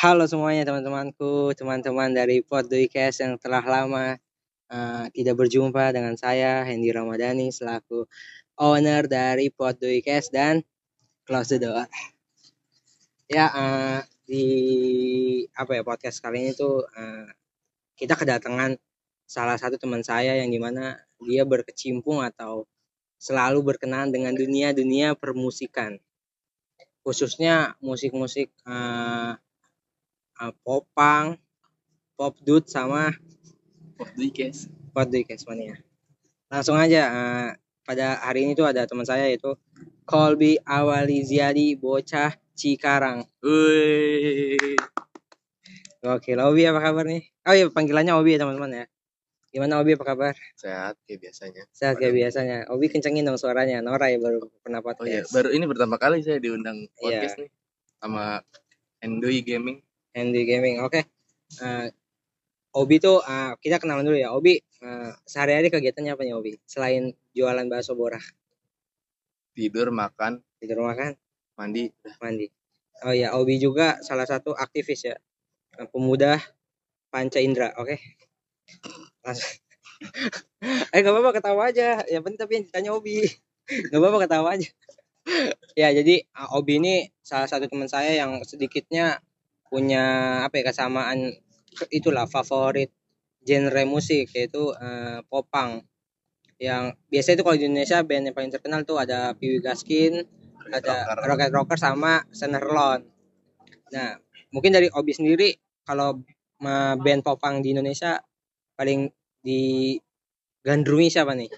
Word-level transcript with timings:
Halo 0.00 0.24
semuanya 0.24 0.64
teman-temanku, 0.64 1.52
teman-teman 1.52 2.08
dari 2.16 2.40
Podduicast 2.40 3.20
yang 3.20 3.36
telah 3.36 3.60
lama 3.60 4.16
uh, 4.72 5.04
tidak 5.12 5.36
berjumpa 5.36 5.92
dengan 5.92 6.16
saya 6.16 6.64
Hendy 6.64 6.88
Ramadhani 6.88 7.52
selaku 7.52 8.08
owner 8.56 9.04
dari 9.04 9.52
Podduicast 9.52 10.32
dan 10.32 10.64
Close 11.28 11.52
the 11.52 11.68
Door. 11.68 11.84
Ya 13.28 13.52
uh, 13.52 14.00
di 14.24 14.48
apa 15.52 15.76
ya 15.76 15.84
podcast 15.84 16.24
kali 16.24 16.48
ini 16.48 16.56
tuh 16.56 16.80
uh, 16.80 17.28
kita 17.92 18.16
kedatangan 18.16 18.80
salah 19.28 19.60
satu 19.60 19.76
teman 19.76 20.00
saya 20.00 20.32
yang 20.40 20.48
di 20.48 20.56
mana 20.56 20.96
dia 21.20 21.44
berkecimpung 21.44 22.24
atau 22.24 22.64
selalu 23.20 23.76
berkenan 23.76 24.08
dengan 24.08 24.32
dunia-dunia 24.32 25.12
permusikan 25.12 26.00
khususnya 27.04 27.76
musik-musik 27.84 28.48
uh, 30.40 30.52
popang, 30.64 31.36
pop 32.16 32.34
dude 32.40 32.66
sama 32.66 33.12
pop 34.00 34.08
duikes. 34.16 34.72
Pop 34.96 35.06
duikes 35.12 35.44
mania. 35.44 35.76
Langsung 36.48 36.80
aja 36.80 37.02
uh, 37.12 37.48
pada 37.84 38.18
hari 38.24 38.48
ini 38.48 38.56
tuh 38.56 38.66
ada 38.66 38.88
teman 38.88 39.04
saya 39.04 39.28
yaitu 39.28 39.54
Colby 40.08 40.58
Awaliziadi 40.64 41.76
bocah 41.78 42.34
Cikarang. 42.56 43.28
Wih. 43.44 44.76
Oke, 46.00 46.32
Obi 46.32 46.64
apa 46.64 46.80
kabar 46.80 47.04
nih? 47.04 47.28
Oh 47.44 47.52
iya 47.52 47.68
panggilannya 47.68 48.16
Obi 48.16 48.36
ya 48.36 48.42
teman-teman 48.42 48.72
ya. 48.72 48.84
Gimana 49.52 49.84
Obi 49.84 49.98
apa 49.98 50.04
kabar? 50.16 50.34
Sehat 50.56 50.96
kayak 51.04 51.20
biasanya. 51.28 51.62
Sehat 51.76 52.00
kayak 52.00 52.14
biasanya. 52.16 52.58
Obi 52.72 52.88
kencengin 52.88 53.28
dong 53.28 53.36
suaranya. 53.36 53.84
Nora 53.84 54.08
ya 54.08 54.16
baru 54.16 54.48
pernah 54.64 54.80
podcast. 54.80 55.04
Oh 55.04 55.08
iya, 55.08 55.22
baru 55.28 55.48
ini 55.52 55.64
pertama 55.68 56.00
kali 56.00 56.24
saya 56.24 56.40
diundang 56.40 56.88
podcast 56.96 57.36
yeah. 57.36 57.44
nih 57.44 57.50
sama 58.00 58.24
Endui 59.04 59.44
Gaming. 59.44 59.84
Andy 60.14 60.42
Gaming. 60.46 60.82
Oke. 60.82 61.02
Okay. 61.02 61.04
Uh, 61.62 61.86
Obi 62.70 63.02
tuh 63.02 63.18
uh, 63.18 63.58
kita 63.58 63.82
kenalan 63.82 64.06
dulu 64.06 64.18
ya. 64.18 64.30
Obi 64.30 64.62
uh, 64.82 65.10
sehari-hari 65.26 65.74
kegiatannya 65.74 66.14
apa 66.14 66.22
nih 66.22 66.34
Obi? 66.38 66.52
Selain 66.66 67.10
jualan 67.34 67.66
bakso 67.66 67.98
borah. 67.98 68.22
Tidur, 69.50 69.90
makan, 69.90 70.38
tidur 70.62 70.86
makan, 70.86 71.18
mandi, 71.58 71.90
mandi. 72.22 72.46
Oh 73.02 73.10
ya, 73.10 73.34
Obi 73.34 73.58
juga 73.58 73.98
salah 74.06 74.28
satu 74.28 74.54
aktivis 74.54 75.10
ya. 75.10 75.16
Pemuda 75.90 76.38
Panca 77.10 77.42
Indra, 77.42 77.74
oke. 77.74 77.96
Okay? 77.96 77.98
Langsung. 79.26 79.58
eh 80.94 80.98
gak 81.02 81.12
apa-apa 81.12 81.30
ketawa 81.42 81.62
aja. 81.74 82.00
Ya 82.06 82.18
penting 82.22 82.38
tapi 82.38 82.52
yang 82.60 82.64
ditanya 82.70 82.90
Obi. 82.94 83.26
gak 83.90 83.98
apa-apa 83.98 84.18
ketawa 84.26 84.48
aja. 84.54 84.70
ya 85.76 85.88
jadi 85.92 86.24
Obi 86.54 86.80
ini 86.80 86.94
salah 87.20 87.50
satu 87.50 87.66
teman 87.66 87.90
saya 87.90 88.14
yang 88.14 88.40
sedikitnya 88.46 89.20
punya 89.70 90.04
apa 90.44 90.60
ya 90.60 90.74
kesamaan 90.74 91.30
itulah 91.94 92.26
favorit 92.26 92.90
genre 93.46 93.82
musik 93.86 94.28
yaitu 94.34 94.74
uh, 94.74 95.22
popang 95.30 95.86
yang 96.60 96.92
biasanya 97.08 97.40
itu 97.40 97.44
kalau 97.46 97.56
di 97.56 97.64
Indonesia 97.72 98.04
band 98.04 98.28
yang 98.28 98.36
paling 98.36 98.52
terkenal 98.52 98.84
tuh 98.84 99.00
ada 99.00 99.32
Piwi 99.32 99.64
Gaskin, 99.64 100.20
ada 100.68 101.08
Rocker. 101.08 101.24
Rocket 101.24 101.50
Rocker 101.56 101.78
sama 101.80 102.20
Senerlon. 102.36 103.00
Nah, 103.96 104.20
mungkin 104.52 104.76
dari 104.76 104.92
Obi 104.92 105.16
sendiri 105.16 105.56
kalau 105.88 106.20
band 107.00 107.24
popang 107.24 107.64
di 107.64 107.72
Indonesia 107.72 108.20
paling 108.76 109.08
di 109.40 109.96
gandrungi 110.60 111.08
siapa 111.08 111.32
nih? 111.32 111.48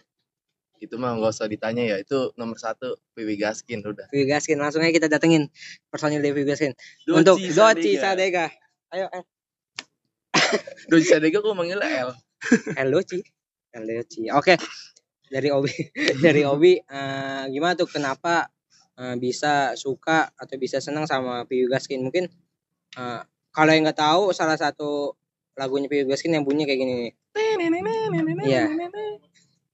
Itu 0.82 0.98
mah 0.98 1.14
nggak 1.14 1.30
usah 1.30 1.46
ditanya 1.46 1.94
ya 1.94 1.96
itu 2.02 2.34
nomor 2.34 2.58
satu 2.58 2.98
Vivi 3.14 3.38
Gaskin 3.38 3.86
udah. 3.86 4.10
Vivi 4.10 4.26
Gaskin 4.26 4.58
langsung 4.58 4.82
aja 4.82 4.90
kita 4.90 5.06
datengin 5.06 5.46
personil 5.86 6.18
dari 6.18 6.34
Vivi 6.34 6.50
Gaskin. 6.50 6.74
Doci 7.06 7.14
untuk 7.14 7.38
Doci 7.38 7.94
Sadega. 7.94 8.50
Ayo 8.90 9.06
eh. 9.14 9.24
Doci 10.90 11.06
Sadega 11.06 11.38
kok 11.38 11.54
manggil 11.54 11.78
L? 11.78 12.10
L 12.74 12.88
Doci. 12.90 13.22
L 13.78 13.84
Doci. 13.86 14.26
Oke. 14.34 14.58
Dari 15.30 15.48
Obi 15.48 15.72
dari 16.26 16.42
Obi 16.42 16.76
uh, 16.76 17.46
gimana 17.46 17.78
tuh? 17.78 17.86
Kenapa 17.86 18.50
uh, 18.98 19.14
bisa 19.16 19.78
suka 19.78 20.34
atau 20.34 20.56
bisa 20.58 20.82
senang 20.82 21.06
sama 21.06 21.46
Vivi 21.46 21.70
Gaskin? 21.70 22.02
Mungkin 22.02 22.26
uh, 22.98 23.22
kalau 23.54 23.70
yang 23.70 23.86
nggak 23.86 24.02
tahu 24.02 24.34
salah 24.34 24.58
satu 24.58 25.14
lagunya 25.54 25.86
Vivi 25.86 26.10
Gaskin 26.10 26.34
yang 26.34 26.42
bunyi 26.42 26.66
kayak 26.66 26.80
gini 26.82 26.94
nih. 26.98 27.12
Iya 28.42 28.66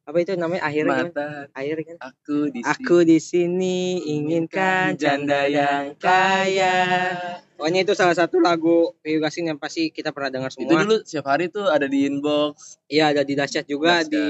apa 0.09 0.25
itu 0.25 0.33
namanya? 0.41 0.65
Akhirnya 0.65 1.05
Mata, 1.13 1.29
akhir 1.53 1.77
kan? 1.85 1.97
aku 2.01 2.49
di 2.49 2.65
aku 2.65 3.05
di 3.05 3.21
sini 3.21 4.01
inginkan 4.09 4.97
janda 4.97 5.45
yang 5.45 6.01
kaya. 6.01 6.81
Pokoknya 7.61 7.85
itu 7.85 7.93
salah 7.93 8.17
satu 8.17 8.41
lagu 8.41 8.97
Gasin 9.05 9.53
yang 9.53 9.61
pasti 9.61 9.93
kita 9.93 10.17
pernah 10.17 10.33
dengar 10.33 10.49
semua. 10.49 10.65
itu 10.65 10.75
dulu 10.81 10.97
setiap 11.05 11.29
hari 11.29 11.53
tuh 11.53 11.69
ada 11.69 11.85
di 11.85 12.09
inbox. 12.09 12.81
Iya 12.89 13.13
ada 13.13 13.21
di 13.21 13.37
dahsyat 13.37 13.69
juga 13.69 14.01
Dahsyat. 14.01 14.09
di 14.09 14.25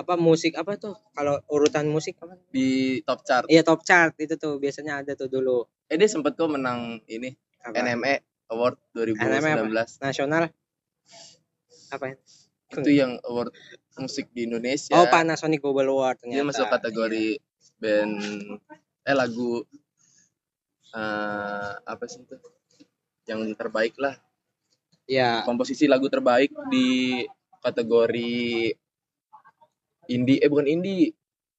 apa 0.00 0.16
musik 0.16 0.56
apa 0.56 0.80
tuh? 0.80 0.96
Kalau 1.12 1.36
urutan 1.52 1.92
musik 1.92 2.16
apa? 2.24 2.40
Di 2.48 3.04
top 3.04 3.20
chart. 3.28 3.52
Iya 3.52 3.68
top 3.68 3.84
chart. 3.84 4.16
Itu 4.16 4.40
tuh 4.40 4.56
biasanya 4.56 5.04
ada 5.04 5.12
tuh 5.12 5.28
dulu. 5.28 5.68
Eh 5.92 6.00
dia 6.00 6.08
sempet 6.08 6.40
kok 6.40 6.48
menang 6.48 7.04
ini 7.04 7.36
apa? 7.60 7.84
NME 7.84 8.48
Award 8.48 8.80
2019 8.96 9.20
NME 9.28 9.50
apa? 9.60 9.84
nasional? 10.00 10.48
Apa? 11.92 12.16
ya 12.16 12.16
itu 12.80 12.90
yang 12.92 13.20
award 13.28 13.52
musik 14.00 14.32
di 14.32 14.48
Indonesia. 14.48 14.96
Oh, 14.96 15.08
Panasonic 15.08 15.60
Global 15.60 15.92
Award 15.92 16.24
ternyata. 16.24 16.40
Dia 16.40 16.48
masuk 16.48 16.66
kategori 16.72 17.26
iya. 17.36 17.76
band 17.76 18.14
eh 19.02 19.16
lagu 19.16 19.66
uh, 20.96 21.72
apa 21.84 22.04
sih 22.08 22.24
itu? 22.24 22.36
Yang 23.28 23.54
terbaik 23.60 23.94
lah. 24.00 24.16
Ya. 25.04 25.44
Komposisi 25.44 25.84
lagu 25.90 26.08
terbaik 26.08 26.54
di 26.72 27.20
kategori 27.60 28.72
indie 30.08 30.38
eh 30.40 30.48
bukan 30.48 30.66
indie 30.66 31.12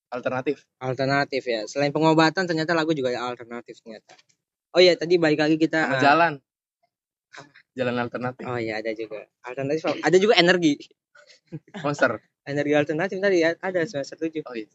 alternatif. 0.09 0.65
Alternatif 0.81 1.43
ya. 1.45 1.61
Selain 1.69 1.93
pengobatan 1.93 2.49
ternyata 2.49 2.73
lagu 2.73 2.93
juga 2.97 3.13
alternatif 3.13 3.77
ternyata. 3.83 4.17
Oh 4.73 4.81
iya 4.81 4.97
tadi 4.97 5.21
balik 5.21 5.37
lagi 5.37 5.57
kita 5.61 5.85
uh, 5.85 6.01
jalan. 6.01 6.41
Jalan 7.73 7.97
alternatif. 7.97 8.45
Oh 8.45 8.57
iya 8.57 8.79
ada 8.79 8.93
juga. 8.93 9.25
Alternatif. 9.41 9.83
Ada 10.05 10.17
juga 10.21 10.33
energi. 10.37 10.77
Monster. 11.85 12.21
Energi 12.43 12.73
alternatif 12.75 13.17
tadi 13.17 13.37
ya 13.41 13.55
ada 13.57 13.81
semester 13.87 14.17
tujuh. 14.19 14.45
Oh 14.45 14.53
iya. 14.53 14.69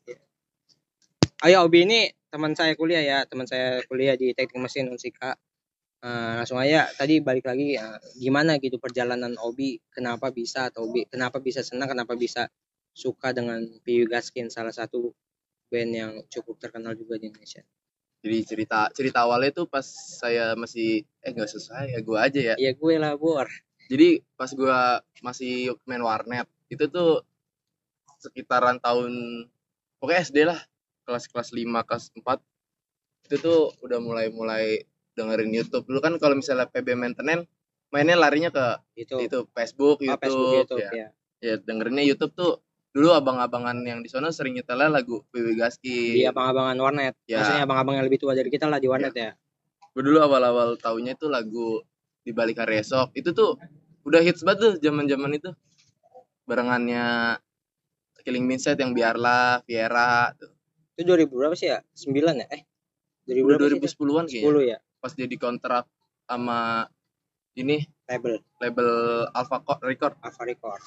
Ayo 1.47 1.63
Obi 1.63 1.87
ini 1.87 2.11
teman 2.35 2.59
saya 2.59 2.75
kuliah 2.75 3.03
ya, 3.05 3.19
teman 3.31 3.47
saya 3.47 3.79
kuliah 3.87 4.19
di 4.19 4.35
Teknik 4.35 4.59
Mesin 4.59 4.91
Unsika. 4.91 5.39
Uh, 5.99 6.39
langsung 6.39 6.63
aja 6.63 6.87
tadi 6.95 7.19
balik 7.19 7.43
lagi 7.43 7.75
uh, 7.75 7.99
gimana 8.15 8.63
gitu 8.63 8.79
perjalanan 8.79 9.35
Obi 9.43 9.83
kenapa 9.91 10.31
bisa 10.31 10.71
atau 10.71 10.87
Obi 10.87 11.11
kenapa 11.11 11.43
bisa 11.43 11.67
senang 11.67 11.91
kenapa 11.91 12.15
bisa 12.15 12.47
suka 12.95 13.35
dengan 13.35 13.67
Piyu 13.83 14.07
Gaskin 14.07 14.47
salah 14.47 14.71
satu 14.71 15.11
band 15.67 15.91
yang 15.91 16.13
cukup 16.31 16.59
terkenal 16.63 16.95
juga 16.95 17.19
di 17.19 17.31
Indonesia. 17.31 17.63
Jadi 18.19 18.39
cerita 18.43 18.91
cerita 18.91 19.23
awalnya 19.25 19.63
tuh 19.63 19.67
pas 19.71 19.87
saya 19.87 20.59
masih 20.59 21.07
eh 21.23 21.31
nggak 21.31 21.51
sesuai 21.51 21.95
ya 21.95 22.01
gue 22.03 22.19
aja 22.19 22.41
ya. 22.41 22.55
Iya 22.59 22.73
gue 22.75 22.95
lah 22.99 23.15
bor. 23.15 23.47
Jadi 23.89 24.21
pas 24.35 24.51
gue 24.51 24.79
masih 25.23 25.79
main 25.87 26.03
warnet 26.03 26.51
itu 26.69 26.85
tuh 26.91 27.25
sekitaran 28.19 28.83
tahun 28.83 29.47
pokoknya 30.03 30.21
SD 30.27 30.39
lah 30.45 30.61
kelas 31.07 31.31
kelas 31.31 31.49
5 31.55 31.89
kelas 31.89 32.05
4 32.13 33.29
itu 33.31 33.37
tuh 33.41 33.61
udah 33.81 33.99
mulai 34.03 34.27
mulai 34.29 34.83
dengerin 35.17 35.55
YouTube 35.55 35.87
dulu 35.89 36.03
kan 36.03 36.15
kalau 36.21 36.37
misalnya 36.37 36.69
PB 36.69 36.99
maintenance 36.99 37.49
mainnya 37.89 38.21
larinya 38.21 38.53
ke 38.53 38.67
itu, 39.01 39.17
itu 39.17 39.39
Facebook 39.57 40.05
YouTube, 40.05 40.13
oh, 40.13 40.21
Facebook, 40.21 40.53
YouTube 40.55 40.81
ya. 40.85 40.91
ya. 40.93 41.09
ya 41.41 41.55
dengerinnya 41.57 42.05
YouTube 42.05 42.33
tuh 42.37 42.61
dulu 42.89 43.13
abang-abangan 43.13 43.85
yang 43.85 44.01
di 44.01 44.09
sana 44.09 44.33
sering 44.33 44.57
nyetelnya 44.57 44.89
lagu 44.89 45.23
PB 45.31 45.61
Gaski 45.61 46.19
di 46.19 46.25
abang-abangan 46.25 46.77
warnet 46.81 47.15
ya. 47.29 47.45
maksudnya 47.45 47.63
abang-abang 47.69 47.95
yang 48.01 48.07
lebih 48.09 48.21
tua 48.21 48.33
dari 48.33 48.49
kita 48.49 48.65
lah 48.65 48.81
di 48.81 48.89
warnet 48.89 49.13
ya, 49.13 49.31
ya. 49.31 49.33
gue 49.93 50.03
dulu 50.03 50.19
awal-awal 50.25 50.81
tahunya 50.81 51.15
itu 51.15 51.29
lagu 51.29 51.85
di 52.25 52.33
balik 52.33 52.65
hari 52.65 52.81
esok 52.81 53.13
itu 53.13 53.31
tuh 53.37 53.61
udah 54.09 54.25
hits 54.25 54.41
banget 54.41 54.59
tuh 54.61 54.73
zaman-zaman 54.81 55.37
itu 55.37 55.53
barengannya 56.49 57.37
Killing 58.29 58.45
Mindset 58.45 58.77
yang 58.77 58.93
biarlah 58.93 59.65
Viera 59.65 60.37
tuh. 60.37 60.53
Itu 61.01 61.17
2000 61.17 61.33
berapa 61.33 61.57
sih 61.57 61.73
ya? 61.73 61.81
9 61.97 62.45
ya? 62.45 62.47
Eh. 62.53 62.63
2000 63.25 63.81
2010-an 63.81 64.29
kayaknya. 64.29 64.53
10 64.53 64.73
ya. 64.77 64.79
Pas 65.01 65.13
jadi 65.17 65.37
kontrak 65.41 65.85
sama 66.29 66.85
ini 67.57 67.89
label 68.05 68.45
label 68.61 68.89
Alpha 69.33 69.65
Record. 69.81 70.21
Alpha 70.21 70.45
Record. 70.45 70.83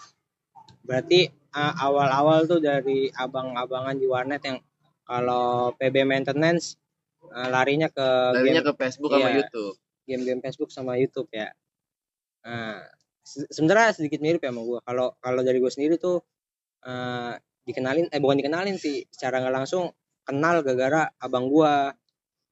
Berarti 0.86 1.34
awal-awal 1.56 2.48
tuh 2.48 2.64
dari 2.64 3.12
abang-abangan 3.12 3.96
di 4.00 4.08
warnet 4.08 4.42
yang 4.48 4.58
kalau 5.04 5.76
PB 5.76 6.08
maintenance 6.08 6.80
uh, 7.28 7.52
larinya 7.52 7.92
ke 7.92 8.08
larinya 8.36 8.64
game, 8.64 8.72
ke 8.72 8.74
Facebook 8.80 9.12
iya, 9.12 9.20
sama 9.20 9.30
YouTube. 9.36 9.76
Game-game 10.08 10.42
Facebook 10.42 10.70
sama 10.72 10.94
YouTube 10.96 11.30
ya. 11.36 11.52
Nah, 12.48 12.80
sebenarnya 13.26 13.94
sedikit 13.96 14.20
mirip 14.20 14.42
ya 14.42 14.50
sama 14.50 14.62
gue 14.66 14.80
kalau 14.82 15.08
kalau 15.22 15.42
dari 15.46 15.62
gue 15.62 15.72
sendiri 15.72 15.96
tuh 16.02 16.26
uh, 16.86 17.34
dikenalin 17.64 18.10
eh 18.10 18.20
bukan 18.20 18.42
dikenalin 18.42 18.76
sih 18.82 19.06
secara 19.14 19.40
nggak 19.40 19.54
langsung 19.54 19.94
kenal 20.26 20.66
gara-gara 20.66 21.10
abang 21.22 21.46
gue 21.48 21.74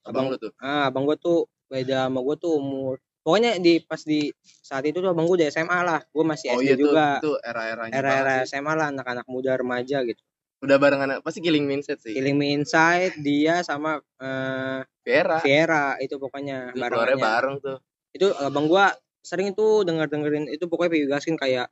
abang, 0.06 0.30
abang 0.30 0.34
lu 0.34 0.38
tuh 0.38 0.52
ah 0.62 0.90
abang 0.90 1.10
gue 1.10 1.18
tuh 1.18 1.50
beda 1.70 2.10
sama 2.10 2.22
gue 2.22 2.36
tuh 2.38 2.52
umur 2.58 3.02
pokoknya 3.24 3.60
di 3.60 3.84
pas 3.84 4.02
di 4.02 4.32
saat 4.44 4.86
itu 4.86 5.02
tuh 5.02 5.12
abang 5.12 5.26
gue 5.28 5.44
udah 5.44 5.50
SMA 5.52 5.80
lah. 5.84 6.00
Gue 6.10 6.24
masih 6.26 6.56
oh 6.56 6.62
SD 6.62 6.66
iya 6.66 6.74
tuh 6.76 6.82
juga. 6.92 7.08
itu 7.20 7.32
era-eranya 7.42 7.94
era-era. 7.94 8.36
SMA 8.46 8.74
lah 8.74 8.88
anak-anak 8.94 9.26
muda 9.28 9.52
remaja 9.58 10.02
gitu. 10.06 10.22
Udah 10.60 10.76
barengan 10.76 11.24
pasti 11.24 11.40
killing 11.40 11.64
mindset 11.64 12.04
sih. 12.04 12.12
Killing 12.12 12.36
Me 12.36 12.52
Inside 12.52 13.16
dia 13.24 13.64
sama 13.64 14.04
eh, 14.20 14.80
Vera 15.04 15.40
Viera 15.40 15.96
itu 16.04 16.20
pokoknya 16.20 16.76
itu 16.76 16.80
barengannya. 16.84 17.16
bareng 17.16 17.56
tuh. 17.64 17.78
Itu 18.12 18.36
abang 18.36 18.68
gua 18.68 18.92
sering 19.24 19.56
itu 19.56 19.84
denger 19.88 20.08
dengerin 20.12 20.46
itu 20.52 20.68
pokoknya 20.68 20.92
Piyu 20.92 21.08
Gaskin 21.08 21.36
kayak 21.40 21.72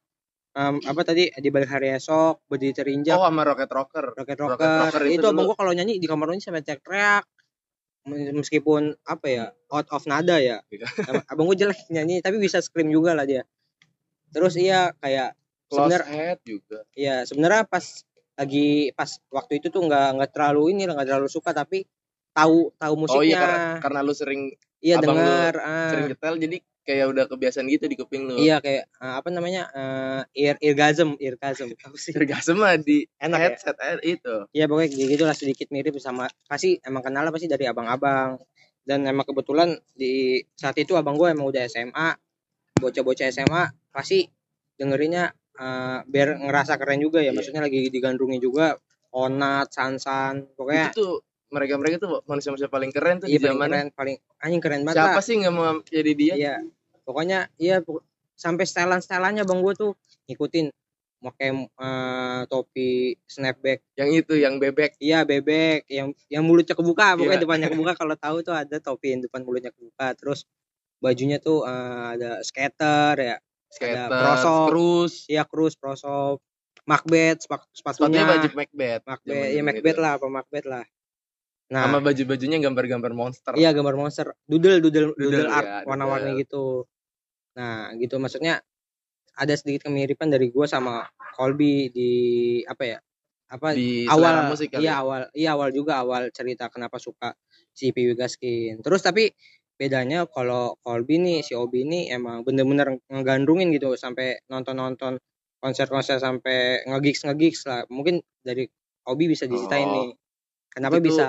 em, 0.56 0.80
apa 0.84 1.02
tadi 1.04 1.32
di 1.32 1.50
balik 1.52 1.68
hari 1.68 1.92
esok 1.92 2.48
berdiri 2.48 2.74
terinjak. 2.76 3.20
Oh 3.20 3.28
sama 3.28 3.44
Rocket 3.44 3.68
Rocker. 3.68 4.16
Rocket 4.16 4.38
Rocket 4.40 4.56
Rocker, 4.56 4.80
Rocker 4.88 5.04
itu, 5.12 5.20
itu 5.20 5.28
abang 5.28 5.52
gua 5.52 5.58
kalau 5.60 5.76
nyanyi 5.76 6.00
di 6.00 6.08
kamar 6.08 6.32
mandi 6.32 6.48
sampai 6.48 6.64
teriak 6.64 7.28
meskipun 8.08 8.96
apa 9.04 9.26
ya 9.28 9.46
out 9.68 9.88
of 9.92 10.08
nada 10.08 10.40
ya 10.40 10.64
Iya. 10.72 10.88
Ab- 11.12 11.26
abang 11.28 11.46
gua 11.46 11.58
jelek 11.60 11.92
nyanyi 11.92 12.24
tapi 12.24 12.40
bisa 12.40 12.64
scream 12.64 12.90
juga 12.90 13.12
lah 13.12 13.28
dia 13.28 13.44
terus 14.32 14.56
iya 14.56 14.96
kayak 15.00 15.36
Close 15.68 15.92
sebenar 15.92 16.04
Head 16.08 16.40
juga 16.48 16.80
iya 16.96 17.28
sebenarnya 17.28 17.68
pas 17.68 17.84
lagi 18.38 18.94
pas 18.96 19.10
waktu 19.34 19.60
itu 19.60 19.68
tuh 19.68 19.84
nggak 19.84 20.08
nggak 20.20 20.32
terlalu 20.32 20.78
ini 20.78 20.88
lah 20.88 20.96
nggak 20.96 21.10
terlalu 21.10 21.30
suka 21.30 21.52
tapi 21.52 21.84
tahu 22.32 22.70
tahu 22.78 22.94
oh 22.94 22.96
iya 22.96 23.02
musiknya 23.02 23.38
karena, 23.42 23.62
karena 23.82 24.00
lu 24.06 24.14
sering 24.14 24.42
iya 24.80 24.96
dengar 25.02 25.54
ah. 25.58 25.90
sering 25.90 26.06
nyetel 26.14 26.36
jadi 26.38 26.58
kayak 26.88 27.06
udah 27.12 27.28
kebiasaan 27.28 27.68
gitu 27.68 27.86
di 27.86 28.00
kuping 28.00 28.24
lu 28.26 28.40
Iya 28.40 28.64
kayak 28.64 28.88
eh, 28.88 29.14
apa 29.20 29.28
namanya 29.28 29.68
eh 29.76 30.22
ear 30.48 30.56
eargasm, 30.64 31.20
eargasm. 31.20 31.76
Apa 31.86 31.98
sih? 32.00 32.16
Tergasem 32.16 32.56
mah 32.56 32.80
di 32.80 33.04
Enak 33.20 33.38
ya? 33.38 33.44
headset 33.52 33.76
eh, 33.78 34.16
itu 34.16 34.48
Iya 34.56 34.66
pokoknya 34.66 34.88
gitu 34.96 35.24
lah 35.28 35.36
sedikit 35.36 35.68
mirip 35.70 36.00
sama 36.00 36.32
pasti 36.48 36.80
emang 36.82 37.04
kenal 37.04 37.28
pasti 37.30 37.46
dari 37.46 37.68
abang-abang 37.68 38.40
dan 38.88 39.04
emang 39.04 39.28
kebetulan 39.28 39.76
di 39.92 40.40
saat 40.56 40.80
itu 40.80 40.96
abang 40.96 41.20
gue 41.20 41.28
emang 41.28 41.44
udah 41.46 41.68
SMA 41.68 42.16
bocah-bocah 42.78 43.28
SMA 43.30 43.64
pasti 43.92 44.24
dengerinnya 44.74 45.30
eh, 45.54 46.00
biar 46.08 46.40
ngerasa 46.40 46.80
keren 46.80 47.04
juga 47.04 47.20
ya 47.20 47.30
Iya. 47.30 47.32
maksudnya 47.36 47.62
lagi 47.62 47.92
digandrungi 47.92 48.40
juga 48.40 48.80
Onat, 49.08 49.72
Sansan 49.72 50.48
pokoknya 50.54 50.92
itu 50.92 51.00
tuh 51.00 51.14
mereka-mereka 51.48 51.96
tuh 51.98 52.22
manusia-manusia 52.28 52.68
paling 52.68 52.92
keren 52.92 53.24
tuh 53.24 53.28
iya 53.28 53.40
di 53.40 53.42
paling 53.42 53.56
zamannya 53.56 53.80
keren 53.82 53.96
paling 53.96 54.16
anjing 54.38 54.62
keren 54.62 54.82
banget 54.84 54.98
siapa 55.00 55.16
lah. 55.16 55.24
sih 55.24 55.36
nggak 55.40 55.54
mau 55.56 55.76
jadi 55.82 56.12
dia 56.14 56.34
iya 56.36 56.56
pokoknya 57.08 57.48
iya 57.56 57.80
sampai 58.36 58.68
setelan 58.68 59.00
setelannya 59.00 59.48
bang 59.48 59.60
gue 59.64 59.74
tuh 59.74 59.92
ngikutin. 60.28 60.68
Pakai 61.18 61.50
eh, 61.66 62.42
topi 62.46 63.18
snapback. 63.26 63.82
Yang 63.98 64.10
itu 64.22 64.34
yang 64.38 64.62
bebek. 64.62 65.00
Iya 65.02 65.26
bebek. 65.26 65.90
Yang 65.90 66.14
yang 66.30 66.44
mulutnya 66.46 66.78
kebuka 66.78 67.18
pokoknya 67.18 67.40
Iya. 67.40 67.44
depannya 67.48 67.68
kebuka. 67.74 67.98
Kalau 67.98 68.14
tahu 68.14 68.38
tuh 68.46 68.54
ada 68.54 68.78
topi 68.78 69.18
yang 69.18 69.26
depan 69.26 69.42
mulutnya 69.42 69.74
kebuka. 69.74 70.14
Terus 70.14 70.46
bajunya 71.02 71.42
tuh 71.42 71.66
eh, 71.66 72.06
ada 72.20 72.44
skater 72.46 73.16
ya. 73.18 73.36
Skater 73.68 74.08
prosop. 74.08 74.68
terus 74.72 75.14
iya 75.28 75.44
cruise 75.44 75.76
prosop 75.76 76.40
Macbeth 76.88 77.44
sepak- 77.44 77.68
sepatunya. 77.76 78.22
Sepatunya 78.22 78.24
baju 78.24 78.48
Macbeth. 78.56 79.02
Macbeth 79.04 79.50
ya 79.52 79.62
Macbeth 79.66 79.98
gitu. 79.98 80.04
lah 80.06 80.12
apa 80.16 80.28
Macbeth 80.30 80.68
lah. 80.70 80.86
Nah. 81.68 81.84
Sama 81.84 82.00
baju-bajunya 82.00 82.64
gambar-gambar 82.64 83.12
monster. 83.12 83.52
Iya 83.60 83.76
gambar 83.76 84.00
monster. 84.00 84.32
Doodle 84.48 84.80
doodle 84.80 85.12
doodle, 85.20 85.44
Doodle, 85.44 85.52
art 85.52 85.68
ya, 85.68 85.78
warna-warni 85.84 86.40
gitu 86.40 86.88
nah 87.58 87.90
gitu 87.98 88.22
maksudnya 88.22 88.62
ada 89.38 89.54
sedikit 89.58 89.90
kemiripan 89.90 90.30
dari 90.30 90.50
gua 90.54 90.70
sama 90.70 91.06
Colby 91.34 91.90
di 91.90 92.12
apa 92.66 92.84
ya 92.86 93.00
apa 93.48 93.72
di 93.74 94.04
awal 94.06 94.52
musik 94.52 94.76
kali 94.76 94.84
iya 94.86 94.92
ya. 94.92 95.02
awal 95.02 95.22
iya 95.34 95.50
awal 95.56 95.70
juga 95.72 96.04
awal 96.04 96.30
cerita 96.36 96.68
kenapa 96.70 97.00
suka 97.00 97.34
si 97.74 97.90
Piwi 97.96 98.14
Gaskin 98.14 98.84
terus 98.84 99.02
tapi 99.02 99.32
bedanya 99.78 100.26
kalau 100.28 100.76
Colby 100.84 101.22
nih 101.22 101.40
si 101.46 101.54
Obi 101.56 101.86
ini 101.86 102.10
emang 102.10 102.42
bener-bener 102.44 102.98
ngegandrungin 103.08 103.70
gitu 103.72 103.94
sampai 103.96 104.42
nonton-nonton 104.50 105.22
konser-konser 105.62 106.18
sampai 106.22 106.82
ngegigs 106.86 107.24
ngegigs 107.26 107.62
lah 107.70 107.86
mungkin 107.90 108.20
dari 108.44 108.68
Obi 109.08 109.32
bisa 109.32 109.46
diceritain 109.48 109.88
Oh. 109.88 109.94
nih 109.96 110.10
kenapa 110.74 110.98
Itu 111.00 111.06
bisa 111.08 111.26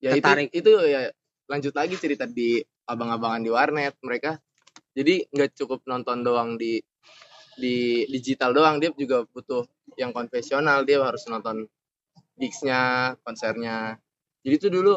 ya 0.00 0.10
tertarik. 0.16 0.48
itu 0.50 0.62
itu 0.66 0.72
ya 0.88 1.00
lanjut 1.50 1.74
lagi 1.76 1.94
cerita 2.00 2.24
di 2.24 2.58
abang-abangan 2.88 3.42
di 3.44 3.50
warnet 3.52 3.94
mereka 4.02 4.38
jadi 4.92 5.24
nggak 5.28 5.50
cukup 5.56 5.80
nonton 5.88 6.20
doang 6.20 6.56
di 6.60 6.80
di 7.56 8.04
digital 8.08 8.52
doang 8.56 8.80
dia 8.80 8.88
juga 8.96 9.24
butuh 9.28 9.64
yang 10.00 10.12
konvensional 10.16 10.84
dia 10.88 11.00
harus 11.04 11.24
nonton 11.28 11.68
gigsnya 12.40 13.12
konsernya. 13.24 14.00
Jadi 14.42 14.54
itu 14.56 14.68
dulu 14.72 14.94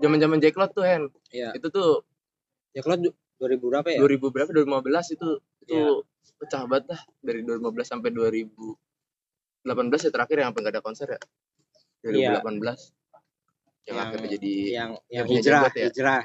zaman 0.00 0.18
zaman 0.20 0.38
Jacklot 0.40 0.72
tuh 0.72 0.84
Hen. 0.84 1.02
Ya 1.32 1.52
itu 1.52 1.68
tuh 1.68 2.04
ya 2.72 2.80
du- 2.96 3.16
2000 3.36 3.68
berapa 3.68 3.88
ya? 3.92 4.00
2000 4.00 4.32
berapa? 4.32 4.48
2015 4.48 5.12
itu 5.12 5.28
itu 5.68 5.76
Iya. 5.76 6.00
pecah 6.40 6.62
banget 6.64 6.84
dah. 6.96 7.00
Dari 7.20 7.40
2015 7.44 7.84
sampai 7.88 8.10
2018 8.12 8.76
ya 10.08 10.10
terakhir 10.12 10.36
yang 10.40 10.48
apa 10.52 10.58
nggak 10.64 10.74
ada 10.76 10.82
konser 10.84 11.08
ya? 11.16 11.20
2018 12.00 12.80
yang, 13.84 13.92
Yang- 13.92 14.00
akhirnya 14.08 14.28
jadi 14.40 14.52
yang 14.72 14.90
yang 15.12 15.26
hijrah 15.28 15.60
jenggot 15.68 15.74
ya? 15.76 15.84
hijrah. 15.92 16.20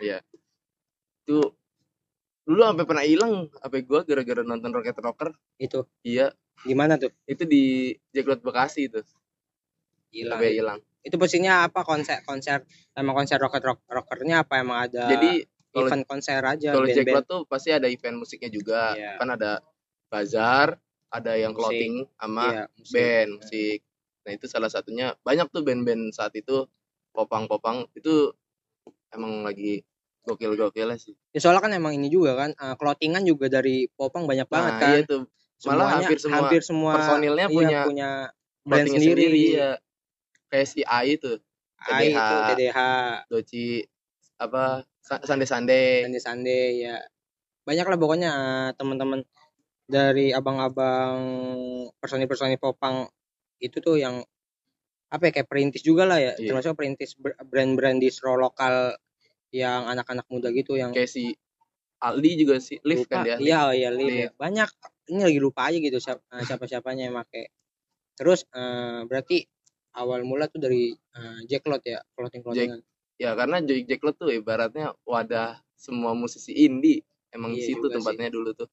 Itu 1.27 1.37
dulu 2.51 2.67
sampai 2.67 2.83
pernah 2.83 3.05
hilang 3.07 3.47
HP 3.63 3.73
gua 3.87 4.03
gara-gara 4.03 4.43
nonton 4.43 4.75
Rocket 4.75 4.99
Rocker? 4.99 5.29
Itu. 5.55 5.87
Iya. 6.03 6.35
Gimana 6.67 6.99
tuh? 6.99 7.15
Itu 7.23 7.47
di 7.47 7.95
Jacklot 8.11 8.43
Bekasi 8.43 8.91
itu 8.91 8.99
hilang. 10.11 10.37
Sampai 10.37 10.51
hilang. 10.59 10.79
Itu 11.01 11.15
posisinya 11.15 11.65
apa? 11.65 11.81
Konser 11.87 12.21
konser 12.27 12.67
emang 12.93 13.15
konser 13.17 13.39
rocket 13.39 13.63
rock 13.63 13.79
rockernya 13.87 14.43
apa? 14.43 14.59
Emang 14.59 14.85
ada 14.91 15.07
jadi 15.09 15.47
kalau 15.71 15.87
event 15.87 16.03
konser 16.05 16.41
aja 16.43 16.69
kalau? 16.75 16.85
Jacklot 16.91 17.25
tuh 17.25 17.41
pasti 17.47 17.71
ada 17.71 17.87
event 17.87 18.19
musiknya 18.19 18.51
juga. 18.51 18.93
Iya. 18.93 19.15
kan 19.17 19.31
ada 19.33 19.63
bazar 20.11 20.75
ada 21.11 21.35
yang 21.39 21.51
Musik. 21.55 21.63
clothing 21.63 21.95
sama 22.19 22.43
Iya, 22.47 22.63
musik. 22.75 22.93
band 22.93 23.29
musik. 23.39 23.79
Nah 24.21 24.31
itu 24.37 24.45
salah 24.45 24.69
satunya. 24.71 25.07
Banyak 25.25 25.47
tuh 25.49 25.65
band-band 25.65 26.13
saat 26.13 26.31
itu 26.37 26.69
popang-popang. 27.11 27.89
Itu 27.97 28.31
emang 29.11 29.43
lagi 29.43 29.83
gokil-gokil 30.23 30.89
sih 30.95 31.13
Ya, 31.31 31.39
soalnya 31.39 31.61
kan 31.61 31.71
emang 31.71 31.93
ini 31.93 32.07
juga 32.07 32.35
kan 32.35 32.51
uh, 32.53 32.75
clothingan 32.75 33.23
juga 33.23 33.47
dari 33.47 33.89
Popang 33.89 34.25
banyak 34.25 34.45
banget 34.45 34.73
nah 34.73 34.79
kan. 34.79 34.91
iya 34.91 35.01
tuh 35.03 35.21
malah 35.61 35.61
Semuanya- 35.61 35.93
hampir 35.97 36.17
semua 36.17 36.37
hampir 36.39 36.61
semua 36.61 36.91
personilnya 36.95 37.45
iya, 37.45 37.53
punya 37.53 37.79
punya 37.83 38.09
brand 38.61 38.85
clothingnya 38.85 39.01
sendiri. 39.03 39.25
iya 39.47 39.69
kayak 40.47 40.67
si 40.67 40.81
AI 40.83 41.15
tuh 41.15 41.37
AI 41.81 42.07
TDH. 42.07 42.17
itu 42.19 42.35
TDH, 42.47 42.79
Doci 43.27 43.65
apa 44.37 44.63
Sa- 44.99 45.23
Sande 45.23 45.45
Sande 45.45 45.81
Sande 46.03 46.19
Sande 46.19 46.59
ya. 46.77 46.97
Banyak 47.61 47.85
lah 47.85 47.97
pokoknya 47.97 48.29
uh, 48.29 48.69
teman-teman 48.71 49.21
dari 49.85 50.29
abang-abang 50.31 51.17
personil-personil 51.97 52.57
Popang 52.57 53.09
itu 53.57 53.77
tuh 53.77 53.97
yang 53.97 54.21
apa 55.07 55.23
ya 55.25 55.31
kayak 55.33 55.47
perintis 55.47 55.81
juga 55.81 56.05
lah 56.05 56.17
ya. 56.17 56.33
Iya. 56.35 56.53
Termasuk 56.53 56.73
perintis 56.73 57.13
br- 57.13 57.37
brand-brand 57.39 57.97
distro 57.97 58.33
lokal 58.33 58.93
yang 59.51 59.87
anak-anak 59.87 60.25
muda 60.31 60.49
gitu 60.51 60.79
yang 60.79 60.95
kayak 60.95 61.11
si 61.11 61.35
Aldi 62.01 62.31
juga 62.39 62.57
sih 62.57 62.81
lift 62.81 63.05
kan 63.05 63.21
dia. 63.21 63.37
Iya 63.37 63.69
oh 63.69 63.73
iya 63.75 63.89
ya. 63.93 64.29
banyak. 64.33 64.69
Ini 65.11 65.21
lagi 65.27 65.39
lupa 65.39 65.69
aja 65.69 65.77
gitu 65.77 66.01
siapa 66.01 66.23
siapa 66.41 66.65
siapanya 66.65 67.05
yang 67.11 67.15
make. 67.15 67.51
Terus 68.17 68.47
eh, 68.49 69.05
berarti 69.05 69.45
awal 69.93 70.23
mula 70.25 70.47
tuh 70.49 70.63
dari 70.63 70.95
eh, 70.95 71.39
Jacklot 71.45 71.83
ya 71.85 72.01
clothing 72.15 72.41
clothingan 72.41 72.81
ya 73.21 73.37
karena 73.37 73.61
Joy 73.61 73.85
Jacklot 73.85 74.17
tuh 74.17 74.33
ibaratnya 74.33 74.97
wadah 75.05 75.61
semua 75.77 76.17
musisi 76.17 76.57
indie 76.57 77.05
emang 77.29 77.53
Iya 77.53 77.57
di 77.57 77.61
situ 77.69 77.85
juga 77.85 77.93
sih. 77.93 77.95
tempatnya 78.01 78.29
dulu 78.33 78.49
tuh. 78.57 78.69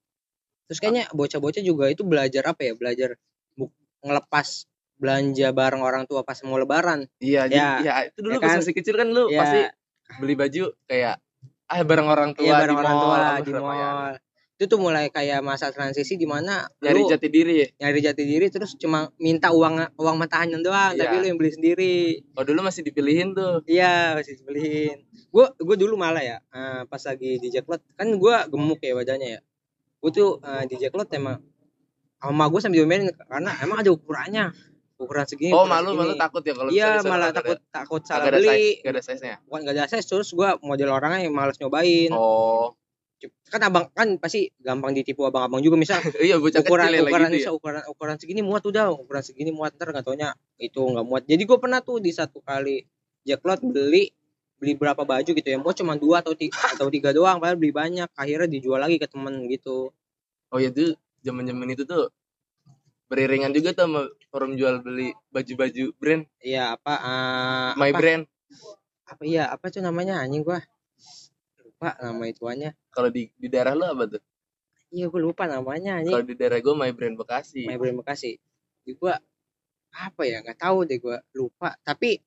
Terus 0.68 0.78
kayaknya 0.80 1.04
bocah-bocah 1.12 1.62
juga 1.64 1.85
itu 1.92 2.04
belajar 2.04 2.42
apa 2.49 2.61
ya? 2.64 2.73
Belajar 2.76 3.16
ngelepas 4.04 4.49
belanja 4.99 5.49
bareng 5.54 5.82
orang 5.82 6.04
tua 6.08 6.25
pas 6.26 6.38
mau 6.42 6.56
lebaran. 6.58 7.06
Iya 7.20 7.47
Ya. 7.47 7.49
jadi 7.49 7.68
ya 7.85 7.94
itu 8.08 8.18
dulu 8.25 8.35
Ya 8.35 8.40
kan? 8.40 8.49
pas 8.49 8.58
masih 8.64 8.75
kecil 8.75 8.94
kan 8.97 9.08
lu 9.12 9.28
ya. 9.28 9.40
pasti 9.42 9.61
beli 10.17 10.35
baju 10.35 10.73
kayak 10.88 11.21
ah 11.69 11.81
bareng 11.85 12.09
orang 12.09 12.31
tua 12.33 12.49
iya 12.49 12.55
bareng 12.65 12.77
di 12.77 12.81
orang 12.81 12.97
mall, 12.97 13.05
tua 13.05 13.29
di 13.45 13.53
ya. 13.53 13.61
mall 13.61 14.15
itu 14.59 14.67
tuh 14.67 14.81
mulai 14.83 15.07
kayak 15.07 15.38
masa 15.38 15.71
transisi 15.71 16.19
di 16.19 16.27
mana 16.27 16.67
nyari 16.83 16.99
lu 16.99 17.07
jati 17.07 17.31
diri 17.31 17.62
ya 17.62 17.69
nyari 17.79 18.03
jati 18.03 18.27
diri 18.27 18.50
terus 18.50 18.75
cuma 18.75 19.07
minta 19.23 19.55
uang 19.55 19.95
uang 19.95 20.17
matahannya 20.19 20.59
doang 20.67 20.99
Iya. 20.99 21.07
tapi 21.07 21.15
lu 21.23 21.27
yang 21.31 21.38
beli 21.38 21.55
sendiri 21.55 21.95
oh 22.35 22.43
dulu 22.43 22.67
masih 22.67 22.83
dipilihin 22.83 23.38
tuh 23.38 23.62
Iya 23.71 24.19
masih 24.19 24.35
dibeliin. 24.43 25.07
Gue 25.31 25.47
gue 25.62 25.77
dulu 25.79 25.95
malah 25.95 26.27
ya 26.27 26.37
eh, 26.50 26.83
pas 26.91 26.99
lagi 27.07 27.38
di 27.38 27.55
Jacklot 27.55 27.87
kan 27.95 28.11
gue 28.11 28.35
gemuk 28.50 28.83
ya 28.83 28.99
badannya 28.99 29.29
ya. 29.38 29.41
Gue 30.03 30.11
tuh 30.11 30.43
eh, 30.43 30.67
di 30.67 30.75
Jacklot 30.75 31.07
emang 31.15 31.38
sama 32.19 32.50
gue 32.50 32.59
sambil 32.59 32.83
main 32.83 33.07
karena 33.15 33.55
emang 33.62 33.79
ada 33.79 33.95
ukurannya 33.95 34.50
ukuran 34.99 35.25
segini. 35.31 35.55
oh 35.55 35.62
ukuran 35.64 35.71
malu 35.73 35.88
segini. 35.95 36.00
malu 36.02 36.14
takut 36.19 36.43
ya 36.43 36.55
kalau 36.59 36.71
Iya 36.75 36.90
malah 37.07 37.31
takut 37.31 37.59
takut 37.71 38.02
ada, 38.02 38.09
salah 38.11 38.25
kagak 38.26 38.35
ada 38.35 38.38
beli. 38.43 38.50
size 38.50 38.76
kagak 38.83 38.93
ada 38.93 39.02
size 39.07 39.23
nya 39.23 39.37
Bukan 39.47 39.61
gak 39.62 39.75
ada 39.78 39.85
size 39.87 40.07
terus 40.11 40.28
gue 40.35 40.49
model 40.67 40.88
orangnya 40.90 41.21
yang 41.25 41.35
malas 41.35 41.57
nyobain. 41.62 42.11
oh 42.12 42.75
Kan 43.50 43.64
abang 43.67 43.90
kan 43.90 44.14
pasti 44.23 44.47
gampang 44.62 44.95
ditipu 44.95 45.26
abang-abang 45.26 45.59
juga 45.59 45.75
misal 45.75 45.99
iya 46.23 46.38
ukuran 46.38 46.95
yang 46.95 47.02
ukuran 47.11 47.26
lagi 47.26 47.43
bisa 47.43 47.50
ukuran 47.50 47.83
ukuran 47.90 48.17
segini 48.21 48.47
muat 48.47 48.62
udah 48.62 48.95
ukuran 48.95 49.25
segini 49.26 49.50
muat 49.50 49.75
ntar 49.75 49.90
nggak 49.90 50.07
taunya 50.07 50.31
itu 50.55 50.78
nggak 50.78 51.02
muat 51.02 51.26
jadi 51.26 51.43
gue 51.43 51.59
pernah 51.59 51.83
tuh 51.83 51.99
di 51.99 52.14
satu 52.14 52.38
kali 52.47 52.87
Jacklot 53.26 53.67
beli 53.67 54.14
beli 54.62 54.73
berapa 54.78 55.02
baju 55.02 55.31
gitu 55.35 55.49
ya 55.49 55.59
mau 55.59 55.75
cuma 55.75 55.99
dua 55.99 56.23
atau 56.23 56.35
tiga 56.38 56.59
atau 56.78 56.87
tiga 56.95 57.11
doang 57.11 57.43
padahal 57.43 57.59
beli 57.59 57.75
banyak 57.75 58.07
akhirnya 58.14 58.47
dijual 58.47 58.78
lagi 58.78 59.02
ke 59.02 59.11
temen 59.11 59.50
gitu 59.50 59.90
oh 60.55 60.59
ya 60.62 60.71
tuh 60.71 60.95
zaman 61.26 61.43
zaman 61.43 61.75
itu 61.75 61.83
tuh 61.87 62.14
beriringan 63.11 63.50
juga 63.50 63.75
tuh 63.75 63.87
sama 63.88 64.00
forum 64.28 64.54
jual 64.54 64.80
beli 64.85 65.12
baju-baju 65.32 65.85
brand. 65.97 66.25
Iya 66.40 66.76
apa 66.76 66.94
eh, 67.00 67.70
my 67.80 67.90
apa, 67.92 67.99
brand. 67.99 68.23
Apa 69.08 69.23
iya 69.25 69.44
apa 69.49 69.66
tuh 69.73 69.80
namanya? 69.80 70.20
Anjing 70.20 70.44
gua. 70.44 70.61
Lupa 71.64 71.97
nama 72.00 72.25
ituannya. 72.28 72.70
Kalau 72.92 73.08
di 73.08 73.32
di 73.35 73.49
daerah 73.49 73.73
lu 73.73 73.85
apa 73.88 74.04
tuh? 74.18 74.23
Iya 74.92 75.08
gua 75.12 75.20
lupa 75.20 75.44
namanya 75.49 76.00
kalau 76.00 76.20
anjing 76.20 76.32
di 76.32 76.37
daerah 76.37 76.58
gue 76.61 76.75
my 76.76 76.92
brand 76.92 77.16
bekasi. 77.16 77.64
My 77.64 77.76
Brand 77.80 77.97
Bekasi. 78.00 78.37
Di 78.85 78.92
gua 78.97 79.16
apa 79.92 80.23
ya? 80.28 80.44
Nggak 80.44 80.61
tahu 80.61 80.78
deh 80.85 80.99
gua. 81.00 81.18
Lupa. 81.32 81.76
Tapi 81.80 82.20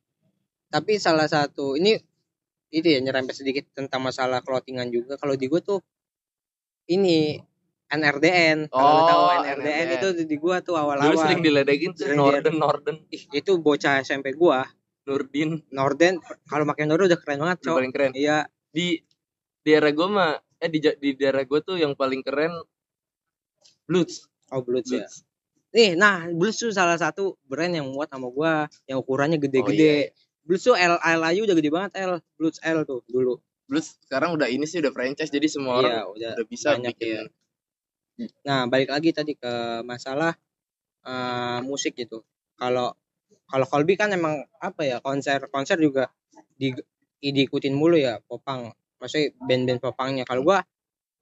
tapi 0.72 0.93
salah 0.98 1.29
satu 1.29 1.77
ini 1.77 2.00
itu 2.72 2.88
ya 2.88 3.03
nyerempet 3.03 3.36
sedikit 3.36 3.67
tentang 3.75 4.01
masalah 4.01 4.41
clothingan 4.41 4.89
juga. 4.89 5.17
Kalau 5.22 5.38
di 5.38 5.46
gua 5.46 5.62
tuh 5.62 5.79
ini 6.89 7.38
NRDN 7.92 8.72
kalau 8.72 8.88
Oh, 8.88 9.08
tahu 9.08 9.24
NRDN, 9.44 9.60
NRDN. 9.60 9.90
itu 10.00 10.08
di 10.24 10.36
gua 10.40 10.64
tuh 10.64 10.80
dulu 10.80 10.82
awal-awal 10.88 11.20
sering 11.20 11.44
diledekin 11.44 11.92
tuh 11.92 12.08
Norden 12.16 12.56
Norden. 12.56 12.96
Ih, 13.12 13.24
itu 13.36 13.52
bocah 13.60 14.00
SMP 14.00 14.32
gua. 14.34 14.64
Nurdin. 15.02 15.60
Norden 15.74 16.22
kalau 16.48 16.64
pakai 16.64 16.86
Norden 16.88 17.10
udah 17.12 17.20
keren 17.20 17.40
banget 17.42 17.58
cok 17.66 17.76
paling 17.76 17.94
keren. 17.94 18.12
Iya. 18.16 18.48
Di 18.72 19.02
daerah 19.66 19.92
gue 19.92 20.08
mah 20.08 20.32
eh 20.62 20.70
di, 20.70 20.78
di 20.78 21.10
daerah 21.18 21.42
gue 21.42 21.60
tuh 21.62 21.76
yang 21.78 21.98
paling 21.98 22.22
keren 22.22 22.54
Bloods 23.90 24.30
oh 24.54 24.62
Bloods 24.62 24.90
ya? 24.94 25.06
Nih 25.74 25.98
nah 25.98 26.30
Bloods 26.30 26.62
tuh 26.62 26.72
salah 26.72 26.96
satu 27.02 27.36
brand 27.50 27.74
yang 27.74 27.90
muat 27.90 28.14
sama 28.14 28.30
gua 28.30 28.70
yang 28.86 29.02
ukurannya 29.02 29.38
Oh, 29.40 29.44
gede-gede 29.44 30.14
iya, 30.14 30.14
Bloods 30.46 30.64
tuh 30.66 30.78
L, 30.78 30.98
L 31.02 31.22
aja 31.22 31.40
udah 31.44 31.56
gede 31.58 31.70
banget 31.74 31.92
L. 31.98 32.14
Bloods 32.38 32.60
L 32.62 32.86
tuh 32.86 33.02
dulu. 33.10 33.42
Bloods 33.66 33.96
sekarang 34.06 34.36
udah 34.36 34.48
ini 34.52 34.68
sih 34.68 34.84
udah 34.84 34.92
franchise 34.94 35.32
jadi 35.32 35.48
semua 35.50 35.80
orang 35.82 35.92
iya 35.92 36.02
udah 36.06 36.32
udah 36.38 36.46
bisa 36.48 36.68
banyak 36.78 36.94
bikin 36.94 37.10
ya. 37.10 37.24
Nah, 38.46 38.68
balik 38.70 38.90
lagi 38.94 39.10
tadi 39.16 39.34
ke 39.38 39.82
masalah 39.86 40.34
eh, 41.06 41.60
musik 41.66 41.98
gitu. 41.98 42.22
Kalau 42.58 42.94
kalau 43.51 43.66
Colby 43.68 44.00
kan 44.00 44.12
emang 44.16 44.48
apa 44.63 44.82
ya 44.88 44.98
konser 45.04 45.51
konser 45.51 45.75
juga 45.75 46.08
di 46.56 46.72
diikutin 47.20 47.75
mulu 47.75 48.00
ya 48.00 48.22
popang. 48.24 48.72
Maksudnya 49.01 49.34
band-band 49.44 49.80
popangnya. 49.82 50.24
Kalau 50.24 50.42
gua 50.46 50.62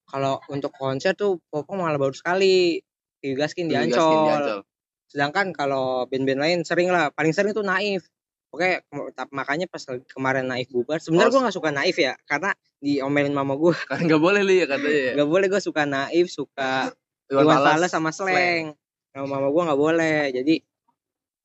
kalau 0.10 0.42
untuk 0.50 0.74
konser 0.74 1.14
tuh 1.14 1.40
popang 1.50 1.82
malah 1.82 1.98
baru 2.02 2.14
sekali 2.14 2.82
digaskin 3.22 3.70
di. 3.70 3.76
Ancol. 3.76 4.62
Sedangkan 5.10 5.52
kalau 5.58 6.06
band-band 6.06 6.40
lain 6.40 6.60
sering 6.62 6.94
lah, 6.94 7.10
paling 7.10 7.34
sering 7.34 7.52
tuh 7.52 7.66
Naif. 7.66 8.06
Oke, 8.50 8.82
makanya 9.30 9.70
pas 9.70 9.86
kemarin 10.10 10.50
Naif 10.50 10.74
bubar, 10.74 10.98
sebenarnya 10.98 11.30
Oh, 11.30 11.34
gua 11.38 11.42
nggak 11.46 11.58
suka 11.62 11.70
Naif 11.70 11.96
ya, 11.96 12.18
karena 12.26 12.50
diomelin 12.82 13.30
mama 13.30 13.54
gua. 13.54 13.78
kan 13.78 14.02
nggak 14.10 14.18
boleh 14.18 14.42
li 14.42 14.62
ya 14.62 14.66
katanya 14.66 15.00
ya 15.06 15.14
Gak 15.22 15.30
boleh 15.30 15.46
gua 15.48 15.62
suka 15.62 15.86
Naif, 15.86 16.26
suka 16.34 16.90
Iwan 17.30 17.46
Fals. 17.46 17.94
Sama 17.94 18.10
slang. 18.10 18.74
Sama 19.14 19.26
mama 19.30 19.48
gua 19.54 19.70
nggak 19.70 19.78
boleh. 19.80 20.34
Jadi 20.34 20.56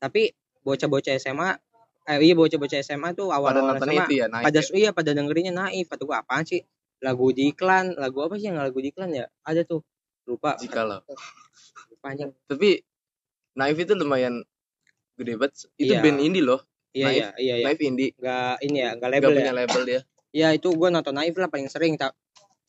tapi 0.00 0.32
bocah-bocah 0.64 1.12
SMA 1.20 1.60
eh 2.04 2.20
iya 2.20 2.36
bocah-bocah 2.36 2.80
SMA 2.80 3.16
tuh 3.16 3.28
pada 3.28 3.36
awal-awal 3.40 3.80
nonton 3.80 3.88
SMA 3.88 4.04
itu 4.04 4.14
ya 4.20 4.26
naik 4.28 4.44
pada 4.44 4.60
ya. 4.60 4.68
iya 4.76 4.90
pada 4.92 5.10
dengerinnya 5.12 5.52
naif 5.52 5.88
atau 5.88 6.04
gua 6.04 6.24
apaan 6.24 6.44
sih? 6.44 6.60
Lagu 7.04 7.32
di 7.32 7.52
iklan, 7.52 7.96
lagu 8.00 8.24
apa 8.24 8.36
sih 8.36 8.48
yang 8.48 8.56
lagu 8.56 8.80
di 8.80 8.88
iklan 8.88 9.12
ya? 9.12 9.28
Ada 9.44 9.64
tuh. 9.64 9.84
Lupa. 10.24 10.56
jika 10.56 10.88
lo 10.88 11.04
Lupa 11.92 12.06
anjing. 12.08 12.32
tapi 12.48 12.80
Naif 13.54 13.76
itu 13.76 13.92
lumayan 13.92 14.40
gede 15.14 15.36
banget 15.36 15.68
itu 15.76 15.92
Iya. 15.92 16.00
band 16.00 16.20
indie 16.24 16.40
loh 16.40 16.64
Iya 16.94 17.08
iya 17.10 17.28
iya 17.36 17.54
iya. 17.58 17.66
Naif 17.66 17.80
indie 17.82 18.14
Enggak 18.14 18.54
ini 18.62 18.78
ya, 18.78 18.90
enggak 18.94 18.96
nggak 18.96 19.10
label 19.12 19.30
punya 19.34 19.44
ya. 19.44 19.54
label 19.54 19.82
dia 19.82 20.00
Iya 20.30 20.48
itu 20.50 20.68
gua 20.74 20.88
nonton 20.88 21.14
naif 21.14 21.34
lah 21.34 21.46
paling 21.46 21.66
sering. 21.66 21.94
Ta- 21.94 22.14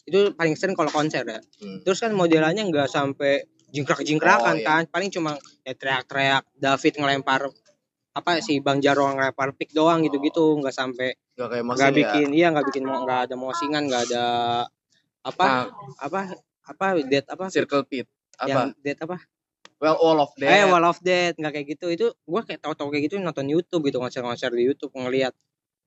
Itu 0.03 0.34
paling 0.34 0.53
sering 0.53 0.74
kalau 0.74 0.89
konser 0.89 1.25
ya. 1.25 1.41
Hmm. 1.62 1.82
Terus 1.82 1.98
kan 1.98 2.13
modelannya 2.13 2.62
nggak 2.62 2.86
sampai 2.88 3.41
jingkrak-jingkrakan 3.70 4.55
Oh, 4.55 4.62
iya. 4.62 4.65
kan, 4.65 4.84
paling 4.86 5.10
cuma 5.10 5.34
ya 5.62 5.74
teriak-teriak 5.74 6.46
David 6.53 6.94
ngelempar 6.96 7.41
apa 8.13 8.39
sih 8.39 8.62
Bang 8.62 8.79
Jaro 8.79 9.10
ngelempar 9.10 9.51
pick 9.53 9.74
doang 9.74 10.00
gitu-gitu, 10.01 10.55
nggak 10.55 10.72
sampai 10.72 11.17
nggak 11.36 11.50
kayak 11.51 11.63
nggak 11.67 11.89
ya 11.89 11.98
bikin 11.98 12.27
iya 12.32 12.48
nggak 12.50 12.65
bikin 12.70 12.84
mo- 12.86 13.01
nggak 13.01 13.20
ada 13.27 13.36
mosingan, 13.36 13.84
nggak 13.86 14.03
ada 14.08 14.25
apa 15.22 15.44
nah 15.44 15.65
apa 16.00 16.20
apa 16.63 16.86
dead 17.03 17.25
apa 17.25 17.50
Circle 17.50 17.84
Pit 17.84 18.05
apa 18.38 18.48
yang 18.48 18.62
dead 18.79 18.98
apa 19.01 19.17
Well 19.86 19.98
Wall 20.01 20.20
of 20.25 20.32
Death 20.34 20.50
eh 20.50 20.65
wall 20.65 20.86
of 20.89 20.98
death 21.06 21.36
nggak 21.38 21.54
kayak 21.54 21.68
gitu. 21.77 21.86
Itu 21.94 22.06
gua 22.25 22.42
kayak 22.42 22.65
tahu-tahu 22.65 22.89
kayak 22.89 23.04
gitu 23.13 23.22
nonton 23.22 23.46
YouTube 23.46 23.86
gitu 23.86 24.01
konser-konser 24.01 24.50
di 24.50 24.65
YouTube 24.65 24.89
ngelihat 24.98 25.38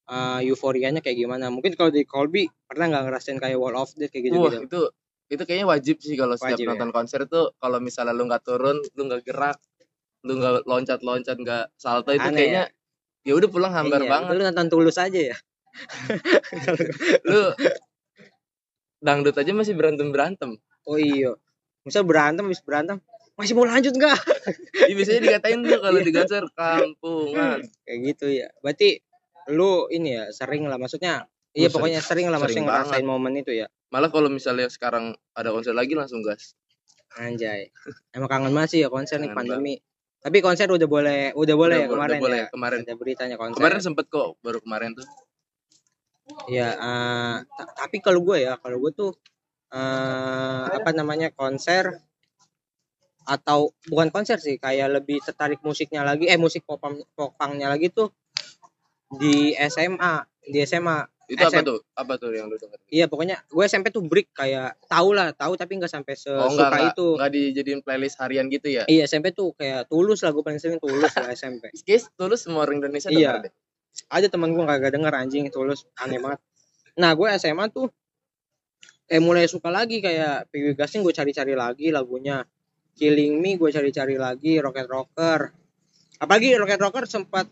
uh, 0.07 0.39
euforianya 0.39 1.03
kayak 1.03 1.19
gimana. 1.19 1.51
Mungkin 1.51 1.75
kalau 1.75 1.91
di 1.91 2.07
Colby 2.07 2.47
pernah 2.71 2.87
nggak 2.95 3.03
ngerasain 3.11 3.39
kayak 3.43 3.59
wall 3.59 3.75
of 3.75 3.91
death 3.99 4.15
kayak 4.15 4.31
gitu 4.31 4.39
Wah 4.39 4.55
gitu 4.55 4.63
itu 4.71 4.81
itu 5.29 5.43
kayaknya 5.45 5.67
wajib 5.69 5.97
sih 6.01 6.17
kalau 6.17 6.39
setiap 6.41 6.57
Wajib, 6.57 6.65
ya. 6.65 6.71
nonton 6.73 6.91
konser 6.95 7.21
tuh 7.29 7.53
kalau 7.61 7.83
misalnya 7.85 8.17
lu 8.17 8.25
nggak 8.25 8.45
turun, 8.49 8.81
lu 8.97 9.03
nggak 9.13 9.29
gerak, 9.29 9.59
lu 10.25 10.41
nggak 10.41 10.65
loncat-loncat, 10.65 11.37
nggak 11.37 11.65
salto 11.77 12.17
itu 12.17 12.25
Aneh 12.25 12.33
kayaknya 12.33 12.65
ya 13.29 13.33
udah 13.37 13.49
pulang 13.53 13.73
hambar 13.77 14.01
Iya, 14.01 14.09
banget. 14.09 14.33
lu 14.33 14.43
nonton 14.49 14.67
tulus 14.73 14.97
aja 14.97 15.21
ya? 15.21 15.37
Lu 17.29 17.53
dangdut 19.05 19.37
aja 19.37 19.53
masih 19.53 19.77
berantem 19.77 20.09
berantem. 20.11 20.57
oh 20.89 20.97
iya. 20.97 21.37
Misal 21.85 22.09
berantem 22.09 22.49
habis 22.49 22.65
berantem 22.65 22.99
masih 23.39 23.55
mau 23.55 23.65
lanjut 23.65 23.95
nggak? 23.95 24.19
Iya 24.83 24.95
biasanya 24.95 25.21
dikatain 25.23 25.59
tuh 25.63 25.79
kalau 25.79 25.99
di 25.99 26.11
konser 26.11 26.43
kampungan. 26.51 27.59
kayak 27.87 27.99
gitu 28.05 28.27
ya. 28.29 28.51
Berarti 28.59 28.99
lu 29.49 29.87
ini 29.89 30.13
ya 30.13 30.25
sering 30.29 30.67
lah 30.67 30.77
maksudnya 30.77 31.25
iya 31.51 31.71
Lu 31.71 31.73
pokoknya 31.73 32.03
sering 32.03 32.29
lah 32.29 32.37
sering 32.37 32.61
maksudnya 32.61 32.67
ngerasain 32.85 33.07
momen 33.07 33.33
itu 33.35 33.55
ya. 33.55 33.71
Malah 33.89 34.11
kalau 34.11 34.29
misalnya 34.29 34.67
sekarang 34.67 35.05
ada 35.33 35.49
konser 35.49 35.73
lagi 35.73 35.95
langsung 35.95 36.21
gas. 36.21 36.59
anjay. 37.15 37.73
Emang 38.11 38.29
kangen 38.29 38.53
banget 38.53 38.71
sih 38.71 38.81
ya 38.83 38.91
konser 38.91 39.17
nih 39.17 39.33
pandemi. 39.33 39.79
Tapi 40.19 40.39
konser 40.39 40.67
udah 40.67 40.85
boleh 40.85 41.31
udah 41.33 41.55
boleh 41.57 41.77
Udah 41.79 41.83
ya 41.83 41.89
bo- 41.89 41.95
udah 41.95 42.05
kemarin 42.05 42.21
boleh, 42.21 42.39
ya 42.39 42.47
kemarin. 42.51 42.79
ada 42.83 42.95
beritanya 42.95 43.37
konser. 43.39 43.57
Kemarin 43.57 43.81
sempet 43.81 44.07
kok 44.07 44.35
baru 44.39 44.59
kemarin 44.59 44.93
tuh. 44.93 45.07
ya 46.45 46.77
ta- 47.49 47.73
tapi 47.79 48.05
kalau 48.05 48.21
gue 48.21 48.45
ya 48.45 48.61
kalau 48.61 48.77
gue 48.79 48.93
tuh 48.93 49.17
eh 49.71 50.65
apa 50.69 50.91
namanya 50.93 51.33
konser 51.33 51.97
atau 53.29 53.77
bukan 53.85 54.09
konser 54.09 54.41
sih 54.41 54.57
kayak 54.57 54.89
lebih 54.91 55.21
tertarik 55.21 55.61
musiknya 55.61 56.01
lagi 56.01 56.25
eh 56.25 56.41
musik 56.41 56.65
popang 56.65 56.97
popangnya 57.13 57.69
lagi 57.69 57.93
tuh 57.93 58.09
di 59.11 59.53
SMA 59.69 60.25
di 60.43 60.65
SMA 60.65 61.05
Itu 61.29 61.45
apa 61.45 61.61
SM. 61.61 61.65
tuh? 61.69 61.79
Apa 61.93 62.17
tuh 62.17 62.33
yang 62.33 62.49
lu 62.49 62.57
denger? 62.57 62.81
Iya 62.89 63.05
pokoknya 63.05 63.45
gue 63.45 63.61
SMP 63.63 63.93
tuh 63.93 64.01
break 64.01 64.33
kayak 64.33 64.81
tahu 64.89 65.13
lah 65.13 65.29
tahu 65.31 65.61
tapi 65.61 65.77
nggak 65.77 65.93
sampai 65.93 66.17
Oh 66.17 66.49
sesuka 66.49 66.49
enggak, 66.49 66.73
enggak, 66.73 66.89
itu. 66.89 67.07
enggak 67.13 67.31
dijadiin 67.37 67.81
playlist 67.85 68.17
harian 68.17 68.49
gitu 68.49 68.69
ya? 68.73 68.89
Iya 68.89 69.05
SMP 69.05 69.37
tuh 69.37 69.53
kayak 69.53 69.93
tulus 69.93 70.25
lah 70.25 70.33
gue 70.33 70.41
paling 70.41 70.57
sering 70.57 70.81
tulus 70.81 71.13
lah 71.13 71.29
SMP. 71.31 71.69
Guys, 71.85 72.09
tulus 72.21 72.49
semua 72.49 72.65
orang 72.65 72.81
Indonesia 72.81 73.13
Iya. 73.13 73.45
deh. 73.45 73.53
Ada 74.09 74.33
teman 74.33 74.57
gue 74.57 74.65
kagak 74.65 74.97
denger 74.97 75.13
anjing 75.13 75.53
tulus 75.53 75.85
aneh 76.01 76.17
banget. 76.17 76.41
Nah 76.97 77.13
gue 77.13 77.29
SMA 77.37 77.69
tuh 77.69 77.93
eh 79.05 79.21
mulai 79.21 79.45
suka 79.45 79.69
lagi 79.69 80.01
kayak 80.01 80.49
PW 80.49 80.73
Gasing 80.75 81.05
gue 81.05 81.13
cari-cari 81.13 81.53
lagi 81.53 81.93
lagunya. 81.93 82.41
Killing 82.99 83.39
Me 83.39 83.55
gue 83.55 83.71
cari-cari 83.71 84.19
lagi 84.19 84.59
Rocket 84.59 84.85
Rocker. 84.85 85.41
Apalagi 86.19 86.59
Rocket 86.59 86.77
Rocker 86.77 87.07
sempat 87.07 87.47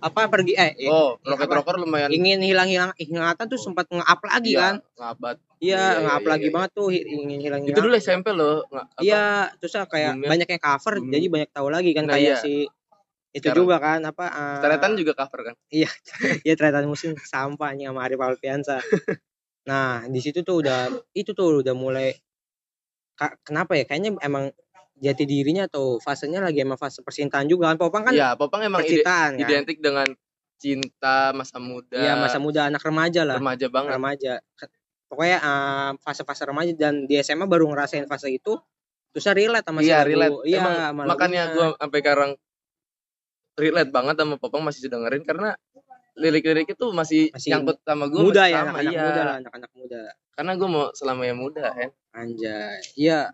apa 0.00 0.26
pergi 0.26 0.56
eh 0.56 0.72
Oh, 0.88 1.14
Rocket 1.20 1.46
apa? 1.46 1.56
Rocker 1.62 1.76
lumayan 1.78 2.10
ingin 2.10 2.40
hilang-hilang 2.40 2.90
ingatan 2.96 3.46
tuh 3.46 3.60
sempat 3.60 3.86
nge-up 3.86 4.18
lagi 4.26 4.52
Iya, 4.52 4.60
kan. 4.60 4.74
ngabat. 4.98 5.36
Iya, 5.60 5.60
Iya, 5.60 5.76
iya, 5.76 6.00
nge-up 6.02 6.24
iya, 6.24 6.30
lagi 6.32 6.46
iya. 6.48 6.54
banget 6.56 6.70
tuh 6.72 6.88
ingin 6.90 7.38
hilang 7.38 7.60
Itu 7.62 7.78
dulu 7.78 7.94
SMP 7.94 8.26
loh. 8.32 8.64
Iya, 8.98 9.52
terus 9.60 9.76
kayak 9.76 10.12
Boomnya. 10.18 10.28
banyak 10.32 10.48
yang 10.50 10.62
cover, 10.62 10.94
Booming. 10.98 11.12
jadi 11.12 11.26
banyak 11.28 11.50
tahu 11.52 11.68
lagi 11.68 11.90
kan 11.92 12.04
Nah, 12.04 12.14
kayak 12.16 12.26
iya. 12.26 12.36
si 12.40 12.54
itu 13.30 13.46
Sekarang- 13.46 13.62
juga 13.62 13.76
kan 13.78 14.00
apa? 14.02 14.24
Uh, 14.26 14.96
juga 14.98 15.12
cover 15.14 15.40
kan? 15.52 15.54
ya 16.48 16.52
teretan 16.58 16.90
musim 16.90 17.14
sampahnya 17.14 17.94
sama 17.94 18.02
Arif 18.02 18.18
Alfiansa. 18.18 18.80
nah 19.70 20.02
di 20.08 20.18
situ 20.18 20.40
tuh 20.42 20.64
udah 20.64 20.88
itu 21.14 21.30
tuh 21.30 21.60
udah 21.62 21.76
mulai 21.76 22.16
ka- 23.14 23.36
kenapa 23.44 23.76
ya? 23.76 23.84
Kayaknya 23.84 24.16
emang 24.24 24.50
jati 25.00 25.24
dirinya 25.24 25.64
atau 25.64 25.96
fasenya 25.96 26.38
lagi 26.38 26.60
emang 26.60 26.76
fase 26.76 27.00
percintaan 27.00 27.48
juga 27.48 27.72
kan. 27.72 27.76
Popang 27.80 28.02
kan 28.04 28.12
Iya, 28.12 28.36
Popang 28.36 28.60
emang 28.60 28.84
ide- 28.84 29.00
percintaan 29.00 29.30
kan. 29.34 29.42
identik 29.42 29.80
dengan 29.80 30.06
cinta 30.60 31.32
masa 31.32 31.56
muda. 31.56 31.96
Iya 31.96 32.14
masa 32.14 32.36
muda 32.36 32.68
anak 32.68 32.84
remaja 32.84 33.24
lah. 33.24 33.40
remaja 33.40 33.66
banget. 33.66 33.96
Remaja. 33.96 34.32
Pokoknya 35.08 35.38
uh, 35.40 35.90
fase-fase 35.98 36.44
remaja 36.44 36.70
dan 36.72 37.08
di 37.08 37.16
SMA 37.18 37.44
baru 37.44 37.66
ngerasain 37.66 38.04
fase 38.04 38.30
itu 38.30 38.54
terus 39.10 39.26
relate 39.26 39.66
sama 39.66 39.80
si 39.80 39.90
Iya, 39.90 40.04
lagu. 40.04 40.08
relate. 40.08 40.36
Iya, 40.46 40.58
Emang 40.60 40.74
makanya 41.08 41.42
gua 41.50 41.66
sampai 41.74 41.98
sekarang 41.98 42.30
relate 43.56 43.90
banget 43.90 44.14
sama 44.16 44.36
Popang 44.36 44.62
masih 44.62 44.86
dengerin 44.86 45.20
karena 45.20 45.52
lirik-lirik 46.14 46.68
itu 46.68 46.86
masih, 46.92 47.32
Masih 47.32 47.50
nyangkut 47.50 47.80
sama 47.80 48.04
gue 48.06 48.20
muda 48.20 48.44
ya 48.44 48.66
anak-anak 48.66 48.92
iya. 48.92 49.02
muda 49.02 49.20
lah 49.24 49.34
anak-anak 49.40 49.70
muda 49.72 50.00
karena 50.30 50.52
gue 50.54 50.68
mau 50.68 50.84
selamanya 50.92 51.34
muda 51.34 51.64
kan 51.70 51.90
anjay 52.12 52.76
iya 52.94 53.30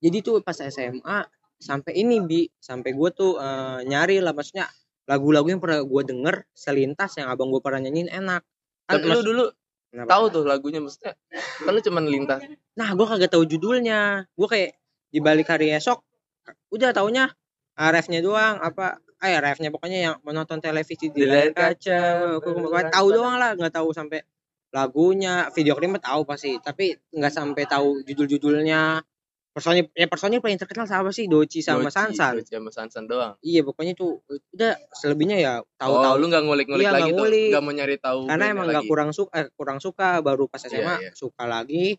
jadi 0.00 0.18
tuh 0.24 0.40
pas 0.40 0.56
SMA 0.56 1.18
sampai 1.60 1.92
ini 1.92 2.24
bi 2.24 2.40
sampai 2.56 2.96
gue 2.96 3.10
tuh 3.12 3.36
eh, 3.36 3.84
nyari 3.84 4.24
lah 4.24 4.32
maksudnya 4.32 4.66
lagu-lagu 5.04 5.46
yang 5.52 5.60
pernah 5.60 5.84
gue 5.84 6.02
denger 6.08 6.34
selintas 6.56 7.20
yang 7.20 7.28
abang 7.28 7.52
gue 7.52 7.60
pernah 7.60 7.84
nyanyiin 7.84 8.08
enak 8.08 8.42
kan 8.88 8.98
Tapi 8.98 9.06
lu 9.06 9.20
dulu 9.22 9.44
Kenapa? 9.90 10.06
tahu 10.06 10.24
tuh 10.30 10.42
lagunya 10.46 10.78
maksudnya. 10.78 11.18
Kan 11.66 11.74
lu 11.74 11.82
cuman 11.82 12.04
lintas. 12.06 12.40
nah 12.78 12.94
gue 12.94 13.06
kagak 13.06 13.30
tahu 13.34 13.44
judulnya 13.44 14.24
gue 14.32 14.48
kayak 14.48 14.70
di 15.10 15.18
balik 15.18 15.50
hari 15.50 15.74
esok 15.74 16.00
udah 16.70 16.94
taunya 16.94 17.28
ah, 17.74 17.90
refnya 17.90 18.22
doang 18.22 18.62
apa 18.62 19.02
eh 19.20 19.36
refnya 19.36 19.68
pokoknya 19.68 19.98
yang 20.00 20.14
menonton 20.24 20.62
televisi 20.62 21.12
di 21.12 21.26
layar 21.28 21.52
kaca 21.52 22.00
gue 22.40 22.82
tahu 22.88 23.06
doang 23.12 23.36
lah 23.36 23.52
nggak 23.58 23.74
tahu 23.74 23.92
sampai 23.92 24.22
lagunya 24.70 25.50
video 25.50 25.74
klipnya 25.74 25.98
tahu 25.98 26.22
pasti 26.22 26.56
tapi 26.62 26.94
nggak 27.10 27.34
sampai 27.34 27.66
tahu 27.66 28.06
judul-judulnya 28.06 29.02
personil 29.50 29.90
ya 29.90 30.06
personil 30.06 30.38
paling 30.38 30.54
terkenal 30.56 30.84
siapa 30.84 31.10
sih 31.10 31.26
Doci 31.26 31.58
sama 31.58 31.84
Doci, 31.84 31.92
Sansan 31.92 32.32
Doci 32.36 32.52
sama 32.52 32.70
Sansan 32.70 33.04
doang. 33.04 33.34
iya 33.40 33.60
pokoknya 33.60 33.92
tuh 33.92 34.22
udah 34.48 34.72
selebihnya 34.92 35.36
ya 35.36 35.52
Oh, 35.58 35.66
tahu-tahu 35.76 36.14
lu 36.16 36.26
nggak 36.28 36.42
ngulik-ngulik 36.44 36.84
Iya, 36.84 36.92
lagi 36.92 37.10
nggak 37.10 37.18
tuh. 37.18 37.50
Nggak 37.50 37.62
mau 37.62 37.72
nyari 37.72 37.96
tahu. 37.98 38.20
karena 38.26 38.44
emang 38.48 38.66
nggak 38.68 38.86
kurang 38.86 39.10
suka 39.10 39.32
eh, 39.34 39.46
kurang 39.52 39.78
suka 39.78 40.08
baru 40.20 40.46
pas 40.46 40.62
SMA 40.62 40.78
Iya, 40.78 40.94
iya. 41.00 41.10
suka 41.12 41.44
lagi 41.44 41.98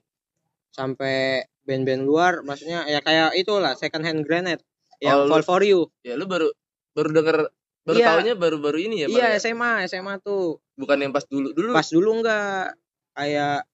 sampai 0.70 1.16
band-band 1.62 2.04
luar 2.04 2.42
maksudnya 2.42 2.84
ya 2.86 3.00
kayak 3.00 3.36
itulah 3.36 3.76
second 3.76 4.02
hand 4.02 4.24
grenade 4.24 4.64
yang 4.98 5.18
Oh, 5.18 5.28
lu- 5.28 5.32
fall 5.34 5.44
for 5.44 5.62
you 5.62 5.92
Ya 6.02 6.16
lu 6.16 6.26
baru 6.26 6.48
baru 6.90 7.10
denger 7.12 7.38
baru 7.82 7.98
Iya. 7.98 8.08
taunya 8.08 8.34
baru-baru 8.34 8.78
ini 8.80 8.96
ya, 9.02 9.08
iya 9.08 9.18
Bang, 9.28 9.34
ya? 9.34 9.40
SMA 9.42 9.72
SMA 9.86 10.14
tuh 10.20 10.62
bukan 10.74 10.98
yang 11.00 11.12
pas 11.12 11.26
dulu 11.26 11.52
dulu. 11.52 11.72
pas 11.72 11.84
dulu 11.84 12.10
enggak 12.16 12.78
kayak 13.12 13.66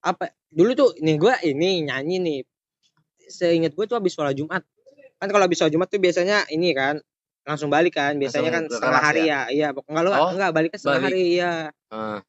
apa 0.00 0.24
dulu 0.48 0.70
tuh 0.74 0.90
nih 0.96 1.16
gua 1.16 1.34
ini 1.42 1.82
nyanyi 1.82 2.16
nih 2.18 2.38
seingat 3.30 3.72
gue 3.72 3.84
tuh 3.86 3.96
habis 3.96 4.12
sholat 4.12 4.34
Jumat. 4.34 4.62
Kan 5.16 5.28
kalau 5.30 5.44
habis 5.46 5.56
sholat 5.56 5.72
Jumat 5.72 5.88
tuh 5.88 5.98
biasanya 5.98 6.44
ini 6.50 6.74
kan 6.74 6.98
langsung 7.40 7.72
balik 7.72 7.96
kan 7.96 8.20
biasanya 8.20 8.50
kan 8.52 8.62
Langsung 8.68 8.76
setengah 8.78 9.00
hari 9.02 9.22
ya? 9.26 9.40
iya 9.48 9.68
pokoknya 9.72 9.90
enggak 9.96 10.04
lu 10.04 10.10
Oh, 10.12 10.30
enggak 10.36 10.50
balik 10.52 10.68
kan 10.74 10.78
setengah 10.78 11.00
balik. 11.00 11.08
hari 11.08 11.22
iya. 11.32 11.52
Ah, 11.88 12.20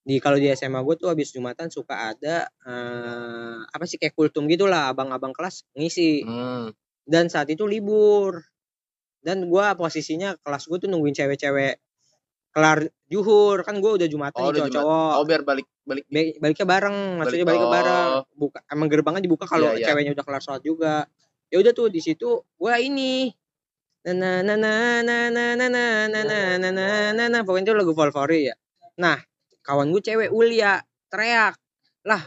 di 0.00 0.16
kalau 0.18 0.36
di 0.36 0.48
SMA 0.52 0.80
gue 0.80 0.94
tuh 0.96 1.08
habis 1.08 1.28
Jumatan 1.30 1.68
suka 1.70 2.12
ada 2.12 2.44
eh, 2.66 3.56
apa 3.64 3.84
sih 3.86 3.96
kayak 3.96 4.12
kultum 4.12 4.44
gitulah 4.46 4.90
abang-abang 4.90 5.32
kelas 5.32 5.64
ngisi. 5.74 6.22
Hmm. 6.26 6.72
dan 7.06 7.26
saat 7.26 7.48
itu 7.50 7.64
libur. 7.64 8.38
Dan 9.20 9.50
gua 9.52 9.76
posisinya 9.76 10.32
kelas 10.40 10.64
gue 10.64 10.80
tuh 10.80 10.88
nungguin 10.88 11.12
cewek-cewek 11.12 11.76
kelar 12.50 12.78
juhur 13.06 13.62
kan 13.62 13.78
gue 13.78 13.90
udah 13.94 14.06
Jumatan 14.06 14.40
Oh, 14.40 14.50
Jumat. 14.50 14.70
cowok-cowok 14.70 15.12
Oh, 15.16 15.24
biar 15.24 15.42
balik 15.42 15.66
balik 15.82 16.04
Ba- 16.06 16.34
baliknya 16.38 16.66
bareng 16.66 16.96
maksudnya 17.18 17.46
Balik- 17.46 17.62
baliknya 17.62 17.70
bareng 17.72 18.06
oh. 18.12 18.22
buka 18.34 18.58
emang 18.66 18.86
gerbangnya 18.86 19.22
dibuka 19.22 19.44
kalau 19.44 19.70
Iya, 19.70 19.78
iya. 19.78 19.86
ceweknya 19.90 20.12
udah 20.14 20.24
kelar 20.24 20.42
sholat 20.42 20.62
juga 20.62 20.94
ya 21.46 21.56
udah 21.58 21.72
tuh 21.72 21.86
di 21.88 21.98
situ 21.98 22.28
gua 22.54 22.78
ini 22.78 23.30
na 24.00 24.12
na 24.14 24.30
na 24.40 24.54
na 24.56 24.74
na 25.02 25.16
na 25.28 25.44
na 25.54 25.66
na 25.68 25.84
na 26.08 26.24
na 26.30 26.38
na 26.58 26.68
na 26.70 26.86
na 27.12 27.24
na 27.26 27.38
pokoknya 27.42 27.70
itu 27.70 27.74
lagu 27.74 27.92
Volvori 27.92 28.48
ya 28.48 28.54
nah 28.96 29.18
kawan 29.60 29.90
gue 29.90 30.00
cewek 30.00 30.30
Ulia 30.30 30.78
teriak 31.06 31.54
lah 32.02 32.22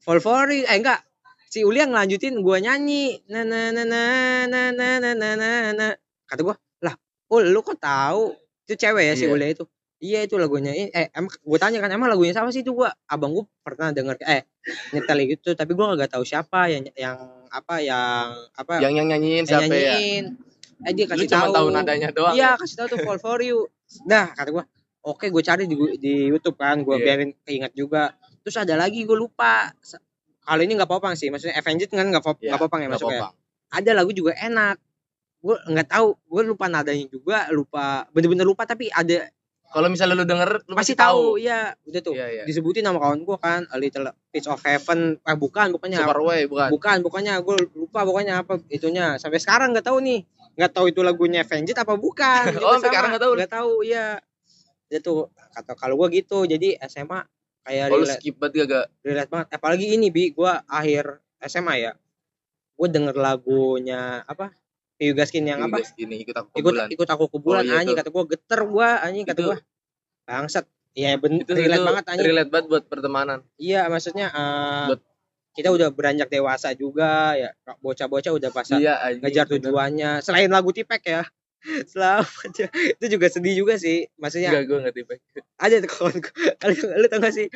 Volvori 0.00 0.62
eh 0.62 0.76
enggak 0.76 1.00
si 1.48 1.62
Ulia 1.62 1.84
ngelanjutin 1.84 2.40
gua 2.40 2.60
nyanyi 2.60 3.24
na 3.26 3.42
na 3.42 3.70
na 3.70 3.82
na 3.84 4.02
na 4.46 4.60
na 4.72 4.88
na 5.14 5.30
na 5.34 5.50
na 5.72 5.86
kata 6.24 6.40
gua 6.42 6.54
lah 6.80 6.94
Ul 7.26 7.48
lu 7.48 7.60
kok 7.60 7.80
tahu 7.80 8.36
itu 8.64 8.74
cewek 8.74 9.04
ya 9.04 9.14
si 9.14 9.24
Iya. 9.24 9.32
Ulia 9.32 9.48
itu 9.50 9.64
Iya 9.96 10.20
itu 10.20 10.36
lagunya 10.36 10.74
eh 10.74 11.08
emang 11.10 11.32
gue 11.32 11.58
tanya 11.58 11.80
kan 11.80 11.88
emang 11.88 12.12
lagunya 12.12 12.30
siapa 12.30 12.50
sih 12.50 12.60
itu 12.60 12.76
gua 12.76 12.92
abang 13.06 13.32
gue 13.32 13.46
pernah 13.62 13.88
denger 13.88 14.20
eh 14.22 14.44
nyetel 14.90 15.16
gitu 15.24 15.54
tapi 15.54 15.72
gua 15.72 15.96
gak 15.96 16.12
tahu 16.12 16.20
siapa 16.22 16.68
yang 16.68 16.84
yang 16.92 17.16
apa 17.48 17.80
yang 17.80 18.28
apa 18.52 18.84
yang 18.84 18.92
yang 18.94 19.06
nyanyiin 19.08 19.42
yang 19.42 19.46
siapa 19.46 19.64
ya? 19.64 19.96
nyanyiin 19.96 20.24
eh 20.84 20.92
dia 20.92 21.04
Lu 21.06 21.10
kasih 21.14 21.26
cuma 21.26 21.40
tahu 21.42 21.54
tahu 21.54 21.66
nadanya 21.72 22.08
doang. 22.10 22.34
iya 22.36 22.52
kasih 22.54 22.76
tahu 22.76 22.88
tuh 22.90 22.98
fall 23.00 23.16
for 23.16 23.40
you 23.40 23.64
nah 24.04 24.28
kata 24.30 24.50
gua 24.50 24.64
oke 25.00 25.24
gue 25.24 25.42
cari 25.42 25.64
di 25.64 25.76
di 25.96 26.12
YouTube 26.28 26.58
kan 26.58 26.84
gue 26.84 26.96
Iya. 26.96 27.04
biarin 27.06 27.30
keinget 27.40 27.72
juga 27.72 28.12
terus 28.42 28.56
ada 28.56 28.76
lagi 28.76 29.08
gue 29.08 29.16
lupa 29.16 29.72
kali 30.42 30.68
ini 30.68 30.76
nggak 30.76 30.90
popang 30.90 31.14
sih 31.14 31.32
maksudnya 31.32 31.56
Avenged 31.56 31.88
kan 31.88 32.04
nggak 32.04 32.20
pop 32.20 32.36
Iya, 32.38 32.52
nggak 32.52 32.60
popang 32.60 32.80
ya 32.82 32.86
nggak 32.88 33.00
popang. 33.00 33.32
ada 33.72 33.90
lagu 33.94 34.12
juga 34.12 34.36
enak 34.36 34.76
gue 35.44 35.56
nggak 35.68 35.88
tahu. 35.90 36.16
Gue 36.24 36.42
lupa 36.42 36.66
nadanya 36.66 37.04
juga 37.06 37.44
lupa 37.52 38.08
bener-bener 38.10 38.42
lupa 38.42 38.64
tapi 38.64 38.88
ada 38.88 39.28
Kalau 39.66 39.90
misalnya 39.90 40.14
lu 40.14 40.22
denger, 40.22 40.70
lu 40.70 40.74
pasti 40.78 40.94
tahu. 40.94 41.34
tahu 41.34 41.42
iya. 41.42 41.74
Udah 41.82 41.98
tuh 41.98 42.14
Iya, 42.14 42.26
iya. 42.30 42.42
disebutin 42.46 42.80
nama 42.80 42.94
kawan 42.96 43.26
gue 43.26 43.36
kan 43.36 43.66
A 43.68 43.76
Little 43.76 44.06
Piece 44.30 44.46
of 44.46 44.62
Heaven. 44.62 45.18
Eh 45.18 45.34
bukan 45.34 45.74
pokoknya. 45.74 45.98
Superway 45.98 46.46
bukan. 46.46 46.68
bukan 46.70 46.96
pokoknya. 47.02 47.42
Gue 47.42 47.58
lupa 47.74 48.06
pokoknya 48.06 48.46
apa 48.46 48.62
itunya. 48.70 49.18
Sampai 49.18 49.36
sekarang 49.36 49.74
nggak 49.74 49.82
tahu 49.84 49.98
nih. 49.98 50.22
Nggak 50.54 50.70
tahu 50.70 50.86
itu 50.88 51.02
lagunya 51.02 51.42
Avenged 51.42 51.74
apa 51.74 51.98
bukan. 51.98 52.54
Oh, 52.62 52.78
sampai 52.78 52.86
sekarang 52.86 53.08
nggak 53.12 53.24
tahu? 53.26 53.32
nggak 53.34 53.50
tahu 53.52 53.72
iya. 53.82 54.06
Itu 54.86 54.98
tuh 55.02 55.18
kata 55.34 55.74
kalau 55.74 55.98
gue 55.98 56.22
gitu. 56.22 56.46
Jadi 56.46 56.78
SMA 56.86 57.26
kayak 57.66 57.84
Oh, 57.90 57.98
relate, 57.98 58.22
skip 58.22 58.38
banget 58.38 58.70
gak? 58.70 58.86
relate 59.02 59.26
banget. 59.28 59.46
Apalagi 59.50 59.86
ini 59.90 60.06
bi 60.14 60.30
gue 60.30 60.52
akhir 60.70 61.18
SMA 61.42 61.74
ya. 61.82 61.92
Gue 62.78 62.86
denger 62.86 63.18
lagunya 63.18 64.22
apa 64.22 64.54
Piyu 65.04 65.12
Gaskin 65.12 65.44
yang 65.44 65.60
apa 65.60 65.84
Ini 65.94 66.16
ikut 66.24 66.32
aku 66.32 66.48
ke 66.48 66.58
ikut 66.64 66.74
ikut 66.90 67.08
aku 67.10 67.24
ke 67.28 67.38
bulan 67.38 67.60
Oh, 67.60 67.68
iya 67.68 67.76
anjing 67.78 67.92
kata 67.94 68.08
gue 68.08 68.24
geter 68.26 68.60
gue 68.64 68.88
anjing 68.88 69.24
kata 69.24 69.36
Itu- 69.36 69.48
gue 69.52 69.56
bangsat 70.24 70.64
Iya 70.94 71.18
bener 71.18 71.42
Itu 71.42 71.52
relate 71.52 71.76
itu 71.76 71.84
banget 71.84 72.04
anjing 72.06 72.24
relate 72.24 72.50
banget 72.50 72.66
buat 72.70 72.84
pertemanan. 72.86 73.38
Iya, 73.58 73.90
maksudnya 73.90 74.30
eh, 74.30 74.86
Buat- 74.88 75.04
kita 75.52 75.68
udah 75.68 75.90
beranjak 75.90 76.30
dewasa 76.30 76.70
juga 76.72 77.34
ya. 77.34 77.50
Bocah-bocah 77.78 78.30
udah 78.30 78.50
pas 78.50 78.62
Iya, 78.70 79.02
anjing. 79.02 79.20
ngejar 79.20 79.44
Bener. 79.44 79.54
tujuannya. 79.58 80.10
Selain 80.22 80.46
lagu 80.46 80.70
Tipek 80.70 81.02
ya. 81.04 81.22
Selamat 81.90 82.30
aja. 82.46 82.66
Itu 82.70 83.06
juga 83.10 83.26
sedih 83.26 83.54
juga 83.56 83.74
sih. 83.74 84.06
Maksudnya 84.14 84.54
Enggak, 84.54 84.64
gue 84.66 84.78
nggak 84.86 84.94
tipe. 84.94 85.14
ada 85.56 85.74
tuh 85.80 85.90
kawan 85.90 86.14
lu, 86.14 86.22
lu 87.02 87.06
tau 87.10 87.18
gak 87.18 87.34
sih 87.34 87.46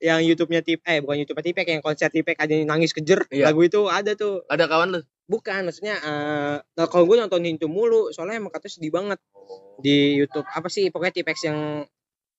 yang 0.00 0.18
YouTube-nya 0.18 0.66
Tip 0.66 0.80
eh 0.82 0.98
bukan 0.98 1.22
YouTube 1.22 1.38
Tipek 1.38 1.66
yang 1.68 1.82
konser 1.82 2.10
Tipek 2.10 2.34
ada 2.34 2.50
yang 2.50 2.66
nangis 2.66 2.90
kejer. 2.90 3.30
Iya. 3.30 3.54
Lagu 3.54 3.62
itu 3.62 3.86
ada 3.86 4.10
tuh. 4.14 4.42
Ada 4.50 4.66
kawan 4.66 4.88
lu? 4.90 5.00
Bukan, 5.28 5.68
maksudnya 5.68 6.00
eh 6.00 6.56
nah, 6.64 6.86
kalau 6.88 7.04
gue 7.04 7.20
nontonin 7.20 7.60
itu 7.60 7.68
mulu 7.68 8.08
soalnya 8.16 8.40
emang 8.40 8.48
katanya 8.48 8.72
sedih 8.80 8.92
banget 8.92 9.20
di 9.78 10.16
YouTube. 10.16 10.48
Apa 10.48 10.72
sih 10.72 10.88
pokoknya 10.88 11.20
Tipex 11.20 11.44
yang 11.44 11.84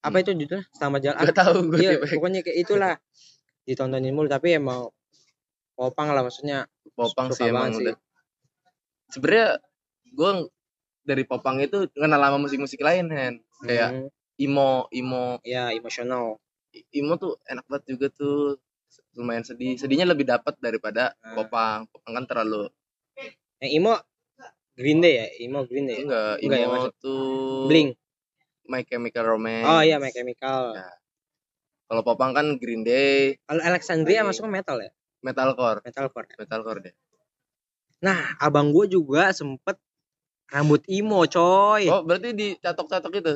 apa 0.02 0.17
itu 0.25 0.34
judulnya? 0.34 0.65
Selamat 0.73 0.99
jalan. 1.06 1.21
Gak 1.21 1.38
tahu 1.38 1.58
gue 1.69 1.78
Iya, 1.80 1.91
pokoknya 2.02 2.39
kayak 2.41 2.58
itulah. 2.58 2.93
Ditontonin 3.69 4.10
mulu 4.10 4.25
tapi 4.25 4.58
emang 4.58 4.89
popang 5.78 6.10
lah 6.17 6.25
maksudnya. 6.25 6.65
Popang 6.97 7.30
sih 7.30 7.45
emang 7.45 7.78
sih. 7.78 7.86
udah. 7.86 7.95
Sebenarnya 9.13 9.62
gue 10.10 10.32
dari 11.06 11.23
Popang 11.25 11.58
itu 11.62 11.89
kenal 11.93 12.21
sama 12.21 12.38
musik-musik 12.38 12.82
lain, 12.82 13.10
Hen. 13.10 13.34
Kayak 13.62 13.89
Hmm, 13.93 14.08
Imo, 14.38 14.89
Imo, 14.89 15.38
ya 15.45 15.69
emosional. 15.69 16.38
Imo 16.93 17.17
tuh 17.17 17.38
enak 17.45 17.65
banget 17.69 17.84
juga 17.93 18.08
tuh. 18.10 18.58
Lumayan 19.13 19.45
sedih. 19.45 19.78
Sedihnya 19.78 20.06
lebih 20.10 20.25
dapat 20.25 20.58
daripada 20.58 21.13
Hmm. 21.21 21.38
Popang. 21.38 21.80
Popang 21.89 22.13
kan 22.17 22.25
terlalu 22.25 22.69
Yang 23.60 23.72
emo 23.76 23.93
Green 24.74 25.00
Day 25.00 25.13
ya, 25.13 25.28
emo 25.43 25.60
Green 25.67 25.86
Day. 25.86 26.00
enggak. 26.00 26.39
Enggak 26.39 26.60
ya, 26.60 26.65
Imo 26.65 26.74
maksud- 26.74 26.95
tuh 26.98 27.67
Blink. 27.67 27.89
My 28.69 28.86
Chemical 28.86 29.24
Romance. 29.26 29.65
Oh 29.65 29.82
iya, 29.82 29.98
My 29.98 30.10
Chemical. 30.10 30.78
Ya. 30.78 30.88
Kalau 31.89 32.02
Popang 32.06 32.32
kan 32.32 32.56
Green 32.56 32.86
Day, 32.86 33.36
Kalau 33.43 33.60
Alexandria 33.60 34.22
Blink. 34.22 34.30
masuknya 34.32 34.52
metal 34.62 34.78
ya, 34.80 34.91
metalcore, 35.19 35.80
metalcore. 35.82 36.28
metalcore 36.38 36.80
deh. 36.86 36.95
Nah, 38.00 38.39
abang 38.39 38.72
gue 38.72 38.88
juga 38.88 39.34
sempet 39.34 39.76
rambut 40.48 40.80
emo 40.88 41.26
coy. 41.26 41.89
Oh, 41.91 42.06
berarti 42.06 42.32
dicatok-catok 42.32 43.12
itu. 43.12 43.34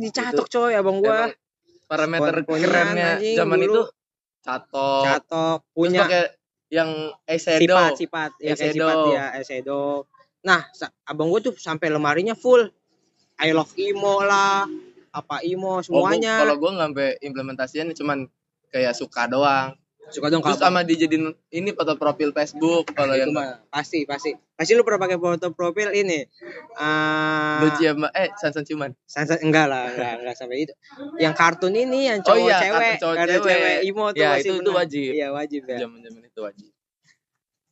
Dicatok 0.00 0.46
coy 0.48 0.72
abang 0.72 1.04
gue. 1.04 1.20
Parameter 1.86 2.42
kerennya 2.42 3.20
zaman 3.36 3.58
dulu. 3.60 3.66
itu 3.68 3.82
catok. 4.40 5.02
Catok 5.04 5.58
Terus 5.60 5.74
punya 5.76 6.00
pakai 6.02 6.22
yang 6.68 6.90
eyeshadow. 7.24 7.62
sifat-sifat 7.94 8.30
ya 8.42 8.52
kayak 8.54 8.74
Eyeshadow. 8.74 8.88
sifat 8.90 8.98
ya 9.14 9.24
eyeshadow. 9.38 9.86
Nah, 10.42 10.60
abang 11.04 11.28
gue 11.30 11.40
tuh 11.42 11.54
sampai 11.58 11.90
lemarinya 11.90 12.34
full 12.34 12.70
I 13.36 13.52
love 13.52 13.70
emo 13.76 14.24
lah, 14.24 14.64
apa 15.12 15.44
emo 15.44 15.78
Oh, 15.78 15.84
semuanya. 15.84 16.40
kalau 16.40 16.56
gua 16.56 16.70
nggak 16.72 16.88
sampai 16.88 17.08
implementasinya 17.20 17.92
cuman 17.92 18.24
kayak 18.72 18.96
suka 18.96 19.28
doang. 19.28 19.76
Suka 20.06 20.28
dong 20.28 20.38
Terus 20.38 20.54
kalau 20.54 20.70
sama 20.70 20.80
dijadiin 20.80 21.24
ini 21.50 21.70
foto 21.70 21.94
profil 21.94 22.30
Facebook 22.30 22.94
kalau 22.94 23.12
itu 23.12 23.22
yang 23.22 23.30
mah 23.30 23.58
pasti 23.68 24.02
pasti. 24.02 24.38
Pasti 24.54 24.72
lu 24.72 24.80
pernah 24.80 25.02
pakai 25.02 25.18
foto 25.18 25.50
profil 25.50 25.90
ini? 25.92 26.22
Doci 27.58 27.82
sama 27.84 28.08
eh 28.12 28.30
Sansan 28.34 28.62
Cuman. 28.62 28.90
Sansa- 29.02 29.38
enggak 29.38 29.66
lah 29.66 29.90
enggak 29.90 30.12
enggak 30.20 30.34
sampai 30.34 30.56
itu. 30.62 30.72
Yang 31.16 31.34
kartun 31.34 31.74
ini 31.74 32.06
yang 32.06 32.18
Oh 32.20 32.32
cowok 32.32 32.38
iya, 32.40 32.56
cewek 32.60 32.94
cowok 32.96 33.16
cewek. 33.18 33.42
cewek. 33.42 33.76
Imo 33.84 34.04
tuh 34.08 34.16
Ya, 34.16 34.28
masih 34.32 34.46
itu- 34.48 34.60
itu 34.60 34.70
wajib. 34.72 35.10
iya 35.12 35.28
wajib 35.30 35.62
ya. 35.66 35.78
Zaman-zaman 35.80 36.22
itu 36.24 36.40
wajib. 36.40 36.68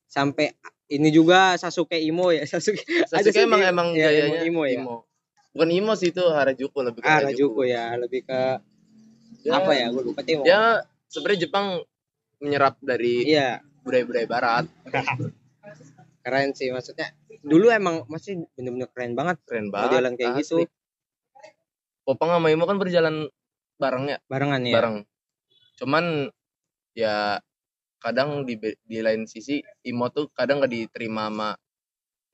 sampai 0.07 0.47
ini 0.87 1.11
juga 1.11 1.55
Sasuke 1.55 1.99
imo 1.99 2.31
ya 2.31 2.47
Sasuke. 2.51 2.83
Sasuke 3.05 3.35
emang 3.41 3.63
emang 3.63 3.89
iya, 3.93 4.11
gayanya 4.11 4.43
imo, 4.43 4.63
imo 4.63 4.63
ya. 4.65 4.79
Bukan 5.51 5.71
imo 5.71 5.93
sih 5.95 6.11
itu 6.11 6.23
Harajuku 6.25 6.79
lebih 6.83 6.99
ke 6.99 7.09
ah 7.09 7.19
Rajuku 7.21 7.63
ya 7.65 7.95
lebih 7.95 8.23
ke 8.23 8.41
Ya, 9.43 9.61
apa 9.61 9.71
ya 9.71 9.87
gue 9.89 10.03
lupa 10.03 10.25
teh 10.25 10.41
Ya 10.41 10.81
sebenarnya 11.07 11.47
Jepang 11.47 11.85
menyerap 12.45 12.77
dari 12.85 13.25
iya. 13.25 13.65
budaya-budaya 13.81 14.29
barat. 14.29 14.65
keren 16.25 16.57
sih 16.57 16.73
maksudnya 16.73 17.13
dulu 17.45 17.69
emang 17.69 18.09
masih 18.09 18.49
bener-bener 18.57 18.89
keren 18.97 19.13
banget 19.13 19.37
keren 19.45 19.69
banget 19.69 20.01
modelan 20.01 20.15
kayak 20.17 20.41
asli. 20.41 20.41
gitu 20.41 20.57
Popang 22.05 22.33
sama 22.37 22.53
Imo 22.53 22.69
kan 22.69 22.77
berjalan 22.77 23.33
bareng 23.81 24.13
ya? 24.13 24.19
Barengan 24.29 24.61
ya 24.61 24.77
bareng. 24.77 24.97
Cuman 25.81 26.05
ya 26.93 27.41
kadang 27.97 28.45
di 28.45 28.61
di 28.61 28.99
lain 29.01 29.25
sisi 29.25 29.65
Imo 29.89 30.13
tuh 30.13 30.29
kadang 30.37 30.61
nggak 30.61 30.73
diterima 30.73 31.33
sama 31.33 31.57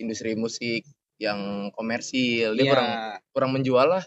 industri 0.02 0.34
musik 0.34 0.82
yang 1.22 1.70
komersil. 1.70 2.58
Dia 2.58 2.66
Iya. 2.66 2.70
kurang 2.74 2.90
kurang 3.30 3.50
menjual 3.54 3.86
lah. 3.94 4.04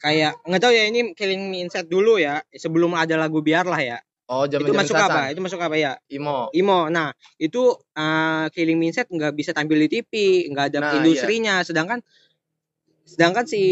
Kayak 0.00 0.40
nggak 0.48 0.62
tahu 0.64 0.72
ya 0.72 0.84
ini 0.88 1.12
Killing 1.12 1.52
Me 1.52 1.60
Inside 1.68 1.92
dulu 1.92 2.16
ya 2.16 2.40
sebelum 2.56 2.96
ada 2.96 3.20
lagu 3.20 3.44
biarlah 3.44 3.84
ya 3.84 4.00
oh 4.28 4.44
itu 4.44 4.60
zaman 4.60 4.84
masuk 4.84 4.96
apa? 4.96 5.20
Itu 5.32 5.40
masuk 5.40 5.60
apa? 5.60 5.74
Ya 5.74 5.92
Imo. 6.12 6.52
Imo. 6.52 6.92
Nah 6.92 7.16
itu 7.40 7.74
uh, 7.96 8.46
Killing 8.52 8.78
Inside 8.84 9.08
nggak 9.08 9.32
bisa 9.34 9.56
tampil 9.56 9.80
di 9.80 9.88
TV 9.88 10.12
nggak 10.52 10.66
ada 10.72 10.78
Nah, 10.84 10.92
industrinya. 11.00 11.64
Sedangkan 11.64 12.04
sedangkan 13.08 13.48
si 13.48 13.62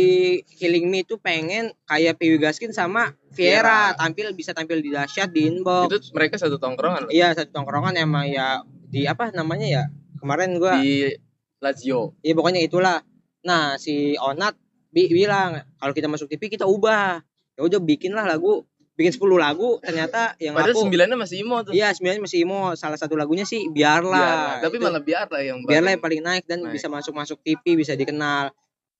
Killing 0.57 0.89
Me 0.89 1.05
itu 1.05 1.21
pengen 1.21 1.77
kayak 1.85 2.17
Piwi 2.17 2.41
Gaskin 2.41 2.73
sama 2.73 3.13
Viera 3.37 3.93
tampil 3.93 4.33
bisa 4.33 4.57
tampil 4.57 4.81
di 4.81 4.89
dahsyat 4.89 5.29
di 5.29 5.45
inbox. 5.45 5.93
Itu 5.93 5.99
mereka 6.17 6.41
satu 6.41 6.57
tongkrongan 6.57 7.13
iya 7.13 7.37
satu 7.37 7.53
tongkrongan 7.53 8.01
emang 8.01 8.33
ya 8.33 8.65
di 8.89 9.05
apa 9.05 9.29
namanya 9.37 9.69
ya 9.69 9.85
kemarin 10.17 10.57
gua 10.57 10.81
di 10.81 11.13
Lazio. 11.61 12.17
Iya 12.25 12.33
pokoknya 12.33 12.65
itulah. 12.65 13.05
Nah 13.45 13.77
si 13.77 14.17
Onat 14.17 14.57
bi 14.89 15.05
bilang 15.13 15.61
kalau 15.77 15.93
kita 15.93 16.09
masuk 16.09 16.33
TV 16.33 16.49
kita 16.49 16.65
ubah. 16.65 17.21
Ya 17.57 17.65
udah 17.65 17.81
bikinlah 17.81 18.29
lagu, 18.29 18.69
bikin 18.97 19.13
10 19.13 19.21
lagu 19.37 19.77
ternyata 19.79 20.33
yang 20.37 20.57
padahal 20.57 20.73
laku. 20.73 20.83
sembilannya 20.89 21.17
masih 21.17 21.37
Imo 21.45 21.57
tuh 21.61 21.73
Iya 21.73 21.93
sembilan 21.93 22.17
masih 22.19 22.39
Imo. 22.43 22.61
Salah 22.73 22.97
satu 22.97 23.13
lagunya 23.13 23.45
sih 23.45 23.69
Biarlah. 23.69 24.09
biarlah. 24.11 24.55
tapi 24.65 24.75
Itu 24.75 24.85
malah 24.85 25.03
biarlah 25.05 25.41
yang 25.41 25.57
biarlah 25.61 25.93
yang 25.93 26.01
paling- 26.01 26.23
paling 26.25 26.41
naik 26.41 26.45
dan 26.45 26.59
naik. 26.63 26.73
bisa 26.73 26.89
masuk 26.89 27.13
masuk 27.13 27.39
TV 27.41 27.77
bisa 27.77 27.93
dikenal. 27.93 28.51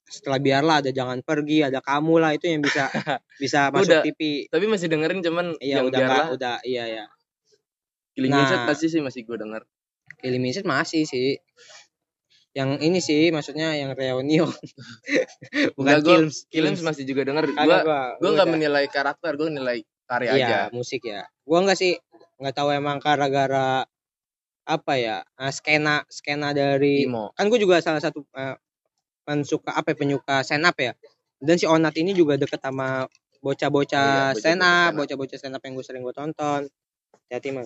Setelah 0.05 0.39
biarlah 0.39 0.77
ada 0.79 0.91
jangan 0.91 1.19
pergi, 1.19 1.65
ada 1.65 1.81
kamu 1.81 2.15
lah 2.21 2.31
itu 2.31 2.47
yang 2.47 2.61
bisa 2.61 2.87
bisa 3.43 3.73
masuk 3.75 3.91
Udah. 3.91 4.03
TV. 4.05 4.47
tapi 4.47 4.65
masih 4.67 4.87
dengerin 4.87 5.19
cuman 5.19 5.47
Iya 5.59 5.81
yang 5.81 5.89
udah 5.89 5.99
biarlah 5.99 6.17
nggak 6.23 6.37
udah 6.37 6.57
iya 6.63 6.85
ya. 6.87 7.05
Killing 8.13 8.31
Nah. 8.31 8.65
Pasti 8.65 8.87
sih 8.87 9.01
masih 9.01 9.25
gue 9.25 9.35
denger 9.35 9.65
Killing 10.19 10.45
masih 10.63 11.05
sih. 11.05 11.41
Yang 12.57 12.71
ini 12.81 12.99
sih 12.99 13.29
maksudnya 13.29 13.77
yang 13.77 13.93
reunion. 13.93 14.49
Bukan 15.77 15.95
gua- 16.01 16.25
Kilms. 16.25 16.49
Killims 16.49 16.81
masih 16.81 17.05
juga 17.05 17.29
denger 17.29 17.45
gue 17.47 17.55
gua. 17.55 17.79
gue 17.85 18.01
Gua 18.17 18.31
nggak 18.33 18.49
udah. 18.49 18.55
menilai 18.57 18.85
karakter 18.89 19.37
gue 19.37 19.49
nilai 19.53 19.79
karya 20.09 20.31
Iya, 20.33 20.41
aja 20.41 20.59
musik 20.73 21.05
ya. 21.05 21.29
Gua 21.45 21.61
enggak 21.61 21.77
sih 21.77 21.93
nggak 22.37 22.55
tahu 22.55 22.69
emang 22.71 22.97
gara-gara 22.97 23.85
apa 24.67 24.93
ya 24.99 25.21
eh, 25.37 25.53
skena 25.55 26.03
skena 26.11 26.51
dari 26.51 27.07
Imo 27.07 27.31
kan 27.33 27.47
gue 27.47 27.57
juga 27.57 27.79
salah 27.79 28.03
satu 28.03 28.27
eh, 28.35 28.59
pensuka 29.23 29.71
apa 29.71 29.93
ya, 29.93 29.97
penyuka 29.97 30.43
stand 30.43 30.67
up 30.67 30.75
ya 30.75 30.91
dan 31.39 31.55
si 31.55 31.65
Onat 31.65 31.95
ini 31.95 32.11
juga 32.11 32.35
deket 32.35 32.59
sama 32.59 33.07
bocah-bocah 33.39 34.35
Oh 34.35 34.35
iya, 34.35 34.37
stand 34.37 34.59
bocah-bocah 34.59 34.59
up 34.59 34.75
stand 34.83 34.91
up. 34.91 34.99
bocah-bocah 34.99 35.37
stand 35.39 35.55
up 35.55 35.63
yang 35.63 35.75
gue 35.75 35.85
sering 35.87 36.03
gue 36.03 36.11
tonton 36.11 36.61
hati 37.31 37.49
mah 37.53 37.65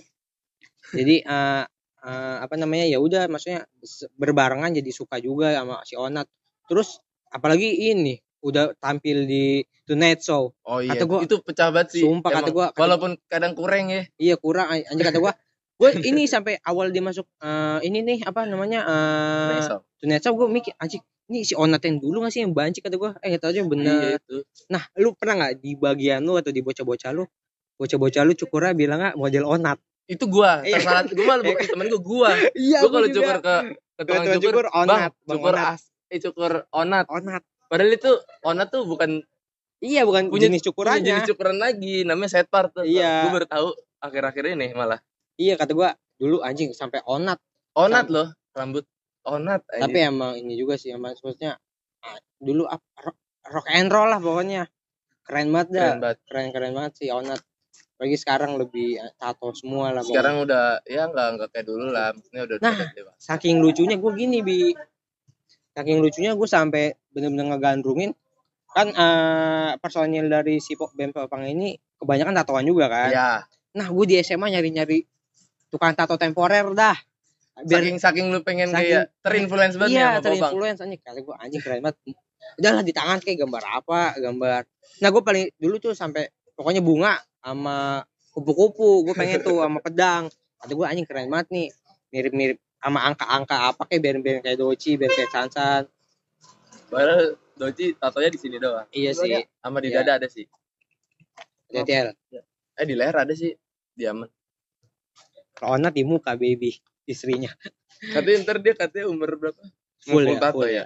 jadi 0.92 1.16
eh, 1.24 1.64
eh, 2.00 2.36
apa 2.40 2.54
namanya 2.54 2.84
ya 2.84 2.98
udah 2.98 3.26
maksudnya 3.26 3.64
berbarengan 4.14 4.72
jadi 4.72 4.90
suka 4.90 5.18
juga 5.18 5.52
sama 5.52 5.80
si 5.84 5.94
Onat. 5.94 6.26
Terus 6.66 6.98
apalagi 7.28 7.66
ini 7.90 8.16
udah 8.40 8.72
tampil 8.80 9.28
di 9.28 9.60
Tonight 9.84 10.24
Show. 10.24 10.56
Oh 10.64 10.80
iya 10.80 10.96
Kata 10.96 11.04
gua- 11.04 11.22
itu 11.22 11.36
pecah 11.44 11.68
banget 11.68 11.88
sih 11.92 12.02
Sumpah, 12.02 12.30
kata 12.32 12.48
Emang. 12.48 12.54
gua- 12.56 12.70
kata- 12.72 12.80
walaupun 12.80 13.10
kadang 13.28 13.52
kurang 13.52 13.92
ya. 13.92 14.02
Iya 14.16 14.34
kurang 14.36 14.66
an- 14.68 14.86
anjir 14.88 15.04
kata 15.06 15.20
gua. 15.20 15.32
Gue 15.80 15.96
ini 15.96 16.28
sampai 16.28 16.60
awal 16.60 16.92
dia 16.92 17.00
masuk 17.00 17.24
eh, 17.40 17.80
ini 17.88 18.04
nih 18.04 18.18
apa 18.28 18.44
namanya 18.44 18.84
eh 18.84 19.56
Nesok. 19.56 19.80
ternyata 19.96 20.28
gue 20.28 20.44
mikir 20.44 20.76
anjir 20.76 21.00
ini 21.24 21.40
si 21.40 21.56
Onat 21.56 21.80
yang 21.80 21.96
dulu 21.96 22.20
gak 22.20 22.32
sih 22.32 22.44
yang 22.44 22.52
banci 22.52 22.84
kata 22.84 23.00
gua. 23.00 23.16
Eh 23.24 23.40
tau 23.40 23.48
aja 23.48 23.60
iya 23.60 23.64
bener 23.64 24.20
itu. 24.20 24.44
Nah 24.68 24.84
lu 25.00 25.16
pernah 25.16 25.40
nggak 25.40 25.52
di 25.56 25.72
bagian 25.74 26.20
lu 26.20 26.36
atau 26.36 26.52
di 26.52 26.60
bocah-bocah 26.60 27.16
lu 27.16 27.24
bocah-bocah 27.76 28.22
lu 28.24 28.36
cukurnya 28.36 28.76
bilang 28.76 29.00
nggak 29.00 29.16
model 29.16 29.44
Onat 29.48 29.80
itu 30.10 30.24
gua 30.26 30.58
Iya. 30.66 30.82
tersalah 30.82 31.02
gua 31.06 31.24
malah 31.24 31.44
bukan 31.46 31.66
temen 31.70 31.86
gua 31.86 32.02
gua. 32.02 32.30
Iya 32.52 32.78
gua 32.82 32.90
kalau 32.90 33.08
cukur 33.08 33.36
ke 33.38 33.54
ke 33.94 34.02
tukang 34.02 34.24
cukur, 34.26 34.42
cukur, 34.42 34.66
onat, 34.74 35.10
bang 35.14 35.38
cukur 35.38 35.54
onat." 35.54 35.70
as 35.78 35.82
eh 36.10 36.18
cukur 36.18 36.52
onat. 36.74 37.06
Onat. 37.06 37.42
Padahal 37.70 37.92
itu 37.94 38.12
onat 38.42 38.68
tuh 38.74 38.82
bukan 38.82 39.22
iya 39.78 40.02
bukan 40.02 40.26
Punya- 40.26 40.50
jenis 40.50 40.60
punya 40.60 40.66
cukurannya 40.74 41.06
jenis 41.06 41.28
cukuran 41.30 41.56
lagi 41.62 41.94
namanya 42.02 42.30
set 42.34 42.50
part 42.50 42.74
tuh. 42.74 42.82
Iya. 42.82 43.30
gua 43.30 43.38
baru 43.38 43.46
tahu 43.46 43.68
akhir-akhir 44.02 44.44
ini 44.58 44.74
malah. 44.74 44.98
Iya 45.38 45.54
kata 45.54 45.72
gua 45.72 45.94
dulu 46.18 46.42
anjing 46.42 46.74
sampai 46.74 46.98
Onat. 47.06 47.38
Onat 47.78 48.10
loh 48.10 48.34
rambut 48.50 48.82
onat 49.22 49.62
aja. 49.70 49.86
tapi 49.86 50.00
emang 50.02 50.34
ini 50.34 50.58
juga 50.58 50.74
sih 50.74 50.90
emang 50.90 51.14
maksudnya 51.14 51.54
ah, 52.02 52.18
dulu 52.40 52.64
rock, 52.66 53.16
rock 53.46 53.66
and 53.70 53.92
roll 53.92 54.10
lah 54.10 54.18
pokoknya. 54.18 54.66
Keren 55.22 55.54
banget 55.54 55.68
dah. 55.70 55.86
Keren 55.86 56.00
banget. 56.02 56.18
Keren 56.26 56.48
keren 56.50 56.72
banget 56.74 56.92
sih 56.98 57.08
Onat 57.14 57.40
lagi 58.00 58.16
sekarang 58.16 58.56
lebih 58.56 58.96
eh, 58.96 59.12
tato 59.14 59.52
semua 59.52 59.92
lah 59.92 60.00
sekarang 60.00 60.40
udah 60.42 60.80
ya 60.88 61.04
nggak 61.04 61.26
nggak 61.36 61.48
kayak 61.52 61.66
dulu 61.68 61.92
lah. 61.92 62.16
Maksudnya 62.16 62.42
udah 62.48 62.56
Nah. 62.64 62.72
udah 62.74 62.88
dewasa. 62.96 63.18
saking 63.20 63.60
lucunya 63.60 63.96
gue 64.00 64.12
gini 64.16 64.38
bi. 64.40 64.72
Saking 65.70 65.98
lucunya 66.00 66.32
gue 66.32 66.48
sampai 66.48 66.84
bener-bener 67.12 67.54
ngegandrungin. 67.54 68.10
Kan 68.70 68.88
eh, 68.90 69.70
personil 69.76 70.26
dari 70.26 70.58
si 70.58 70.74
Band 70.74 71.12
Popang 71.12 71.44
ini 71.44 71.76
kebanyakan 72.00 72.32
tatoan 72.40 72.64
juga 72.64 72.88
kan? 72.88 73.10
Ya 73.10 73.30
nah 73.70 73.86
gue 73.86 74.02
di 74.02 74.18
SMA 74.18 74.50
nyari-nyari 74.50 75.06
tukang 75.70 75.94
tato 75.94 76.16
temporer 76.16 76.66
dah. 76.72 76.96
Biar 77.60 77.84
saking 77.84 77.98
saking 78.00 78.26
lu 78.32 78.40
pengen 78.40 78.72
Saking- 78.72 78.96
kayak 78.96 79.04
terinfluence 79.20 79.76
banget 79.76 79.94
iya 79.94 80.08
ya 80.16 80.20
terinfluence. 80.24 80.80
Anjing 80.80 80.98
kali 80.98 81.20
gue 81.20 81.34
anjing 81.36 81.60
keren 81.60 81.84
banget. 81.84 82.16
Udahlah 82.56 82.82
di 82.82 82.90
tangan 82.90 83.20
kayak 83.20 83.44
gambar 83.44 83.62
apa 83.62 84.00
gambar. 84.16 84.62
Nah 85.04 85.08
gue 85.12 85.22
paling 85.22 85.44
dulu 85.54 85.76
tuh 85.78 85.92
sampai 85.92 86.26
pokoknya 86.56 86.80
bunga 86.80 87.14
sama 87.40 88.04
kupu-kupu 88.30 89.04
gue 89.08 89.14
pengen 89.16 89.40
tuh 89.42 89.64
sama 89.64 89.80
pedang. 89.82 90.28
Ada 90.60 90.72
gue 90.76 90.86
anjing 90.86 91.06
keren 91.08 91.28
banget 91.32 91.48
nih. 91.52 91.68
Mirip-mirip 92.12 92.58
sama 92.80 93.04
angka-angka 93.04 93.56
apa 93.72 93.82
kayak 93.88 94.00
biar-biar 94.00 94.36
kayak 94.40 94.56
Doci 94.56 94.96
biar 94.96 95.12
kayak 95.12 95.30
Sansan 95.32 95.84
padahal 96.88 97.36
Doji 97.60 97.92
tatonya 98.00 98.32
di 98.32 98.40
sini 98.40 98.56
doang. 98.56 98.88
Iya 98.90 99.12
sih. 99.12 99.36
Sama 99.60 99.78
di 99.84 99.92
Iya. 99.92 100.00
dada 100.00 100.12
ada 100.20 100.28
sih. 100.32 100.48
Detail. 101.70 102.16
eh 102.80 102.86
di 102.88 102.94
leher 102.96 103.12
ada 103.14 103.34
sih. 103.36 103.52
Diaman 103.92 104.26
Onat 105.60 105.92
di 105.92 106.02
muka 106.08 106.32
baby 106.40 106.72
istrinya. 107.04 107.52
Katanya 108.00 108.36
ntar 108.48 108.56
dia 108.64 108.72
katanya 108.72 109.12
umur 109.12 109.36
berapa? 109.36 109.60
Full 110.08 110.24
Mau 110.24 110.32
ya, 110.32 110.40
tato 110.40 110.54
full 110.56 110.72
ya. 110.72 110.84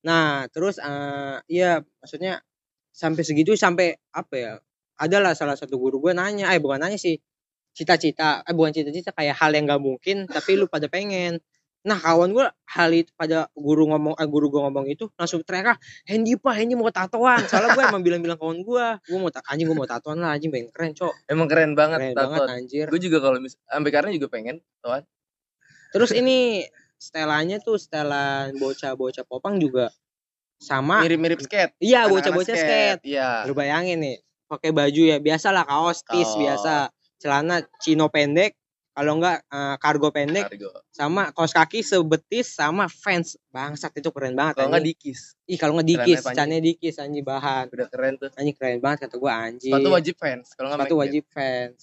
Nah, 0.00 0.48
terus 0.48 0.80
eh 0.80 1.36
iya 1.52 1.84
maksudnya 2.00 2.40
sampai 2.96 3.20
segitu 3.20 3.52
sampai 3.60 4.00
apa 4.08 4.34
ya? 4.40 4.52
Adalah 5.00 5.32
salah 5.32 5.56
satu 5.56 5.80
guru 5.80 5.98
gue 5.98 6.12
nanya, 6.12 6.52
eh 6.52 6.60
bukan 6.60 6.84
nanya 6.84 7.00
sih. 7.00 7.16
Cita-cita, 7.72 8.42
eh 8.44 8.52
bukan 8.52 8.74
cita-cita 8.74 9.14
kayak 9.14 9.38
hal 9.40 9.50
yang 9.56 9.64
gak 9.70 9.80
mungkin 9.80 10.26
tapi 10.28 10.58
lu 10.58 10.66
pada 10.68 10.86
pengen. 10.90 11.40
Nah, 11.80 11.96
kawan 11.96 12.36
gue 12.36 12.44
hal 12.76 12.90
itu 12.92 13.08
pada 13.16 13.48
guru 13.56 13.88
ngomong 13.88 14.12
eh 14.20 14.28
guru 14.28 14.52
gue 14.52 14.60
ngomong 14.60 14.84
itu 14.92 15.08
langsung 15.16 15.40
teriak, 15.40 15.80
"Hendy 16.04 16.36
Pak, 16.36 16.52
Hendy 16.52 16.76
mau 16.76 16.92
tatoan." 16.92 17.40
Soalnya 17.48 17.72
gue 17.72 17.84
emang 17.88 18.04
bilang-bilang 18.04 18.36
kawan 18.36 18.60
gue, 18.60 18.86
gue 19.00 19.18
mau 19.18 19.32
ta- 19.32 19.40
anjing 19.48 19.64
gue 19.64 19.78
mau 19.78 19.88
tatoan 19.88 20.20
lah, 20.20 20.36
anjing 20.36 20.52
pengen 20.52 20.68
keren, 20.76 20.92
Cok. 20.92 21.14
emang 21.32 21.48
keren 21.48 21.72
banget 21.72 21.98
Keren 22.04 22.12
tato 22.12 22.20
banget 22.36 22.40
anjir. 22.52 22.86
gue 22.92 23.00
juga 23.00 23.18
kalau 23.24 23.40
mis 23.40 23.56
sampai 23.64 23.90
karena 23.96 24.10
juga 24.12 24.28
pengen 24.28 24.60
tatoan 24.76 25.02
Terus 25.90 26.10
ini 26.14 26.68
setelannya 27.00 27.58
tuh 27.64 27.80
setelan 27.80 28.54
bocah-bocah 28.60 29.24
popang 29.26 29.56
juga 29.56 29.88
sama 30.60 31.00
mirip-mirip 31.00 31.40
skate 31.40 31.72
iya 31.80 32.04
bocah-bocah 32.04 32.52
skate. 32.54 33.00
iya 33.08 33.48
Lu 33.48 33.56
bayangin 33.56 33.98
nih, 34.04 34.16
pakai 34.50 34.74
baju 34.74 35.02
ya 35.06 35.16
biasalah 35.16 35.62
kaos 35.62 36.02
tis 36.02 36.26
Kaos. 36.26 36.34
biasa, 36.34 36.74
celana 37.22 37.62
chino 37.78 38.10
pendek, 38.10 38.58
kalau 38.90 39.16
enggak 39.16 39.46
eh, 39.46 39.76
kargo 39.78 40.10
pendek 40.10 40.50
Argo. 40.50 40.82
sama 40.90 41.30
kaos 41.30 41.54
kaki 41.54 41.80
sebetis 41.80 42.50
sama 42.50 42.90
fans. 42.90 43.38
Bangsat 43.54 43.94
itu 43.94 44.10
keren 44.10 44.34
banget 44.34 44.58
kalau 44.58 44.68
nggak 44.68 44.82
anjing. 44.82 44.98
dikis 44.98 45.20
Ih, 45.46 45.58
kalau 45.58 45.72
nggak 45.74 45.88
dikis, 45.88 46.20
celananya 46.22 46.60
dikis 46.60 46.94
anjing 46.98 47.22
bahan. 47.22 47.66
udah 47.70 47.88
keren 47.88 48.14
tuh 48.14 48.28
Anjing 48.34 48.54
keren 48.54 48.78
banget 48.78 48.98
kata 49.06 49.16
gua 49.16 49.32
anjing. 49.40 49.70
sepatu 49.70 49.88
wajib 49.90 50.14
fans 50.18 50.46
kalau 50.52 50.68
nggak 50.68 50.78
Sepatu 50.82 50.94
wajib 50.98 51.24
fans. 51.30 51.78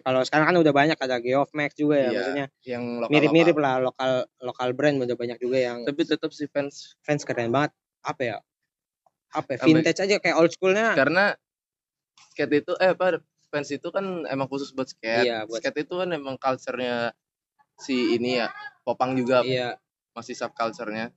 Kalau 0.00 0.20
sekarang 0.24 0.46
kan 0.48 0.56
udah 0.56 0.72
banyak 0.72 0.96
ada 0.96 1.16
Geoff 1.20 1.50
Max 1.52 1.70
juga 1.72 1.96
ya, 1.96 2.02
Iya, 2.02 2.10
maksudnya 2.16 2.46
yang 2.64 2.82
mirip-mirip 3.06 3.56
lah 3.56 3.74
lokal 3.78 4.10
lokal 4.40 4.68
brand 4.72 4.96
udah 4.98 5.14
banyak 5.14 5.36
juga 5.36 5.58
yang 5.60 5.78
tapi 5.84 6.02
tetap 6.02 6.32
si 6.32 6.48
fans 6.48 6.96
fans 7.04 7.22
keren 7.22 7.52
banget. 7.52 7.76
Apa 8.00 8.22
ya? 8.22 8.36
Apa 9.30 9.56
ya? 9.56 9.64
Vintage 9.64 10.00
aja 10.00 10.16
kayak 10.16 10.36
old 10.36 10.48
schoolnya. 10.50 10.96
karena 10.96 11.36
skate 12.26 12.60
itu 12.60 12.72
eh 12.76 12.90
apa 12.90 13.20
fans 13.46 13.70
itu 13.70 13.88
kan 13.88 14.04
emang 14.26 14.46
khusus 14.46 14.70
buat 14.70 14.86
skate 14.86 15.24
Iya, 15.24 15.38
buat- 15.44 15.60
skate 15.60 15.82
itu 15.82 15.94
kan 15.94 16.08
emang 16.10 16.36
culture-nya 16.36 17.12
si 17.76 18.14
ini 18.14 18.38
ya 18.38 18.48
popang 18.82 19.14
juga 19.14 19.40
Iya. 19.40 19.76
masih 20.12 20.32
sub 20.32 20.52
culture-nya 20.52 21.12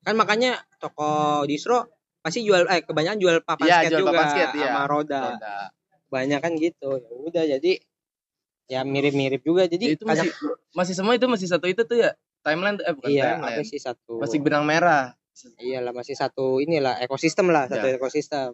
kan 0.00 0.14
makanya 0.14 0.56
toko 0.76 1.42
distro 1.44 1.88
pasti 2.18 2.40
jual 2.42 2.64
eh 2.66 2.80
kebanyakan 2.82 3.18
jual 3.18 3.36
papan 3.40 3.66
Iya, 3.66 3.76
skate 3.78 3.90
jual 3.90 4.00
juga 4.02 4.12
papan 4.14 4.26
skate, 4.30 4.52
iya. 4.54 4.66
sama 4.66 4.82
roda 4.86 5.20
Roda. 5.30 5.56
banyak 6.06 6.38
kan 6.38 6.52
gitu 6.54 6.88
ya 6.98 7.10
udah 7.12 7.44
jadi 7.48 7.72
ya 8.66 8.80
mirip-mirip 8.82 9.40
juga 9.40 9.64
jadi 9.64 9.94
itu 9.94 10.04
kadang- 10.04 10.24
masih 10.24 10.30
masih 10.72 10.94
semua 10.94 11.12
itu 11.12 11.26
masih 11.26 11.46
satu 11.46 11.66
itu 11.66 11.82
tuh 11.82 11.98
ya 11.98 12.10
timeline 12.40 12.76
tuh- 12.76 12.86
eh 12.86 12.94
bukan 12.94 13.08
iya 13.08 13.24
timeline 13.34 13.56
apa 13.56 13.62
sih 13.64 13.78
satu 13.78 14.12
masih 14.18 14.38
benang 14.38 14.62
merah 14.62 15.16
iyalah 15.58 15.90
masih 15.90 16.14
satu 16.14 16.58
inilah 16.58 16.96
ekosistem 16.98 17.48
lah 17.48 17.64
satu 17.66 17.86
Ya. 17.86 17.96
ekosistem 17.96 18.52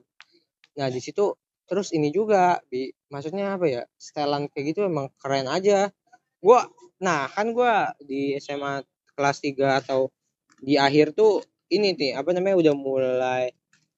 nah 0.76 0.88
di 0.92 1.00
situ 1.00 1.32
terus 1.66 1.90
ini 1.90 2.14
juga 2.14 2.62
bi 2.70 2.92
maksudnya 3.10 3.58
apa 3.58 3.66
ya 3.66 3.82
setelan 3.98 4.46
kayak 4.52 4.76
gitu 4.76 4.86
emang 4.86 5.10
keren 5.18 5.50
aja 5.50 5.90
gua 6.38 6.68
nah 7.02 7.26
kan 7.32 7.50
gua 7.50 7.96
di 7.98 8.38
SMA 8.38 8.86
kelas 9.16 9.42
3 9.42 9.80
atau 9.82 10.12
di 10.60 10.78
akhir 10.78 11.12
tuh 11.16 11.42
ini 11.72 11.96
nih 11.98 12.12
apa 12.14 12.30
namanya 12.30 12.56
udah 12.62 12.74
mulai 12.76 13.44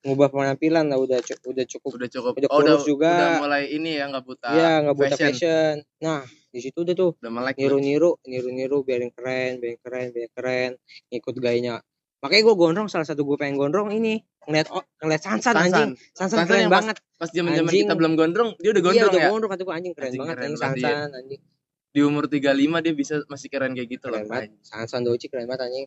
ngubah 0.07 0.31
penampilan 0.31 0.87
lah 0.89 0.99
udah 0.99 1.19
udah 1.21 1.65
cukup 1.67 1.99
udah 1.99 2.09
cukup 2.09 2.33
Udah 2.39 2.51
oh, 2.55 2.61
udah, 2.63 2.77
juga. 2.87 3.13
udah 3.13 3.33
mulai 3.43 3.63
ini 3.75 3.99
ya 3.99 4.07
nggak 4.09 4.25
buta 4.25 4.49
ya 4.55 4.73
nggak 4.87 4.97
buta 4.97 5.17
fashion. 5.19 5.27
fashion. 5.35 5.75
nah 6.01 6.23
di 6.49 6.61
situ 6.63 6.79
udah 6.87 6.95
tuh 6.95 7.11
udah 7.19 7.33
melek 7.35 7.55
niru-niru 7.59 8.17
niru-niru 8.25 8.87
biarin 8.87 9.11
keren 9.13 9.59
biarin 9.59 9.79
keren 9.83 10.07
biarin 10.15 10.33
keren 10.33 10.71
ngikut 11.13 11.35
gayanya 11.43 11.83
makanya 12.19 12.43
gue 12.51 12.57
gondrong 12.59 12.89
salah 12.91 13.07
satu 13.07 13.23
gue 13.23 13.37
pengen 13.39 13.55
gondrong 13.55 13.95
ini 13.95 14.19
ngeliat 14.49 14.69
oh, 14.75 14.83
ngeliat 15.05 15.23
Sansan, 15.23 15.55
Sansan. 15.55 15.67
anjing. 15.71 15.91
Sansan 16.17 16.39
Sansan 16.43 16.49
keren 16.49 16.71
banget. 16.73 16.97
pas 17.21 17.31
zaman 17.31 17.53
zaman 17.55 17.71
kita 17.71 17.95
belum 17.95 18.13
gondrong 18.19 18.51
dia 18.59 18.71
udah 18.75 18.83
iya 18.83 18.89
gondrong 18.89 19.11
udah 19.13 19.21
ya? 19.23 19.29
gondrong 19.31 19.51
kata 19.55 19.63
gue 19.63 19.75
anjing 19.77 19.95
keren 19.95 20.09
Anjing 20.09 20.21
banget 20.25 20.37
keren 20.37 20.47
anjing 20.49 20.61
banget 20.63 20.79
Sansan 20.83 21.09
anjing. 21.15 21.41
Di 21.89 22.01
umur 22.05 22.25
35 22.29 22.85
dia 22.85 22.93
bisa 22.95 23.15
masih 23.29 23.49
keren 23.49 23.73
kayak 23.77 23.89
gitu 23.89 24.07
loh 24.11 24.19
keren 24.19 24.31
banget 24.31 24.51
Sansan 24.65 25.03
Doci 25.07 25.27
keren 25.31 25.47
banget 25.47 25.63
anjing. 25.71 25.87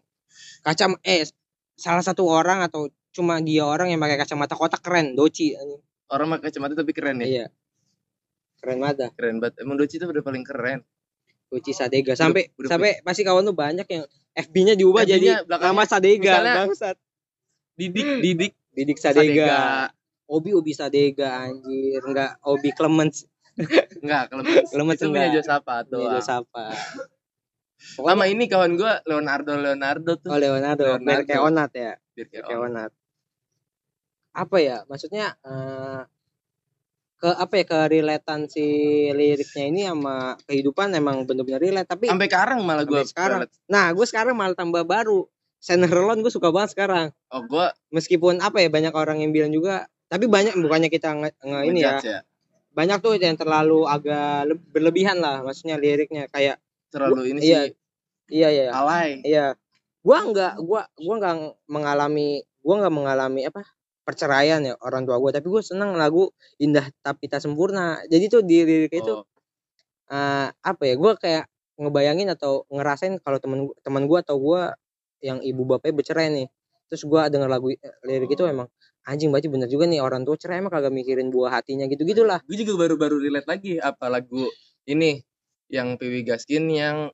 Kacam 0.64 0.92
eh 1.04 1.22
salah 1.76 2.04
satu 2.06 2.24
orang 2.30 2.64
atau 2.64 2.88
cuma 3.12 3.44
dia 3.44 3.68
orang 3.68 3.92
yang 3.92 4.00
pakai 4.00 4.16
kacamata 4.22 4.56
kotak 4.56 4.82
keren 4.86 5.18
Doci 5.18 5.58
anjing. 5.58 5.82
Orang 6.08 6.32
pakai 6.38 6.54
kacamata 6.54 6.74
tapi 6.80 6.92
keren 6.96 7.20
ya? 7.20 7.28
Iya. 7.28 7.46
Keren 8.62 8.78
banget 8.80 9.12
keren 9.20 9.44
banget. 9.44 9.60
Emang 9.66 9.76
Doci 9.76 10.00
itu 10.00 10.06
udah 10.08 10.24
paling 10.24 10.48
keren 10.48 10.86
Doci 11.52 11.72
Sadega 11.72 12.16
sampai 12.16 12.48
udah- 12.56 12.72
sampai 12.72 13.04
pasti 13.04 13.22
kawan 13.22 13.44
tuh 13.44 13.54
banyak 13.54 13.84
yang 13.86 14.04
FB-nya 14.32 14.74
diubah 14.74 15.04
jadi 15.04 15.20
FB-nya 15.20 15.38
belakangnya 15.44 15.74
nama 15.74 15.84
Sadega 15.86 16.34
bangsat 16.40 16.96
didik 17.76 18.08
didik 18.20 18.54
Didik 18.72 18.96
Sadega. 18.96 19.20
Sadega. 19.20 19.52
Obi 20.26 20.56
Obi 20.56 20.72
Sadega 20.72 21.44
anjir, 21.44 22.00
enggak 22.02 22.40
Obi 22.42 22.72
Clemens 22.72 23.28
enggak 24.00 24.32
kalau 24.32 24.44
Clemens 24.72 24.96
itu 24.96 25.12
punya 25.12 25.28
enggak. 25.28 25.36
Josapa 25.38 25.84
tuh 25.84 26.08
Ini 26.08 26.20
siapa? 26.20 26.72
sama 27.82 28.24
ini 28.26 28.48
kawan 28.48 28.80
gua 28.80 29.04
Leonardo 29.04 29.58
Leonardo 29.58 30.16
tuh 30.16 30.30
Oh 30.30 30.40
Leonardo, 30.40 30.88
Leonardo. 30.88 31.04
biar 31.04 31.22
kayak 31.26 31.44
Onat 31.44 31.72
ya, 31.74 31.92
biar 32.14 32.28
kayak. 32.30 32.48
Onat. 32.48 32.92
Apa 34.32 34.58
ya? 34.58 34.78
Maksudnya 34.88 35.36
eh, 35.42 36.00
ke 37.22 37.30
apa 37.38 37.54
ya 37.62 37.66
ke 37.70 37.78
relatean 37.86 38.50
si 38.50 38.66
liriknya 39.14 39.66
ini 39.70 39.82
sama 39.86 40.34
kehidupan 40.50 40.90
emang 40.98 41.22
bener-bener 41.30 41.62
relate 41.62 41.86
tapi 41.86 42.10
sampai 42.10 42.26
sekarang 42.26 42.66
malah 42.66 42.82
gua 42.82 43.06
Sampai 43.06 43.14
sekarang. 43.14 43.40
nah 43.70 43.94
gue 43.94 44.06
sekarang 44.10 44.34
malah 44.34 44.58
tambah 44.58 44.82
baru. 44.82 45.30
Senerlon 45.62 46.26
gue 46.26 46.34
suka 46.34 46.50
banget 46.50 46.74
sekarang. 46.74 47.14
Oh 47.30 47.46
gua 47.46 47.78
meskipun 47.94 48.42
apa 48.42 48.66
ya 48.66 48.74
banyak 48.74 48.90
orang 48.98 49.22
yang 49.22 49.30
bilang 49.30 49.54
juga 49.54 49.86
tapi 50.10 50.26
banyak 50.26 50.58
bukannya 50.58 50.90
kita 50.90 51.14
nge, 51.14 51.30
nge- 51.46 51.66
ini 51.70 51.80
ya. 51.86 52.02
Ya? 52.02 52.20
Banyak 52.74 52.98
tuh 53.06 53.14
yang 53.22 53.38
terlalu 53.38 53.86
agak 53.86 54.50
le- 54.50 54.66
berlebihan 54.74 55.22
lah 55.22 55.46
maksudnya 55.46 55.78
liriknya. 55.78 56.26
Kayak 56.34 56.58
terlalu 56.90 57.38
ini 57.38 57.40
iya. 57.46 57.70
sih. 57.70 57.78
iya 58.34 58.50
iya. 58.50 58.66
Alay. 58.74 59.22
Iya. 59.22 59.54
Gua 60.02 60.26
nggak 60.26 60.58
gua 60.66 60.90
gua 60.98 61.16
nggak 61.22 61.36
mengalami 61.70 62.42
gua 62.66 62.76
nggak 62.82 62.96
mengalami 62.98 63.42
apa 63.46 63.62
perceraian 64.08 64.62
ya 64.66 64.74
orang 64.82 65.06
tua 65.08 65.18
gua. 65.22 65.32
Tapi 65.36 65.48
gua 65.48 65.62
seneng 65.66 65.96
lagu 65.98 66.32
indah 66.62 66.88
tapi 67.06 67.28
tak 67.32 67.42
sempurna. 67.44 68.02
Jadi 68.10 68.26
tuh 68.32 68.42
di 68.46 68.64
lirik 68.66 68.94
itu 68.94 69.14
oh, 69.14 69.26
eh, 70.12 70.48
apa 70.52 70.84
ya 70.86 70.96
gua 71.00 71.16
kayak 71.18 71.48
ngebayangin 71.82 72.30
atau 72.34 72.66
ngerasain 72.70 73.18
kalau 73.24 73.38
temen 73.42 73.60
teman 73.86 74.06
gua 74.10 74.22
atau 74.26 74.38
gua 74.42 74.62
yang 75.24 75.40
ibu 75.44 75.64
bapaknya 75.68 75.94
bercerai 75.98 76.28
nih. 76.34 76.48
Terus 76.90 77.04
gua 77.08 77.30
denger 77.32 77.50
lagu 77.50 77.74
eh, 77.74 77.80
lirik 78.06 78.34
itu 78.34 78.44
emang 78.48 78.68
anjing 79.06 79.34
berarti 79.34 79.50
bener 79.50 79.70
juga 79.70 79.90
nih 79.90 80.02
orang 80.02 80.22
tua 80.22 80.38
cerai 80.38 80.62
emang 80.62 80.74
kagak 80.74 80.94
mikirin 80.94 81.34
buah 81.34 81.62
hatinya 81.62 81.90
gitu 81.90 82.06
gitulah 82.06 82.38
gue 82.46 82.58
juga 82.62 82.86
baru-baru 82.86 83.18
relate 83.18 83.48
lagi 83.50 83.82
apa 83.82 84.14
lagu 84.14 84.46
ini 84.86 85.18
yang 85.72 85.98
Piwi 85.98 86.22
Gaskin 86.28 86.70
yang 86.70 87.10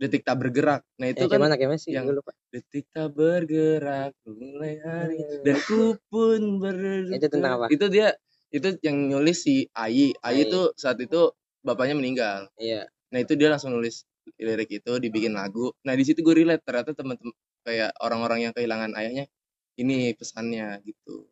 detik 0.00 0.24
tak 0.24 0.40
bergerak. 0.40 0.80
Nah 0.96 1.12
itu 1.12 1.20
eh, 1.20 1.28
kan 1.28 1.36
gimana 1.36 1.54
gimana 1.60 1.76
sih? 1.76 1.92
yang- 1.92 2.08
lupa. 2.08 2.32
Detik 2.48 2.88
tak 2.88 3.12
bergerak 3.12 4.16
mulai 4.24 4.80
hari 4.80 5.20
dan 5.44 5.60
ku 5.60 5.94
pun 6.08 6.58
berdetak 6.58 7.20
Itu 7.20 7.26
tentang 7.28 7.52
apa? 7.60 7.66
itu 7.68 7.86
dia 7.92 8.16
itu 8.50 8.68
yang 8.80 8.96
nulis 9.12 9.44
si 9.44 9.68
Ayi 9.76 10.16
Ayi. 10.24 10.40
Ayi 10.40 10.40
itu 10.48 10.60
saat 10.74 10.96
itu 10.98 11.30
bapaknya 11.60 12.00
meninggal. 12.00 12.48
Iya. 12.56 12.88
Nah 13.12 13.18
itu 13.20 13.36
dia 13.36 13.52
langsung 13.52 13.76
nulis 13.76 14.08
lirik 14.40 14.72
itu 14.72 14.92
dibikin 14.96 15.36
lagu. 15.36 15.70
Nah 15.84 15.92
di 15.92 16.02
situ 16.08 16.24
gue 16.24 16.32
relate 16.32 16.64
ternyata 16.64 16.96
teman-teman 16.96 17.36
kayak 17.60 17.92
orang-orang 18.00 18.48
yang 18.48 18.52
kehilangan 18.56 18.96
ayahnya 18.96 19.28
ini 19.76 20.16
pesannya 20.16 20.80
gitu. 20.82 21.28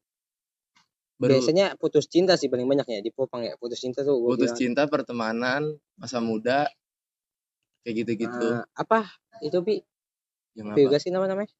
Baru 1.18 1.34
biasanya 1.34 1.74
putus 1.74 2.06
cinta 2.06 2.38
sih 2.38 2.46
paling 2.46 2.68
banyak 2.68 2.86
ya 2.86 3.00
di 3.02 3.10
Popang 3.10 3.42
ya 3.42 3.58
putus 3.58 3.82
cinta 3.82 4.06
tuh 4.06 4.22
gua 4.22 4.38
putus 4.38 4.54
bilang. 4.54 4.58
cinta 4.60 4.82
pertemanan 4.86 5.62
masa 5.98 6.22
muda 6.22 6.70
kayak 7.82 7.94
gitu-gitu. 8.04 8.48
Ah, 8.58 8.64
apa? 8.74 9.08
Itu 9.42 9.62
pi. 9.62 9.82
Yang 10.58 10.66
apa? 10.74 10.98
sih 10.98 11.10
nama 11.14 11.26
namanya. 11.30 11.52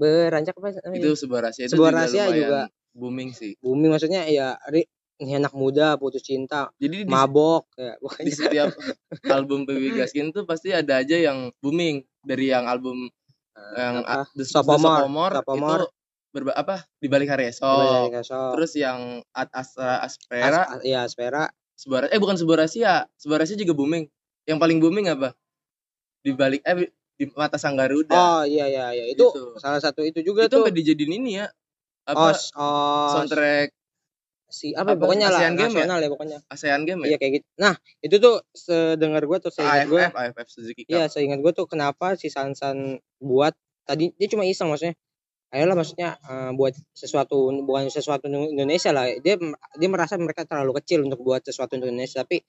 Berancak 0.00 0.54
apa 0.56 0.68
namanya? 0.80 1.00
Itu 1.02 1.10
sebuah 1.18 1.40
rahasia 1.48 1.64
itu 1.68 1.76
Sebuah 1.76 1.90
juga 1.92 1.98
rahasia 2.00 2.24
juga. 2.32 2.60
booming 2.96 3.30
sih. 3.36 3.52
Booming 3.62 3.90
maksudnya 3.94 4.26
ya 4.26 4.58
ri, 4.72 4.82
ini 5.20 5.36
anak 5.36 5.52
muda 5.52 6.00
putus 6.00 6.24
cinta 6.24 6.72
jadi 6.80 7.04
di, 7.04 7.10
mabok 7.12 7.68
ya 7.76 7.94
di 8.24 8.32
setiap 8.40 8.72
album 9.28 9.68
PW 9.68 10.00
Gaskin 10.00 10.32
tuh 10.34 10.48
pasti 10.48 10.72
ada 10.72 11.04
aja 11.04 11.14
yang 11.14 11.52
booming. 11.60 12.02
Dari 12.20 12.52
yang 12.52 12.68
album 12.68 13.08
yang 13.76 14.04
apa? 14.04 14.28
The, 14.36 14.44
Sophomore, 14.44 15.04
Sophomore 15.04 15.34
Sophomore. 15.40 15.82
itu 15.84 15.86
berba, 16.30 16.52
apa? 16.56 16.76
Di 17.00 17.08
balik 17.10 17.28
hari 17.32 17.50
esok. 17.52 18.14
Kasau. 18.14 18.56
terus 18.56 18.72
yang 18.78 19.20
Ad 19.34 19.50
Astra 19.52 20.00
As- 20.00 20.16
Aspera. 20.16 20.60
As- 20.78 20.84
ya 20.84 21.04
Aspera. 21.04 21.48
Sebuah 21.76 22.12
eh 22.12 22.20
bukan 22.20 22.36
sebuah 22.36 22.64
rahasia. 22.64 23.08
Sebuah 23.16 23.44
rahasia 23.44 23.56
juga 23.56 23.72
booming 23.76 24.04
yang 24.44 24.58
paling 24.58 24.78
booming 24.78 25.08
apa? 25.08 25.32
Di 26.20 26.32
balik 26.32 26.60
eh 26.62 26.88
di 27.14 27.24
mata 27.32 27.56
sang 27.56 27.76
Garuda. 27.76 28.12
Oh 28.12 28.42
iya 28.42 28.64
iya 28.64 28.86
iya. 28.92 29.04
Itu 29.06 29.28
Gitu. 29.28 29.56
salah 29.56 29.78
satu 29.78 30.00
itu 30.00 30.20
juga 30.20 30.48
itu 30.48 30.52
tuh. 30.52 30.64
sampai 30.64 30.74
dijadiin 30.74 31.12
ini 31.14 31.30
ya. 31.36 31.46
Oh, 32.08 32.16
apa 32.16 32.28
s- 32.32 32.50
oh 32.54 33.12
soundtrack. 33.14 33.76
si 34.50 34.74
apa, 34.74 34.92
apa, 34.92 34.98
pokoknya 34.98 35.30
lah 35.30 35.46
Asian 35.46 35.54
Game 35.54 35.70
ya? 35.70 35.86
nasional 35.86 35.98
ya? 36.00 36.08
pokoknya. 36.10 36.38
ASEAN 36.50 36.82
Game 36.82 37.00
ya? 37.04 37.14
Iya 37.14 37.16
kayak 37.16 37.32
gitu. 37.38 37.46
Nah 37.54 37.74
itu 38.02 38.16
tuh 38.18 38.34
sedengar 38.50 39.22
gue 39.22 39.38
tuh 39.38 39.52
seingat 39.54 39.86
gue 39.86 40.02
AFF 40.02 40.48
Suzuki 40.50 40.82
Cup. 40.82 40.90
Iya, 40.90 41.04
seingat 41.06 41.38
gue 41.38 41.52
tuh 41.54 41.70
kenapa 41.70 42.18
si 42.18 42.26
Sansan 42.26 42.98
buat 43.16 43.54
tadi 43.86 44.10
dia 44.10 44.26
cuma 44.26 44.42
iseng 44.42 44.66
maksudnya. 44.66 44.98
Ayolah 45.50 45.78
maksudnya 45.78 46.18
eh, 46.20 46.50
buat 46.52 46.74
sesuatu 46.90 47.46
bukan 47.62 47.90
sesuatu 47.90 48.26
Indonesia 48.26 48.90
lah. 48.90 49.06
Dia 49.18 49.38
dia 49.76 49.88
merasa 49.88 50.18
mereka 50.18 50.42
terlalu 50.42 50.82
kecil 50.82 51.06
untuk 51.06 51.22
buat 51.22 51.46
sesuatu 51.46 51.78
untuk 51.78 51.86
Indonesia 51.86 52.26
tapi 52.26 52.42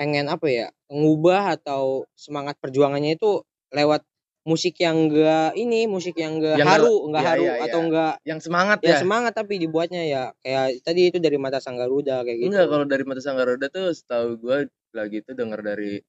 pengen 0.00 0.32
apa 0.32 0.46
ya? 0.48 0.66
ngubah 0.88 1.60
atau 1.60 2.08
semangat 2.16 2.56
perjuangannya 2.56 3.20
itu 3.20 3.44
lewat 3.70 4.00
musik 4.42 4.80
yang 4.80 4.96
enggak 5.06 5.52
ini, 5.54 5.84
musik 5.84 6.16
yang 6.16 6.40
enggak 6.40 6.56
Yang 6.56 6.70
haru, 6.72 6.88
nggak- 6.88 7.04
enggak 7.06 7.20
iya, 7.22 7.30
haru 7.30 7.44
iya, 7.44 7.54
atau 7.60 7.78
iya. 7.78 7.86
enggak 7.86 8.12
yang 8.24 8.40
semangat 8.40 8.78
ya 8.80 8.88
ya, 8.88 8.98
semangat 8.98 9.32
tapi 9.36 9.54
dibuatnya 9.60 10.02
ya 10.08 10.22
kayak 10.40 10.66
tadi 10.80 11.00
itu 11.12 11.18
dari 11.20 11.36
mata 11.36 11.60
sang 11.60 11.76
Garuda 11.76 12.24
kayak 12.24 12.36
gitu. 12.40 12.48
enggak 12.48 12.66
kalau 12.66 12.84
dari 12.88 13.04
mata 13.04 13.20
sang 13.20 13.36
Garuda 13.36 13.68
tuh 13.68 13.92
setahu 13.92 14.40
gue 14.40 14.58
lagi 14.96 15.20
itu 15.20 15.36
dengar 15.36 15.60
dari 15.60 16.00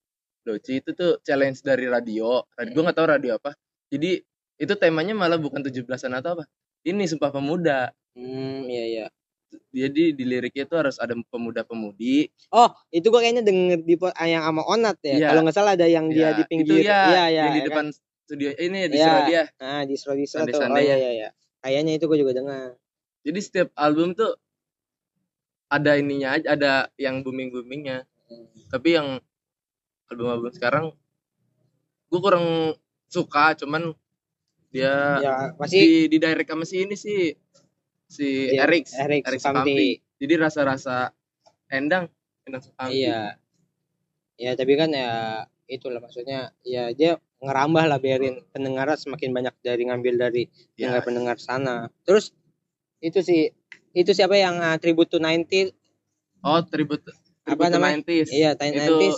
Doci 0.41 0.81
itu 0.81 0.89
tuh 0.95 1.21
challenge 1.21 1.61
dari 1.61 1.85
radio 1.85 2.41
radio 2.55 2.71
gue 2.73 2.81
nggak 2.81 2.97
tahu 2.97 3.07
radio 3.11 3.31
apa 3.37 3.51
jadi 3.91 4.23
itu 4.57 4.73
temanya 4.73 5.13
malah 5.13 5.37
bukan 5.37 5.61
17-an 5.61 6.17
atau 6.17 6.39
apa 6.39 6.43
ini 6.81 7.05
sumpah 7.05 7.29
pemuda 7.29 7.91
Hmm, 8.11 8.67
iya 8.67 8.83
iya. 8.87 9.05
Jadi 9.71 10.03
di 10.11 10.23
liriknya 10.23 10.63
itu 10.63 10.75
harus 10.75 10.99
ada 10.99 11.15
pemuda-pemudi 11.27 12.27
Oh, 12.51 12.67
itu 12.89 13.07
gua 13.07 13.23
kayaknya 13.23 13.41
denger 13.41 13.79
di 13.81 13.95
po- 13.95 14.11
yang 14.19 14.43
sama 14.43 14.61
Onat 14.63 14.99
ya. 14.99 15.15
Iya. 15.15 15.27
Kalau 15.31 15.41
nggak 15.41 15.55
salah 15.55 15.73
ada 15.73 15.87
yang 15.87 16.11
dia 16.11 16.29
Ya, 16.29 16.29
di 16.35 16.43
pinggir. 16.43 16.83
itu 16.83 16.85
ya, 16.85 16.99
Iya, 17.07 17.23
iya. 17.27 17.41
yang 17.41 17.47
di 17.47 17.55
ya 17.55 17.63
kan? 17.63 17.67
depan 17.71 17.85
studio 18.27 18.49
ini 18.53 18.79
di 18.85 18.97
Iya. 18.99 19.13
dia 19.25 19.43
Nah, 19.57 19.81
di 19.83 19.95
Sro 19.95 20.13
tuh. 20.13 20.59
Oh 20.61 20.75
iya 20.75 20.95
iya 20.95 21.11
iya. 21.13 21.29
Kayaknya 21.59 21.91
itu 21.95 22.05
gue 22.05 22.19
juga 22.19 22.33
dengar. 22.33 22.75
jadi 23.21 23.39
setiap 23.39 23.69
album 23.75 24.11
tuh 24.11 24.33
ada 25.67 25.95
ininya 25.95 26.35
aja 26.35 26.47
ada 26.51 26.71
yang 26.97 27.21
booming 27.21 27.47
boomingnya 27.47 28.03
tapi 28.67 28.97
yang 28.97 29.21
album-album 30.09 30.51
sekarang 30.51 30.85
gue 32.09 32.19
kurang 32.19 32.75
suka 33.07 33.55
cuman 33.55 33.95
dia 34.67 35.19
Ya, 35.19 35.35
pasti 35.55 35.79
di 35.79 35.89
di 36.07 36.17
direct 36.17 36.47
sama 36.47 36.63
si 36.63 36.81
ini 36.81 36.95
sih 36.95 37.35
si 38.11 38.51
Iya, 38.51 38.67
Erik 38.67 38.91
Erik 38.91 39.23
Sukamti. 39.39 40.03
Jadi 40.19 40.33
rasa-rasa 40.35 41.15
endang 41.71 42.11
endang 42.43 42.59
Sukamti 42.59 43.07
Iya. 43.07 43.39
Ya, 44.35 44.51
tapi 44.59 44.73
kan 44.75 44.91
ya 44.91 45.45
itulah 45.71 46.03
maksudnya 46.03 46.51
ya 46.67 46.91
dia 46.91 47.15
ngerambah 47.39 47.87
lah 47.87 47.99
biarin 48.03 48.43
pendengar 48.51 48.91
semakin 48.99 49.31
banyak 49.31 49.55
dari 49.63 49.87
ngambil 49.87 50.13
dari 50.19 50.43
ya, 50.75 50.91
pendengar-pendengar 50.91 51.37
sana. 51.39 51.87
Terus 52.03 52.35
itu 52.99 53.23
sih 53.23 53.49
itu 53.91 54.11
siapa 54.11 54.35
yang 54.37 54.59
uh, 54.59 54.77
tribute 54.77 55.09
to 55.11 55.19
90 55.19 55.73
oh 56.45 56.61
tribute 56.63 57.03
tribute 57.43 57.59
apa 57.59 57.63
to 57.67 57.73
namanya 57.75 57.97
90s. 58.05 58.27
iya 58.31 58.51
Time 58.55 58.77
Itu 58.77 58.95
90s 58.95 59.17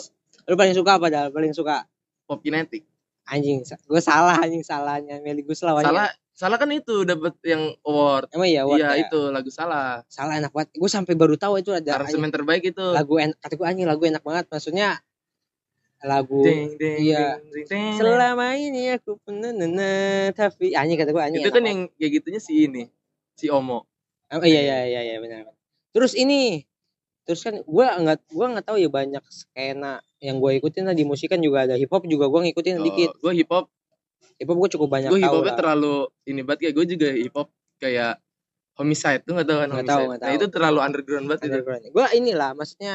lu 0.50 0.56
paling 0.58 0.76
suka 0.76 0.92
apa 0.98 1.08
dah 1.12 1.26
paling 1.30 1.54
suka 1.54 1.86
pop 2.26 2.42
kinetic. 2.42 2.84
anjing 3.30 3.64
gue 3.64 4.02
salah 4.04 4.40
anjing 4.42 4.64
salahnya 4.66 5.20
Meli 5.24 5.44
anjing. 5.46 5.56
Salah 5.56 6.10
salah 6.44 6.60
kan 6.60 6.68
itu 6.76 7.08
dapat 7.08 7.40
yang 7.48 7.72
award. 7.88 8.28
emang 8.36 8.50
iya 8.52 8.68
award 8.68 8.84
Iya 8.84 8.90
ya? 8.92 9.08
itu 9.08 9.20
lagu 9.32 9.48
salah. 9.48 10.04
salah 10.12 10.36
enak 10.36 10.52
banget 10.52 10.76
gue 10.76 10.90
sampai 10.92 11.16
baru 11.16 11.40
tahu 11.40 11.64
itu 11.64 11.72
ada 11.72 12.04
Aransemen 12.04 12.28
terbaik 12.36 12.68
itu. 12.68 12.84
lagu 12.92 13.16
enak 13.16 13.40
kata 13.40 13.56
gue 13.56 13.64
anjing 13.64 13.88
lagu 13.88 14.04
enak 14.04 14.20
banget 14.20 14.46
maksudnya 14.52 15.00
lagu 16.04 16.44
Ding, 16.44 16.76
ding, 16.76 17.00
iya. 17.00 17.40
ding, 17.40 17.64
ding, 17.64 17.66
ding. 17.72 17.96
selama 17.96 18.60
ini 18.60 18.92
aku 18.92 19.16
pernah 19.24 19.56
nana 19.56 19.96
tapi 20.36 20.76
anjing 20.76 21.00
kata 21.00 21.16
gue 21.16 21.24
anjing 21.24 21.42
itu 21.48 21.48
kan 21.50 21.64
yang 21.64 21.80
kayak 21.96 22.12
gitunya 22.20 22.42
si 22.44 22.68
ini 22.68 22.84
si 23.40 23.48
Omo 23.48 23.88
Oh, 24.34 24.42
iya 24.42 24.66
iya 24.66 24.78
iya 24.90 25.02
iya 25.06 25.18
benar. 25.22 25.46
Terus 25.94 26.18
ini 26.18 26.66
terus 27.22 27.46
kan 27.46 27.62
gua 27.70 28.02
nggak 28.02 28.34
gua 28.34 28.50
nggak 28.50 28.66
tahu 28.66 28.82
ya 28.82 28.90
banyak 28.90 29.22
skena 29.30 30.02
yang 30.18 30.42
gue 30.42 30.58
ikutin 30.58 30.90
lah 30.90 30.98
di 30.98 31.06
musik 31.06 31.30
kan 31.30 31.38
juga 31.38 31.70
ada 31.70 31.78
hip 31.78 31.88
hop 31.88 32.02
juga 32.10 32.26
gua 32.28 32.42
ngikutin 32.42 32.82
dikit. 32.82 33.14
gue 33.22 33.30
hip 33.38 33.46
hop 33.54 33.70
Hip 34.44 34.50
hop 34.50 34.58
gue 34.60 34.72
cukup 34.72 34.90
banyak 34.90 35.10
gue 35.10 35.18
hip 35.18 35.26
tahu 35.26 35.36
hopnya 35.40 35.50
lah. 35.50 35.58
terlalu 35.58 35.96
ini 36.26 36.42
banget 36.44 36.60
kayak 36.62 36.74
gue 36.76 36.86
juga 36.90 37.08
hip 37.10 37.34
hop 37.34 37.48
kayak 37.80 38.14
homicide 38.74 39.22
tuh 39.22 39.34
gak 39.34 39.46
tau 39.46 39.58
kan 39.58 39.68
Nggak 39.68 39.78
homicide 39.78 39.92
tahu, 39.94 40.04
nggak 40.04 40.20
nah 40.20 40.28
tahu. 40.28 40.36
itu 40.36 40.46
terlalu 40.50 40.80
underground 40.82 41.26
banget 41.26 41.40
itu 41.40 41.50
Underground. 41.52 41.82
Gua 41.90 42.06
inilah 42.12 42.52
maksudnya 42.52 42.94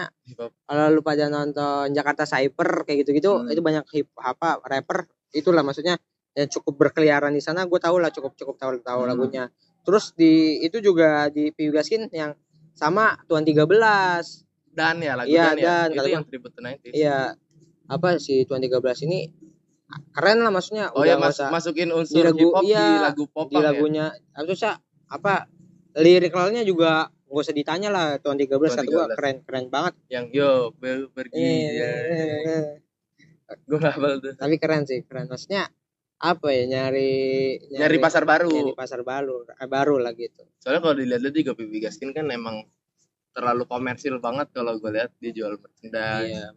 kalau 0.62 0.84
lu 0.90 1.00
pada 1.00 1.24
nonton 1.26 1.84
Jakarta 1.88 2.22
Cyber 2.24 2.82
kayak 2.82 2.98
gitu-gitu 3.00 3.30
Hmm. 3.32 3.48
itu 3.48 3.60
banyak 3.60 3.84
hip 3.88 4.08
apa 4.14 4.58
rapper 4.60 5.06
itulah 5.30 5.62
maksudnya 5.62 5.94
yang 6.34 6.48
cukup 6.48 6.74
berkeliaran 6.78 7.30
di 7.30 7.38
sana 7.38 7.62
gue 7.62 7.78
tahu 7.78 7.96
lah 7.96 8.10
cukup 8.10 8.34
cukup 8.34 8.54
tahu 8.56 8.78
tahu 8.80 9.00
Hmm. 9.00 9.08
lagunya. 9.08 9.44
Terus 9.80 10.12
di 10.12 10.58
itu 10.60 10.78
juga 10.78 11.26
di 11.28 11.48
Piu 11.48 11.70
Gaskin 11.70 12.10
yang 12.10 12.34
sama 12.72 13.14
Tuan 13.24 13.42
13 13.42 14.42
dan 14.68 14.98
ya 14.98 15.14
lagu 15.14 15.26
Iya, 15.26 15.44
dan 15.44 15.56
ya 15.56 15.62
Dan, 15.80 15.86
itu 15.88 15.96
kata 15.96 16.08
yang 16.10 16.24
tribute 16.24 16.52
to 16.52 16.60
90s 16.60 16.92
Iya 16.92 17.18
apa 17.86 18.08
si 18.16 18.42
Tuan 18.44 18.60
13 18.60 18.78
ini 19.04 19.30
keren 20.12 20.44
lah 20.44 20.52
maksudnya 20.52 20.92
oh 20.92 21.04
ya 21.04 21.16
mas 21.16 21.40
masukin 21.48 21.88
di 21.88 21.94
unsur 21.96 22.24
lagu- 22.28 22.38
hip 22.38 22.52
hop 22.52 22.62
iya, 22.64 22.84
di 22.84 22.96
lagu 23.00 23.24
pop 23.28 23.46
di 23.48 23.56
lagunya. 23.56 24.06
Apa 24.36 24.52
sih 24.52 24.68
apa 25.08 25.34
liriknya 25.96 26.62
juga 26.68 27.08
nggak 27.28 27.44
usah 27.44 27.56
ditanya 27.56 27.88
lah 27.88 28.06
Tuan 28.20 28.36
13 28.36 28.52
Tuan 28.52 28.78
kata 28.84 28.84
13. 28.84 29.16
keren 29.16 29.36
keren 29.44 29.64
banget. 29.72 29.94
Yang 30.12 30.26
yo 30.36 30.50
ber- 30.76 31.10
pergi 31.12 31.40
Iya, 31.40 31.68
ya. 31.72 32.60
gue 33.64 33.78
gak 33.80 33.96
hafal 33.96 34.20
tuh. 34.20 34.36
Tapi 34.36 34.54
keren 34.60 34.84
sih 34.84 35.00
keren. 35.08 35.28
Maksudnya 35.28 35.72
apa 36.20 36.48
ya 36.52 36.68
nyari 36.68 37.12
nyari 37.72 37.96
pasar 37.96 38.28
baru. 38.28 38.52
nyari 38.52 38.72
pasar 38.76 39.00
baru 39.06 39.48
eh, 39.48 39.68
baru 39.68 39.96
lah 40.00 40.12
gitu. 40.12 40.44
Soalnya 40.60 40.84
kalau 40.84 40.96
dilihat-lihat 41.00 41.32
juga 41.36 41.52
Pipi 41.56 41.80
Gaskin 41.80 42.12
kan 42.12 42.28
emang 42.28 42.68
terlalu 43.32 43.64
komersil 43.64 44.20
banget 44.20 44.52
kalau 44.52 44.76
gue 44.76 44.90
lihat 44.92 45.16
dia 45.16 45.32
jual 45.32 45.56
merchandise. 45.56 46.28
Iya 46.28 46.52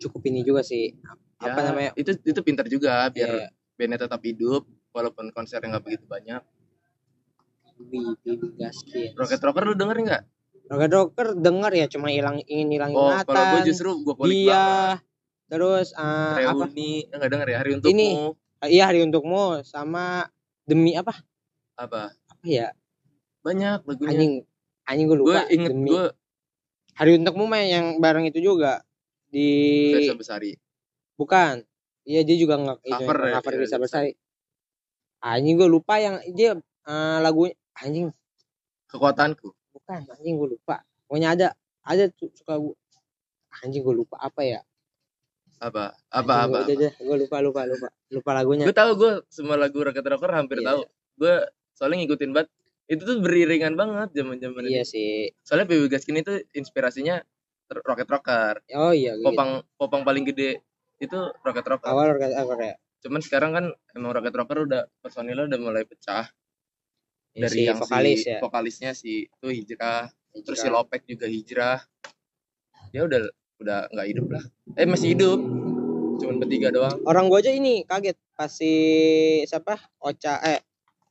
cukup 0.00 0.32
ini 0.32 0.40
juga 0.40 0.64
sih 0.64 0.96
Ya, 1.40 1.56
apa 1.56 1.60
namanya 1.64 1.90
itu 1.96 2.12
itu 2.20 2.40
pintar 2.44 2.68
juga 2.68 3.08
biar 3.08 3.28
Iya, 3.32 3.48
bandnya 3.80 3.98
tetap 4.04 4.20
hidup 4.20 4.68
walaupun 4.92 5.32
konsernya 5.32 5.72
nggak 5.72 5.84
begitu 5.88 6.04
banyak. 6.04 6.44
Bibi 7.80 8.60
Gaskin 8.60 9.16
Rocket 9.16 9.40
Rocker 9.40 9.64
lu 9.64 9.72
denger 9.72 9.96
nggak? 10.04 10.22
Rocket 10.68 10.92
Rocker 10.92 11.28
denger 11.32 11.72
ya 11.72 11.86
cuma 11.88 12.12
hilang 12.12 12.44
ingin 12.44 12.68
hilang 12.76 12.92
oh 12.92 13.08
ingatan 13.08 13.24
kalau 13.24 13.44
gue 13.56 13.60
justru 13.72 13.88
gue 14.04 14.14
banget. 14.20 14.32
Dia 14.36 14.68
terus 15.48 15.88
apa? 15.96 16.36
Reuni 16.36 17.08
eh, 17.08 17.16
nggak 17.16 17.30
denger 17.32 17.48
ya 17.48 17.56
hari 17.56 17.70
untukmu. 17.80 17.96
Ini. 17.96 18.08
iya 18.68 18.84
hari 18.92 19.00
untukmu 19.00 19.64
sama 19.64 20.28
demi 20.68 20.92
apa? 20.92 21.16
Apa? 21.80 22.12
Apa 22.12 22.44
ya? 22.44 22.76
Banyak 23.40 23.88
lagunya. 23.88 24.12
Anjing 24.12 24.32
anjing 24.84 25.06
gue 25.08 25.16
gue 25.16 25.24
lupa 25.24 25.40
inget 25.48 25.72
demi. 25.72 25.88
gue 25.88 26.04
hari 27.00 27.10
untukmu 27.16 27.48
mah 27.48 27.64
yang 27.64 27.96
bareng 27.96 28.28
itu 28.28 28.44
juga 28.44 28.84
di 29.32 29.48
Versa 29.96 30.18
Besari 30.18 30.52
bukan. 31.20 31.60
Iya 32.08 32.24
dia 32.24 32.36
juga 32.40 32.56
nggak 32.56 32.78
Cover 32.80 33.18
ya, 33.28 33.32
cover 33.38 33.52
iya, 33.54 33.60
bisa 33.60 33.76
iya. 33.76 33.82
bersari 33.84 34.10
anjing 35.20 35.60
gue 35.60 35.68
lupa 35.68 36.00
yang 36.00 36.16
dia 36.32 36.56
eh, 36.88 37.18
lagu 37.20 37.46
anjing. 37.76 38.08
Kekuatanku. 38.88 39.52
Bukan 39.76 40.00
anjing 40.08 40.34
gue 40.40 40.48
lupa. 40.56 40.82
Pokoknya 41.06 41.36
ada 41.36 41.48
ada 41.84 42.08
tuh 42.10 42.32
suka 42.32 42.56
gue 42.56 42.74
anjing 43.62 43.84
gue 43.84 43.94
lupa 43.94 44.16
apa 44.18 44.40
ya. 44.42 44.60
Apa? 45.60 45.92
Apa 46.08 46.48
apa, 46.48 46.58
gue 46.64 47.16
lupa 47.20 47.44
lupa 47.44 47.68
lupa. 47.68 47.88
Lupa 48.08 48.30
lagunya. 48.32 48.64
Gue 48.64 48.76
tahu 48.76 48.90
gue 48.96 49.12
semua 49.28 49.60
lagu 49.60 49.76
Rocket 49.84 50.02
Rocker 50.02 50.32
hampir 50.32 50.64
Iya, 50.64 50.72
tahu. 50.72 50.80
Gue 51.20 51.34
soalnya 51.76 52.00
ngikutin 52.00 52.32
banget. 52.32 52.48
Itu 52.90 53.06
tuh 53.06 53.22
beriringan 53.22 53.78
banget 53.78 54.10
zaman 54.16 54.40
zaman 54.40 54.66
iya 54.66 54.82
itu. 54.82 54.96
sih. 54.96 55.30
Soalnya 55.44 55.68
Baby 55.68 55.86
Gaskin 55.92 56.18
itu 56.18 56.42
inspirasinya 56.56 57.22
Rocket 57.70 58.08
Rocker. 58.08 58.64
Oh 58.74 58.90
iya 58.90 59.14
gitu. 59.14 59.30
popang 59.30 59.62
popang 59.78 60.02
paling 60.02 60.26
gede 60.26 60.64
itu 61.00 61.18
Rocket 61.40 61.64
Rocker. 61.64 61.88
Awal 61.88 62.14
Rocket 62.14 62.32
Rocker 62.36 62.60
ya? 62.60 62.74
Cuman 63.00 63.20
sekarang 63.24 63.50
kan 63.56 63.64
emang 63.96 64.12
Rocket 64.12 64.36
Rocker 64.36 64.58
udah 64.68 64.82
personilnya 65.00 65.48
udah 65.48 65.58
mulai 65.58 65.88
pecah. 65.88 66.28
Ini 67.32 67.46
dari 67.46 67.56
si 67.56 67.60
yang 67.64 67.78
vokalis 67.80 68.18
si 68.20 68.28
ya? 68.28 68.38
vokalisnya 68.42 68.90
si 68.92 69.12
itu 69.24 69.48
hijrah. 69.48 70.12
Terus 70.30 70.58
si 70.60 70.68
Hijrah. 70.68 70.84
Lopek 70.84 71.02
juga 71.08 71.26
hijrah. 71.26 71.78
Ya 72.92 73.08
udah 73.08 73.32
udah 73.58 73.88
nggak 73.88 74.06
hidup 74.12 74.26
lah. 74.28 74.44
Eh 74.76 74.84
masih 74.84 75.16
hidup. 75.16 75.40
Cuman 76.20 76.36
bertiga 76.36 76.68
doang. 76.68 77.00
Orang 77.08 77.32
gua 77.32 77.40
aja 77.40 77.48
ini 77.48 77.88
kaget 77.88 78.20
pas 78.36 78.52
si 78.52 78.72
siapa? 79.48 79.80
Ocha 80.04 80.36
eh 80.44 80.60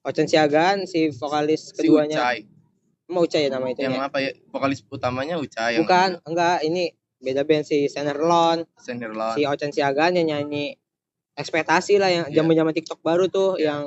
Ocen 0.05 0.29
Siagaan 0.29 0.85
si 0.85 1.09
vokalis 1.09 1.73
si 1.73 1.81
keduanya. 1.81 2.21
Ucai. 2.21 2.45
Mau 3.09 3.25
Uca 3.25 3.41
ya 3.41 3.49
nama 3.49 3.65
itu 3.73 3.81
yang 3.81 3.97
apa 3.97 4.21
ya? 4.21 4.37
Vokalis 4.53 4.85
utamanya 4.85 5.41
Ucai. 5.41 5.81
Yang 5.81 5.89
bukan 5.89 6.09
enggak. 6.29 6.57
Ini 6.61 6.83
beda 7.19 7.43
band 7.43 7.63
si 7.63 7.85
Senerlon 7.85 8.63
Senderlon 8.75 9.35
si 9.35 9.43
Ocen 9.43 9.69
Siagaan 9.69 10.15
yang 10.15 10.27
nyanyi 10.29 10.75
ekspektasi 11.35 11.95
lah 11.95 12.09
yang 12.09 12.25
zaman 12.29 12.53
zaman 12.53 12.73
TikTok 12.73 12.99
baru 12.99 13.27
tuh 13.27 13.55
Iya. 13.55 13.65
yang 13.69 13.81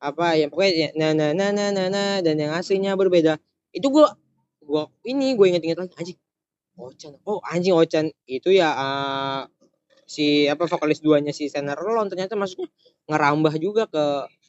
apa 0.00 0.36
yang 0.36 0.48
pokoknya 0.48 0.92
na 0.94 1.12
na 1.12 1.32
na 1.32 1.48
na 1.48 1.66
na 1.70 1.84
na 1.88 2.04
dan 2.20 2.36
yang 2.36 2.52
aslinya 2.52 2.92
berbeda 2.92 3.40
itu 3.70 3.88
gua 3.88 4.12
gua 4.60 4.88
ini 5.02 5.32
gue 5.32 5.46
inget-inget 5.48 5.80
lagi 5.80 5.92
anjing 5.96 6.18
Ocen 6.76 7.12
oh 7.24 7.40
anjing 7.40 7.72
Ocen 7.72 8.12
itu 8.26 8.50
ya 8.50 8.68
eh, 8.68 9.40
si 10.04 10.44
apa 10.44 10.64
vokalis 10.66 11.00
duanya 11.00 11.32
si 11.32 11.48
Senerlon 11.48 12.08
ternyata 12.08 12.36
maksudnya 12.36 12.68
ngerambah 13.08 13.54
juga 13.56 13.88
ke 13.88 14.04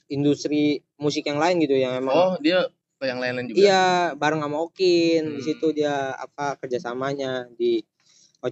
industri 0.08 0.84
musik 0.96 1.24
yang 1.24 1.40
lain 1.40 1.64
gitu 1.64 1.76
yang 1.76 1.96
emang 1.96 2.12
oh 2.12 2.34
dia 2.38 2.68
ke 2.96 3.04
yang 3.06 3.20
lain-lain 3.20 3.48
juga 3.48 3.60
Iya, 3.60 3.84
bareng 4.16 4.40
sama 4.40 4.58
Okin. 4.62 5.36
Di 5.36 5.40
Hmm. 5.40 5.44
situ 5.44 5.68
dia 5.72 6.16
apa 6.16 6.56
kerjasamanya 6.56 7.52
di 7.52 7.84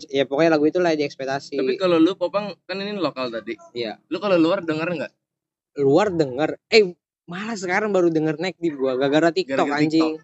ya 0.03 0.23
pokoknya 0.23 0.51
lagu 0.51 0.65
itulah 0.65 0.91
di 0.91 1.03
ekspektasi. 1.03 1.56
tapi 1.56 1.75
kalau 1.75 1.97
lu 1.97 2.13
popang 2.13 2.56
kan 2.63 2.77
ini 2.77 2.93
lokal 2.93 3.29
tadi 3.29 3.53
Iya. 3.71 3.99
lu 4.08 4.17
kalau 4.17 4.36
luar 4.36 4.62
denger 4.62 4.88
nggak 4.88 5.13
luar 5.75 6.08
denger 6.10 6.58
eh 6.67 6.93
malah 7.23 7.53
sekarang 7.53 7.89
baru 7.89 8.10
denger 8.10 8.38
naik 8.38 8.58
di 8.58 8.69
gua 8.69 8.93
gara-gara 8.93 9.29
TikTok 9.29 9.63
Gara-gara 9.63 9.79
anjing. 9.79 10.19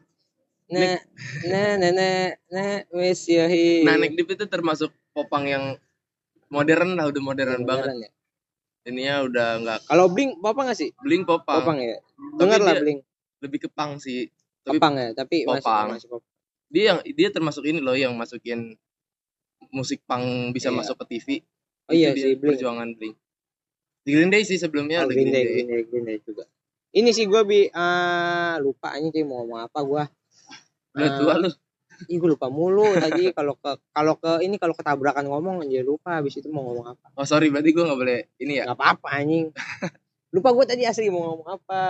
Nah, 0.70 1.02
nah, 1.50 1.74
nah, 1.76 1.90
nah, 1.92 2.18
nah, 2.46 2.78
wes 2.94 3.26
ya 3.26 3.50
nah 3.82 3.98
Neck 3.98 4.14
Deep 4.14 4.30
itu 4.30 4.46
termasuk 4.46 4.94
popang 5.10 5.44
yang 5.44 5.64
modern 6.48 6.94
lah 6.94 7.10
udah 7.10 7.18
modern 7.20 7.66
banget 7.66 7.90
Beneran 7.90 8.06
ya? 8.06 8.10
ininya 8.86 9.16
udah 9.26 9.48
nggak 9.60 9.80
Kalau 9.86 10.06
Blink 10.08 10.38
apa 10.40 10.62
nggak 10.62 10.78
sih? 10.78 10.90
bling 11.00 11.26
popang, 11.26 11.62
Popang 11.62 11.78
ya. 11.80 11.98
Dengar 12.38 12.62
lah 12.62 12.78
Blink. 12.78 13.02
lebih 13.40 13.66
ke 13.66 13.70
punk 13.70 13.98
sih 13.98 14.30
tapi 14.62 14.78
Popang 14.78 14.94
ya, 14.94 15.10
tapi 15.14 15.42
Popang. 15.42 15.96
masih 15.96 16.06
pop. 16.08 16.22
dia 16.70 16.94
yang 16.94 17.00
dia 17.02 17.30
termasuk 17.34 17.66
ini 17.66 17.82
loh 17.82 17.98
yang 17.98 18.14
masukin 18.14 18.78
musik 19.72 20.02
punk 20.04 20.52
bisa 20.52 20.68
Iya. 20.68 20.78
masuk 20.78 20.96
ke 21.00 21.06
TV 21.10 21.28
Oh 21.86 21.94
iya 21.94 22.10
Itu 22.10 22.18
si 22.18 22.22
dia 22.24 22.36
Blink. 22.36 22.42
perjuangan 22.54 22.90
Blink 22.92 23.16
di 24.00 24.10
Green 24.12 24.30
Day 24.30 24.42
sih 24.42 24.56
sebelumnya 24.56 25.02
Oh, 25.02 25.08
Green 25.08 25.28
Green 25.28 25.32
Day, 25.32 25.44
Day, 25.44 25.54
Green 25.54 25.68
Day, 25.68 25.82
Green 25.84 26.06
Day 26.06 26.18
juga. 26.20 26.44
Ini 26.90 27.10
sih 27.10 27.26
gua 27.26 27.42
bi 27.44 27.70
ah 27.70 28.58
lupa 28.58 28.92
anjing 28.92 29.12
kayak 29.12 29.24
mau 29.24 29.42
ngomong 29.42 29.60
apa 29.62 29.80
gua. 29.82 30.04
udah 30.92 31.10
tua 31.16 31.34
lu 31.38 31.50
Ih 32.02 32.16
gue 32.16 32.32
lupa 32.32 32.48
mulu 32.48 32.96
tadi 32.96 33.30
kalau 33.30 33.54
ke 33.54 33.76
kalau 33.92 34.16
ke 34.16 34.40
ini 34.40 34.56
kalau 34.56 34.72
ketabrakan 34.72 35.28
ngomong 35.28 35.62
aja 35.62 35.84
lupa 35.84 36.16
habis 36.16 36.34
itu 36.34 36.48
mau 36.48 36.64
ngomong 36.64 36.96
apa. 36.96 37.12
oh 37.12 37.28
sorry 37.28 37.52
berarti 37.52 37.70
gue 37.70 37.84
nggak 37.84 38.00
boleh 38.00 38.20
ini 38.38 38.54
ya 38.56 38.66
Gak 38.66 38.80
apa-apa 38.80 39.08
anjing. 39.14 39.52
lupa 40.34 40.50
gue 40.50 40.66
tadi 40.66 40.84
asli 40.84 41.10
mau 41.10 41.28
ngomong 41.28 41.50
apa. 41.52 41.82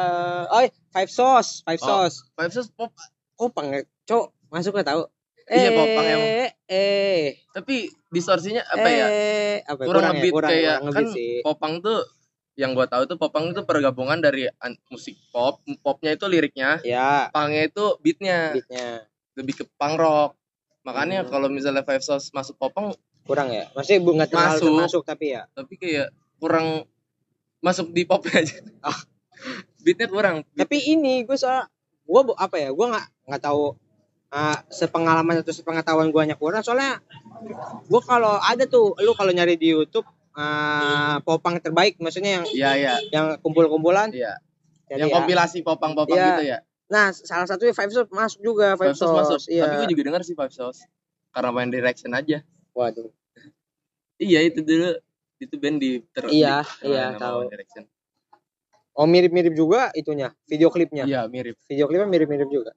Oh, 0.49 0.65
Five 0.89 1.07
Sauce, 1.07 1.61
Five 1.61 1.77
Oh. 1.79 1.87
Sauce. 2.03 2.25
Five 2.33 2.49
Sauce 2.49 2.67
pop 2.69 2.89
Kopang 3.35 3.69
ya, 3.69 3.79
Cok. 4.03 4.33
Masuk 4.49 4.73
gak 4.73 4.89
tahu? 4.89 5.05
Iya, 5.49 5.69
popang 5.71 6.05
yang- 6.05 6.25
Eh, 6.39 6.49
eh, 6.67 7.21
tapi 7.49 7.75
distorsinya 8.07 8.61
apa 8.63 8.87
ya 8.87 9.07
eh, 9.07 9.57
apa 9.63 9.81
ya? 9.81 9.87
kurang 9.87 10.03
ya, 10.11 10.29
kurang, 10.29 10.49
kayak 10.49 10.77
kurang 10.79 10.93
kan 10.93 11.05
sih. 11.09 11.33
popang 11.41 11.73
tuh 11.79 11.99
yang 12.53 12.71
gua 12.71 12.85
tahu 12.85 13.03
tuh 13.05 13.15
popang 13.15 13.49
itu 13.49 13.61
pergabungan 13.63 14.19
dari 14.19 14.45
an- 14.57 14.77
musik 14.87 15.15
pop 15.29 15.59
popnya 15.79 16.11
itu 16.11 16.25
liriknya 16.25 16.77
Ya, 16.81 17.27
pangnya 17.29 17.65
itu 17.65 17.97
beatnya 17.97 18.53
beatnya 18.53 19.09
lebih 19.33 19.53
ke 19.55 19.65
punk 19.73 19.95
rock 19.95 20.31
makanya 20.81 21.23
Hmm. 21.23 21.29
kalau 21.29 21.47
misalnya 21.47 21.81
Five 21.81 22.01
Sauce 22.01 22.29
masuk 22.29 22.55
popang 22.55 22.93
kurang 23.23 23.49
ya. 23.49 23.69
Maksudnya 23.71 23.99
bu 23.99 24.11
nggak 24.11 24.29
terlalu 24.29 24.49
Masuk. 24.51 24.69
termasuk 24.75 25.03
tapi 25.03 25.25
ya. 25.31 25.43
tapi 25.49 25.73
kayak 25.75 26.09
kurang 26.37 26.83
masuk 27.59 27.89
di 27.89 28.03
popnya 28.03 28.39
aja 28.39 28.57
beatnya 29.79 30.07
kurang 30.07 30.35
Tapi 30.51 30.77
ini 30.89 31.23
gue 31.23 31.35
soal 31.35 31.65
gue 32.03 32.21
apa 32.35 32.55
ya? 32.55 32.69
Gue 32.69 32.85
nggak 32.85 33.05
nggak 33.25 33.41
tahu 33.41 33.75
ah, 34.29 34.61
sepengalaman 34.67 35.39
atau 35.39 35.49
sepengetahuan 35.49 36.09
gua 36.09 36.21
hanya 36.23 36.33
kurang 36.33 36.61
soalnya 36.61 37.01
gua 37.85 38.01
kalau 38.01 38.37
ada 38.37 38.63
tuh 38.63 38.93
lu 38.97 39.11
kalau 39.11 39.29
nyari 39.29 39.53
di 39.53 39.71
YouTube 39.71 40.05
ah, 40.33 41.17
popang 41.19 41.57
terbaik 41.57 41.97
maksudnya 41.97 42.39
yang 42.39 42.45
Iya 42.47 42.69
iya 42.75 42.93
yang 43.09 43.25
kumpul-kumpulan 43.37 44.09
iya. 44.09 44.37
jadi 44.85 45.01
Yang 45.01 45.09
ya. 45.09 45.15
kompilasi 45.15 45.57
popang-popang 45.61 46.15
Iya. 46.15 46.27
gitu 46.31 46.43
ya. 46.47 46.57
nah 46.87 47.09
salah 47.11 47.45
satunya 47.45 47.69
Five 47.71 47.89
Sauce 47.89 48.09
masuk 48.09 48.39
juga 48.43 48.73
Five, 48.73 48.91
Five 48.91 48.97
Sauce 48.97 49.13
masuk. 49.15 49.39
iya 49.47 49.63
Tapi 49.63 49.75
gue 49.79 49.89
juga 49.91 50.03
denger 50.07 50.21
sih 50.23 50.33
Five 50.33 50.49
Sauce. 50.49 50.85
Karena 51.29 51.49
main 51.49 51.69
direction 51.69 52.09
aja. 52.11 52.41
waduh 52.71 53.09
Iya 54.17 54.43
itu 54.43 54.59
dulu 54.59 54.97
itu 55.37 55.55
band 55.55 55.77
di 55.77 56.01
ter 56.07 56.27
Iya, 56.27 56.65
di- 56.77 56.89
iya, 56.89 57.13
nama 57.13 57.19
tahu. 57.19 57.39
Direction. 57.47 57.83
oh 58.91 59.05
mirip-mirip 59.05 59.53
juga 59.53 59.93
itunya 59.93 60.27
video 60.43 60.67
klipnya 60.67 61.03
Iya 61.03 61.23
mirip. 61.25 61.55
video 61.63 61.85
klipnya 61.85 62.03
mirip-mirip 62.05 62.49
juga 62.49 62.75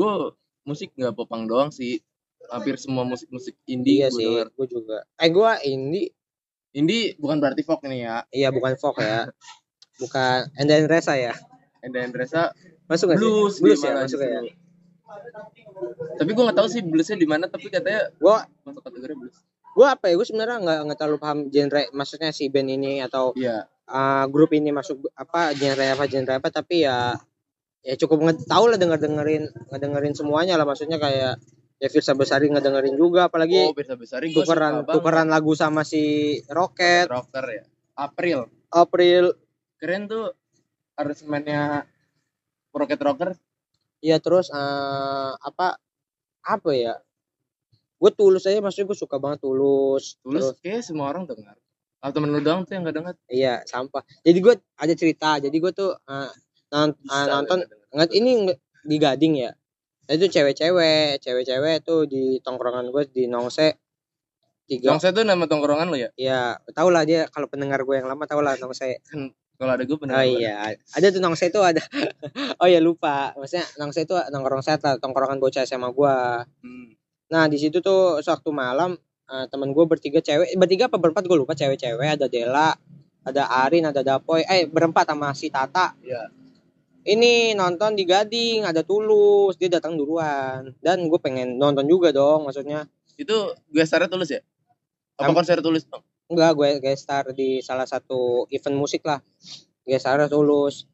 Gue 0.00 0.32
musik 0.62 0.88
nggak 0.96 1.12
popang 1.12 1.44
doang 1.44 1.68
sih. 1.68 2.00
Hampir 2.48 2.80
semua 2.80 3.04
musik-musik 3.04 3.52
indie 3.64 4.00
iya 4.00 4.08
gue 4.08 4.16
sih 4.16 4.26
denger. 4.26 4.48
gue 4.50 4.66
juga 4.66 4.96
eh 5.14 5.28
gua 5.28 5.60
ini 5.60 6.08
Indie 6.70 7.14
bukan 7.14 7.38
berarti 7.38 7.62
folk 7.62 7.82
nih 7.82 8.00
ya. 8.00 8.16
iya 8.30 8.48
bukan 8.48 8.74
folk 8.74 8.98
ya 8.98 9.26
bukan 9.98 10.46
Enda 10.54 10.82
Resa 10.86 11.14
ya 11.14 11.34
And 11.78 11.90
then 11.90 12.10
Resa 12.10 12.50
masuk 12.86 13.10
nggak 13.10 13.18
sih? 13.18 13.22
blues, 13.22 13.54
blues 13.58 13.78
dia 13.78 13.90
ya 13.90 14.02
masuk 14.02 14.18
ya 14.18 14.40
Tapi 16.16 16.30
gue 16.30 16.42
nggak 16.42 16.58
tahu 16.58 16.68
sih 16.68 16.82
bluesnya 16.82 17.14
di 17.14 17.26
mana. 17.26 17.46
Tapi 17.46 17.66
katanya 17.66 18.10
gua 18.18 18.46
masuk 18.62 18.82
kategori 18.82 19.14
blues. 19.14 19.36
gua 19.70 19.94
apa 19.94 20.10
ya 20.10 20.14
gue 20.14 20.26
sebenarnya 20.26 20.58
nggak 20.58 20.78
nggak 20.90 20.98
terlalu 20.98 21.18
paham 21.18 21.38
genre 21.46 21.82
maksudnya 21.90 22.30
si 22.30 22.50
band 22.50 22.66
ini 22.68 22.98
atau 23.00 23.30
Iya. 23.34 23.70
uh, 23.86 24.24
grup 24.26 24.50
ini 24.50 24.74
masuk 24.74 25.06
apa 25.14 25.54
genre 25.54 25.86
apa 25.86 26.04
genre 26.06 26.34
apa 26.34 26.48
tapi 26.50 26.82
ya 26.82 27.14
ya 27.80 27.94
cukup 27.96 28.20
tahu 28.44 28.64
lah 28.68 28.76
denger 28.76 29.00
dengerin 29.00 29.44
ngedengerin 29.72 30.12
semuanya 30.12 30.60
lah 30.60 30.68
maksudnya 30.68 31.00
kayak 31.00 31.40
ya 31.80 31.88
Firsa 31.88 32.12
Besari 32.12 32.52
ngedengerin 32.52 32.92
juga 32.92 33.32
apalagi 33.32 33.56
Oh, 33.56 33.72
besar 33.72 33.96
besarin 33.96 34.28
gue 34.30 34.44
tukeran 34.44 34.84
tukeran 34.84 35.28
lagu 35.32 35.56
sama 35.56 35.80
si 35.80 36.36
Rocket 36.52 37.08
rocker 37.08 37.44
ya. 37.48 37.64
April. 37.96 38.48
April 38.68 39.32
Keren 39.80 40.04
tuh 40.04 40.28
aransemennya 40.92 41.88
Rocket 42.76 43.00
Rocker. 43.00 43.30
ya 44.00 44.16
terus 44.20 44.48
uh, 44.52 45.36
apa 45.36 45.76
apa 46.40 46.70
ya 46.72 46.96
gue 47.96 48.10
tulus 48.12 48.44
aja 48.48 48.60
maksudnya 48.60 48.92
gue 48.92 48.98
suka 49.00 49.16
banget 49.16 49.44
tulus 49.44 50.16
Tulus 50.20 50.56
kayak 50.60 50.84
semua 50.84 51.08
orang 51.12 51.24
dengar. 51.24 51.56
Atau 52.00 52.16
temen 52.20 52.32
lu 52.32 52.40
doang 52.40 52.64
tuh 52.64 52.72
yang 52.76 52.84
gak 52.84 52.96
dengar. 52.96 53.14
iya 53.28 53.60
sampah 53.64 54.04
jadi 54.20 54.36
gue 54.36 54.54
ada 54.76 54.94
cerita 54.96 55.36
jadi 55.36 55.52
gue 55.52 55.72
tuh 55.72 55.96
uh, 55.96 56.32
non- 56.70 56.96
uh, 57.06 57.26
nonton 57.28 57.58
nggak 57.90 58.10
ini 58.14 58.54
di 58.86 58.96
Gading 58.96 59.34
ya? 59.36 59.50
Nah, 60.06 60.12
itu 60.18 60.26
cewek-cewek 60.26 61.22
cewek-cewek 61.22 61.86
tuh 61.86 62.02
di 62.06 62.42
tongkrongan 62.42 62.90
gue 62.90 63.06
di 63.14 63.30
Nongse 63.30 63.78
tiga. 64.66 64.90
Nongse 64.90 65.14
tuh 65.14 65.22
nama 65.22 65.46
tongkrongan 65.46 65.86
lu 65.86 65.98
ya? 65.98 66.10
ya 66.18 66.40
tau 66.74 66.90
lah 66.90 67.06
dia 67.06 67.30
kalau 67.30 67.46
pendengar 67.46 67.82
gue 67.86 67.94
yang 67.94 68.10
lama 68.10 68.26
tau 68.26 68.42
lah 68.42 68.58
Nongse. 68.58 69.02
Kalau 69.60 69.76
ada 69.76 69.84
gue 69.84 69.92
oh 69.92 70.00
bener 70.00 70.24
iya 70.24 70.74
ada. 70.96 71.06
tuh 71.12 71.20
Nongse 71.22 71.52
itu 71.52 71.60
ada 71.62 71.78
oh 72.62 72.66
ya 72.66 72.82
lupa. 72.82 73.34
Maksudnya 73.38 73.66
Nongse 73.78 74.02
itu 74.02 74.14
nongkrong 74.18 74.62
lah 74.66 74.98
tongkrongan 74.98 75.38
bocah 75.38 75.62
sama 75.66 75.90
gue 75.94 76.16
Hmm. 76.64 76.90
nah 77.30 77.46
di 77.46 77.62
situ 77.62 77.78
tuh 77.78 78.18
sewaktu 78.18 78.50
malam 78.50 78.98
eh, 79.30 79.46
temen 79.46 79.70
gue 79.70 79.84
bertiga 79.86 80.18
cewek 80.18 80.58
bertiga 80.58 80.90
apa 80.90 80.98
berempat? 80.98 81.22
Gue 81.28 81.38
lupa 81.38 81.54
cewek-cewek 81.54 82.18
ada 82.18 82.26
Dela 82.26 82.74
ada 83.20 83.42
Arin 83.62 83.84
ada 83.86 84.00
Dapoy 84.02 84.42
eh 84.48 84.64
berempat 84.66 85.06
sama 85.06 85.30
si 85.36 85.52
Tata. 85.52 85.94
Iya. 86.02 86.39
Ini 87.04 87.56
nonton 87.56 87.96
di 87.96 88.04
Gading 88.04 88.68
ada 88.68 88.84
Tulus 88.84 89.56
dia 89.56 89.72
datang 89.72 89.96
duluan. 89.96 90.74
Dan 90.80 91.08
gue 91.08 91.20
pengen 91.20 91.56
nonton 91.56 91.88
juga 91.88 92.12
dong 92.12 92.48
maksudnya. 92.48 92.84
Itu 93.16 93.56
gue 93.68 93.84
starnya 93.84 94.08
tulus 94.08 94.32
ya? 94.32 94.40
Apa 95.20 95.32
Am- 95.32 95.36
konser 95.36 95.60
tulus 95.60 95.84
dong? 95.84 96.04
enggak 96.30 96.54
gue 96.54 96.68
guest 96.78 97.10
star 97.10 97.26
di 97.34 97.58
salah 97.58 97.84
satu 97.90 98.46
event 98.54 98.78
musik 98.78 99.02
lah. 99.02 99.18
Guest 99.82 100.06
star 100.06 100.22
Tulus. 100.30 100.86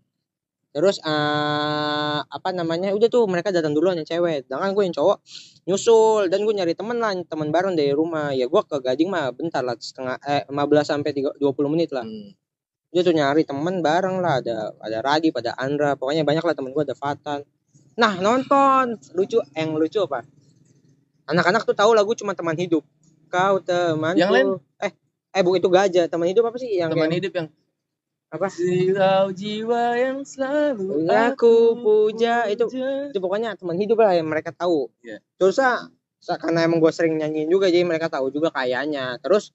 Terus 0.72 1.00
eh 1.04 2.20
apa 2.20 2.52
namanya 2.52 2.92
udah 2.92 3.08
tuh 3.08 3.24
mereka 3.28 3.52
datang 3.52 3.76
duluan 3.76 3.96
yang 4.00 4.08
cewek. 4.08 4.48
Sedangkan 4.48 4.72
gue 4.72 4.84
yang 4.88 4.96
cowok 4.96 5.20
nyusul 5.68 6.32
dan 6.32 6.44
gue 6.44 6.54
nyari 6.56 6.72
temen 6.72 6.96
lah 7.00 7.12
temen 7.28 7.52
bareng 7.52 7.76
dari 7.76 7.92
rumah. 7.92 8.32
Ya 8.32 8.48
gue 8.48 8.62
ke 8.64 8.80
Gading 8.80 9.08
mah 9.12 9.32
bentar 9.36 9.60
lah 9.60 9.76
setengah 9.76 10.16
eh 10.24 10.44
15 10.48 10.56
sampai 10.84 11.12
30 11.12 11.36
20 11.40 11.72
menit 11.72 11.92
lah. 11.92 12.04
Hmm. 12.04 12.32
Dia 12.96 13.04
tuh 13.04 13.12
nyari 13.12 13.44
temen 13.44 13.84
bareng 13.84 14.24
lah 14.24 14.40
ada 14.40 14.72
ada 14.80 14.98
Radip 15.04 15.36
ada 15.36 15.52
Andra 15.60 16.00
pokoknya 16.00 16.24
banyak 16.24 16.40
lah 16.40 16.56
temen 16.56 16.72
gue 16.72 16.80
ada 16.80 16.96
Fatan. 16.96 17.44
Nah 18.00 18.16
nonton 18.16 18.96
lucu 19.12 19.36
yang 19.52 19.76
lucu 19.76 20.00
apa? 20.00 20.24
Anak-anak 21.28 21.68
tuh 21.68 21.76
tahu 21.76 21.92
lagu 21.92 22.16
cuma 22.16 22.32
teman 22.32 22.56
hidup. 22.56 22.80
Kau 23.28 23.60
temanku. 23.60 24.16
Yang 24.16 24.32
lain? 24.32 24.46
eh 24.80 24.92
eh 25.36 25.42
bu 25.44 25.60
itu 25.60 25.68
gajah. 25.68 26.08
Teman 26.08 26.32
hidup 26.32 26.48
apa 26.48 26.56
sih 26.56 26.72
yang 26.72 26.88
Teman 26.88 27.12
yang- 27.12 27.20
hidup 27.20 27.32
yang? 27.36 27.48
Apa? 28.32 28.48
Silau 28.48 29.28
jiwa 29.30 29.92
yang 29.94 30.24
selalu 30.24 31.04
Aku 31.06 31.78
puja, 31.78 32.48
itu- 32.48 32.66
itu 33.12 33.18
pokoknya 33.22 33.54
teman 33.54 33.76
hidup 33.76 34.00
lah 34.02 34.16
yang 34.16 34.26
mereka 34.26 34.50
tahu. 34.56 34.88
Iya. 35.04 35.20
terus 35.36 35.60
ah, 35.60 35.84
karena 36.40 36.64
emang 36.64 36.80
gue 36.80 36.90
sering 36.90 37.20
nyanyiin 37.20 37.46
juga 37.46 37.68
jadi 37.68 37.84
mereka 37.84 38.08
tahu 38.08 38.32
juga 38.32 38.48
kayaknya. 38.50 39.20
Terus 39.20 39.52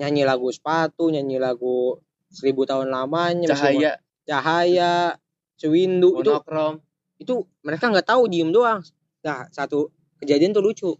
nyanyi 0.00 0.22
lagu 0.24 0.48
sepatu 0.50 1.12
nyanyi 1.12 1.36
lagu 1.38 1.98
seribu 2.34 2.66
tahun 2.66 2.90
lamanya 2.90 3.54
Cahaya. 3.54 3.94
cahaya 4.26 5.14
sewindu 5.54 6.18
itu 6.18 6.34
monokrom. 6.34 6.82
itu 7.16 7.34
mereka 7.62 7.88
nggak 7.94 8.04
tahu 8.10 8.26
diem 8.26 8.50
doang. 8.50 8.82
Nah 9.22 9.46
satu 9.54 9.88
kejadian 10.18 10.50
tuh 10.50 10.60
lucu. 10.60 10.90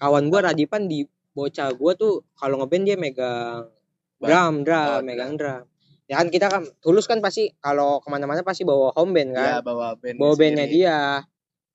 Kawan 0.00 0.32
gua 0.32 0.50
Radipan 0.50 0.88
di 0.88 1.04
bocah 1.36 1.70
gua 1.76 1.92
tuh 1.92 2.24
kalau 2.34 2.58
ngeband 2.62 2.84
dia 2.88 2.96
megang 2.96 3.68
drum 4.18 4.54
drum 4.66 4.98
Oh, 4.98 5.02
megang 5.04 5.36
drum. 5.36 5.62
ya 6.08 6.16
kan 6.18 6.32
kita 6.32 6.48
kan 6.48 6.64
tulus 6.80 7.04
kan 7.04 7.20
pasti 7.20 7.52
kalau 7.60 8.00
ke 8.00 8.08
mana-mana 8.08 8.40
pasti 8.40 8.64
bawa 8.64 8.90
home 8.96 9.12
band 9.12 9.30
kan. 9.36 9.50
Ya 9.52 9.60
bawa 9.60 9.94
band. 10.00 10.16
bawa 10.16 10.32
bandnya 10.34 10.66
dia. 10.66 10.98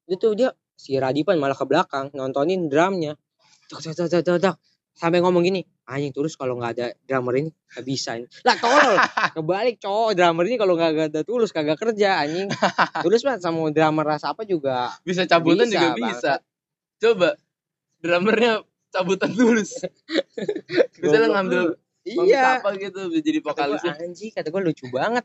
Itu 0.10 0.34
dia 0.34 0.52
si 0.74 0.98
Radipan 0.98 1.38
malah 1.38 1.54
ke 1.56 1.64
belakang 1.70 2.10
nontonin 2.18 2.68
drumnya. 2.68 3.14
Tok 3.70 3.80
tok 3.94 4.10
tok, 4.10 4.40
tok. 4.42 4.56
Sampai 4.94 5.20
ngomong 5.26 5.42
gini 5.42 5.62
anjing 5.84 6.14
tulus 6.14 6.38
kalau 6.38 6.56
nggak 6.56 6.72
ada 6.80 6.88
drummer 7.04 7.34
ini 7.36 7.50
nggak 7.50 7.86
bisa 7.86 8.16
ini 8.16 8.28
lah 8.46 8.56
tolol 8.62 8.96
kebalik 9.36 9.76
cowok 9.82 10.12
drummer 10.16 10.46
ini 10.48 10.56
kalau 10.56 10.74
nggak 10.78 11.12
ada 11.12 11.22
tulus 11.26 11.50
kagak 11.52 11.76
kerja 11.82 12.24
anjing 12.24 12.48
tulus 13.06 13.26
mah 13.26 13.42
sama 13.42 13.68
drummer 13.74 14.06
rasa 14.06 14.32
apa 14.32 14.46
juga 14.46 14.94
Bisa 15.02 15.26
cabutan 15.26 15.68
Bisa, 15.68 15.76
juga 15.76 15.90
bisa. 15.98 16.34
Coba 17.02 17.30
drummernya 18.00 18.64
cabutan 18.94 19.32
tulus. 19.34 19.82
Bisa 21.02 21.16
Goblok 21.20 21.32
ngambil 21.34 21.62
iya 22.04 22.60
apa 22.60 22.76
gitu 22.76 23.12
jadi 23.24 23.40
vokalisnya. 23.40 23.96
anjing 23.96 24.32
kata 24.36 24.52
gue 24.52 24.62
lucu 24.62 24.86
banget 24.92 25.24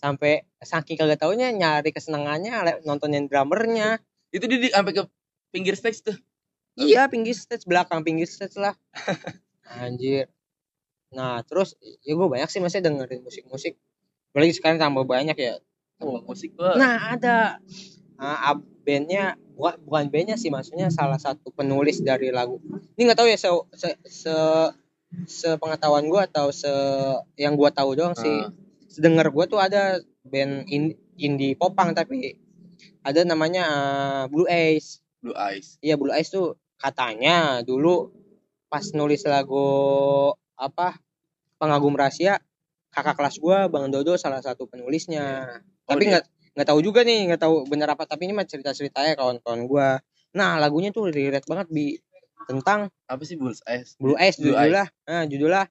sampai 0.00 0.44
saking 0.60 0.96
kagak 0.96 1.20
taunya 1.20 1.52
nyari 1.52 1.92
kesenangannya 1.92 2.80
nontonin 2.84 3.28
drummernya 3.28 4.00
Itu 4.34 4.50
dia 4.50 4.58
di, 4.58 4.68
sampai 4.74 4.92
ke 4.98 5.02
pinggir 5.54 5.78
stage 5.78 6.02
tuh. 6.02 6.16
Iya 6.74 7.06
pinggir 7.06 7.34
stage 7.38 7.66
belakang 7.66 8.02
pinggir 8.02 8.26
stage 8.26 8.58
lah. 8.58 8.74
Anjir. 9.82 10.26
Nah 11.14 11.40
terus 11.46 11.78
ya 12.02 12.12
gue 12.18 12.28
banyak 12.28 12.50
sih 12.50 12.58
masih 12.58 12.82
dengerin 12.82 13.22
musik-musik. 13.22 13.78
Apalagi 14.34 14.58
sekarang 14.58 14.82
tambah 14.82 15.06
banyak 15.06 15.38
ya. 15.38 15.62
Oh, 16.02 16.18
musik 16.26 16.58
gua. 16.58 16.74
Nah 16.74 17.14
ada 17.14 17.62
nah, 18.18 18.38
ab- 18.50 18.66
bandnya 18.82 19.38
bukan 19.54 19.78
bukan 19.86 20.04
bandnya 20.10 20.34
sih 20.34 20.50
maksudnya 20.50 20.90
salah 20.90 21.22
satu 21.22 21.54
penulis 21.54 22.02
dari 22.02 22.34
lagu. 22.34 22.58
Ini 22.98 23.06
nggak 23.06 23.18
tahu 23.22 23.28
ya 23.30 23.38
se, 23.38 23.48
se, 23.78 23.88
se 24.02 24.36
sepengetahuan 25.30 26.10
gue 26.10 26.20
atau 26.26 26.50
se 26.50 26.70
yang 27.38 27.54
gue 27.54 27.70
tahu 27.70 27.94
doang 27.94 28.18
sih. 28.18 28.34
Ah. 28.42 28.50
Sedengar 28.90 29.30
gue 29.30 29.44
tuh 29.46 29.62
ada 29.62 30.02
band 30.26 30.66
in- 30.66 30.98
indie 31.14 31.54
popang 31.54 31.94
tapi 31.94 32.34
ada 33.06 33.22
namanya 33.22 33.64
eh, 33.64 34.24
Blue 34.26 34.50
Ace. 34.50 34.98
Blue 35.22 35.36
Eyes. 35.38 35.78
Iya 35.78 35.94
Blue 35.94 36.10
Eyes 36.10 36.34
tuh 36.34 36.58
katanya 36.78 37.62
dulu 37.62 38.10
pas 38.68 38.84
nulis 38.92 39.22
lagu 39.24 39.66
apa 40.58 40.98
pengagum 41.58 41.94
rahasia 41.94 42.42
kakak 42.94 43.18
kelas 43.18 43.36
gua 43.42 43.66
Bang 43.66 43.90
Dodo 43.90 44.14
salah 44.14 44.38
satu 44.38 44.70
penulisnya. 44.70 45.58
Oh, 45.86 45.94
tapi 45.94 46.10
nggak 46.10 46.24
nggak 46.54 46.68
tahu 46.70 46.80
juga 46.82 47.02
nih 47.02 47.30
nggak 47.30 47.42
tahu 47.42 47.66
bener 47.66 47.90
apa 47.90 48.06
tapi 48.06 48.30
ini 48.30 48.34
mah 48.38 48.46
cerita 48.46 48.70
ceritanya 48.70 49.18
kawan-kawan 49.18 49.66
gua. 49.66 49.98
Nah 50.34 50.58
lagunya 50.62 50.94
tuh 50.94 51.10
relate 51.10 51.46
banget 51.46 51.66
bi 51.70 51.98
tentang 52.46 52.92
Apa 53.10 53.22
sih 53.26 53.34
Blue 53.34 53.54
Eyes? 53.66 53.98
Blue 53.98 54.14
Eyes 54.14 54.38
judulnya 54.38 54.86
nah, 55.06 55.24
judulnya 55.26 55.64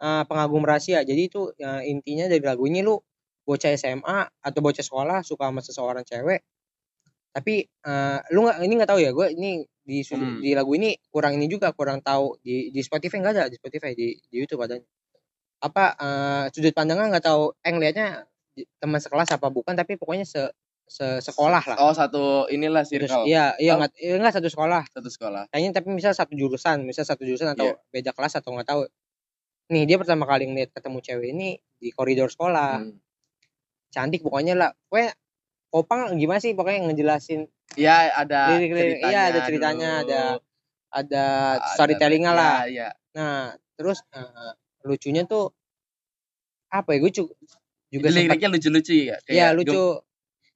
eh, 0.00 0.22
pengagum 0.28 0.64
rahasia. 0.64 1.00
Jadi 1.04 1.22
itu 1.32 1.52
eh, 1.56 1.82
intinya 1.88 2.28
dari 2.28 2.44
lagu 2.44 2.68
ini 2.68 2.84
lu 2.84 3.00
bocah 3.46 3.72
SMA 3.78 4.18
atau 4.42 4.60
bocah 4.60 4.84
sekolah 4.84 5.18
suka 5.22 5.48
sama 5.48 5.60
seseorang 5.62 6.02
cewek 6.02 6.42
tapi 7.36 7.68
eh, 7.68 8.18
lu 8.32 8.48
nggak 8.48 8.64
ini 8.64 8.74
nggak 8.80 8.90
tahu 8.90 9.00
ya 9.04 9.12
gue 9.12 9.28
ini 9.36 9.60
di 9.86 10.02
Hmm. 10.02 10.42
di 10.42 10.50
lagu 10.52 10.74
ini 10.74 10.98
kurang 11.08 11.38
ini 11.38 11.46
juga 11.46 11.70
kurang 11.70 12.02
tahu. 12.02 12.36
Di 12.42 12.74
di 12.74 12.80
Spotify 12.82 13.22
nggak 13.22 13.32
ada 13.32 13.44
di 13.46 13.54
Spotify 13.54 13.94
di 13.94 14.18
di 14.20 14.36
YouTube 14.36 14.60
ada. 14.60 14.76
Apa 15.58 15.84
eh, 15.96 16.44
sudut 16.50 16.74
pandangnya 16.74 17.06
nggak 17.16 17.24
tahu. 17.24 17.54
Eh 17.62 17.70
ngelihatnya 17.70 18.26
di- 18.52 18.66
teman 18.76 18.98
sekelas 18.98 19.30
apa 19.30 19.46
bukan 19.48 19.72
tapi 19.72 19.94
pokoknya 19.94 20.26
se 20.26 20.42
se 20.86 21.18
sekolah 21.20 21.62
lah. 21.64 21.76
Oh 21.80 21.90
satu 21.90 22.46
inilah 22.46 22.82
Terus, 22.82 23.10
circle. 23.10 23.26
iya 23.26 23.54
iya 23.56 23.74
Oh. 23.74 23.78
nggak 23.78 23.90
iya, 23.96 24.14
nggak 24.18 24.34
satu 24.34 24.48
sekolah. 24.48 24.82
Satu 24.90 25.06
sekolah. 25.08 25.42
Kayaknya 25.50 25.70
tapi 25.74 25.88
misal 25.90 26.12
satu 26.12 26.34
jurusan 26.34 26.82
misal 26.82 27.02
satu 27.02 27.22
jurusan 27.22 27.54
atau 27.54 27.74
Iya. 27.74 27.78
beda 27.90 28.10
kelas 28.10 28.38
atau 28.38 28.54
nggak 28.54 28.66
tahu. 28.66 28.82
Nih 29.70 29.82
dia 29.82 29.98
pertama 29.98 30.26
kali 30.26 30.46
ngeliat 30.46 30.70
ketemu 30.70 30.98
cewek 31.00 31.28
ini 31.30 31.48
di 31.78 31.88
koridor 31.90 32.26
sekolah. 32.26 32.82
Hmm. 32.82 32.98
cantik 33.88 34.20
pokoknya 34.20 34.52
lah. 34.52 34.70
Pokoknya 34.86 35.16
Kopang 35.76 36.16
gimana 36.16 36.40
sih 36.40 36.56
pokoknya 36.56 36.88
ngejelasin 36.88 37.44
ya 37.76 38.08
ada 38.16 38.56
Lirik-lirik, 38.56 39.04
iya, 39.04 39.28
ada 39.28 39.40
ceritanya, 39.44 39.92
dulu. 40.00 40.08
ada- 40.08 40.40
ada 40.96 41.24
storytellingnya 41.76 42.32
ya, 42.32 42.38
lah 42.40 42.56
iya 42.64 42.88
nah 43.12 43.52
terus 43.76 44.00
eh, 44.16 44.52
lucunya 44.88 45.28
tuh 45.28 45.52
apa 46.72 46.96
ya 46.96 46.98
gue 47.04 47.12
juga 47.12 47.32
liriknya 47.92 48.48
lucu-lucu 48.50 48.92
ya 49.12 49.16
kayak 49.22 49.36
Iya 49.36 49.46
lucu. 49.52 49.84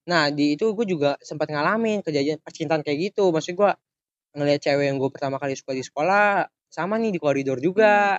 Nah 0.09 0.33
di 0.33 0.57
itu 0.59 0.73
gue 0.73 0.87
juga 0.89 1.21
sempat 1.21 1.53
ngalamin 1.53 2.01
kejadian 2.01 2.41
percintaan 2.41 2.81
kayak 2.81 3.12
gitu. 3.12 3.31
Maksud 3.31 3.55
gue 3.55 3.71
ngelihat 4.35 4.61
cewek 4.64 4.91
yang 4.91 4.97
gue 4.99 5.11
pertama 5.12 5.37
kali 5.37 5.55
suka 5.55 5.77
di 5.77 5.85
sekolah 5.85 6.49
sama 6.66 6.97
nih 6.99 7.14
di 7.14 7.21
koridor 7.23 7.61
juga. 7.61 8.18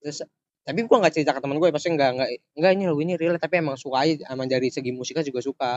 Terus 0.00 0.22
tapi 0.66 0.82
gue 0.82 0.96
nggak 0.98 1.14
cerita 1.14 1.30
ke 1.36 1.40
teman 1.44 1.58
gue, 1.58 1.70
pasti 1.70 1.94
nggak 1.94 2.10
nggak 2.16 2.28
nggak 2.58 2.72
ini 2.74 2.84
lagu 2.90 3.00
ini 3.04 3.14
real 3.14 3.36
tapi 3.38 3.62
emang 3.62 3.78
suka 3.78 4.02
aja, 4.02 4.26
emang 4.34 4.50
dari 4.50 4.66
segi 4.72 4.90
musiknya 4.90 5.22
juga 5.22 5.40
suka. 5.44 5.72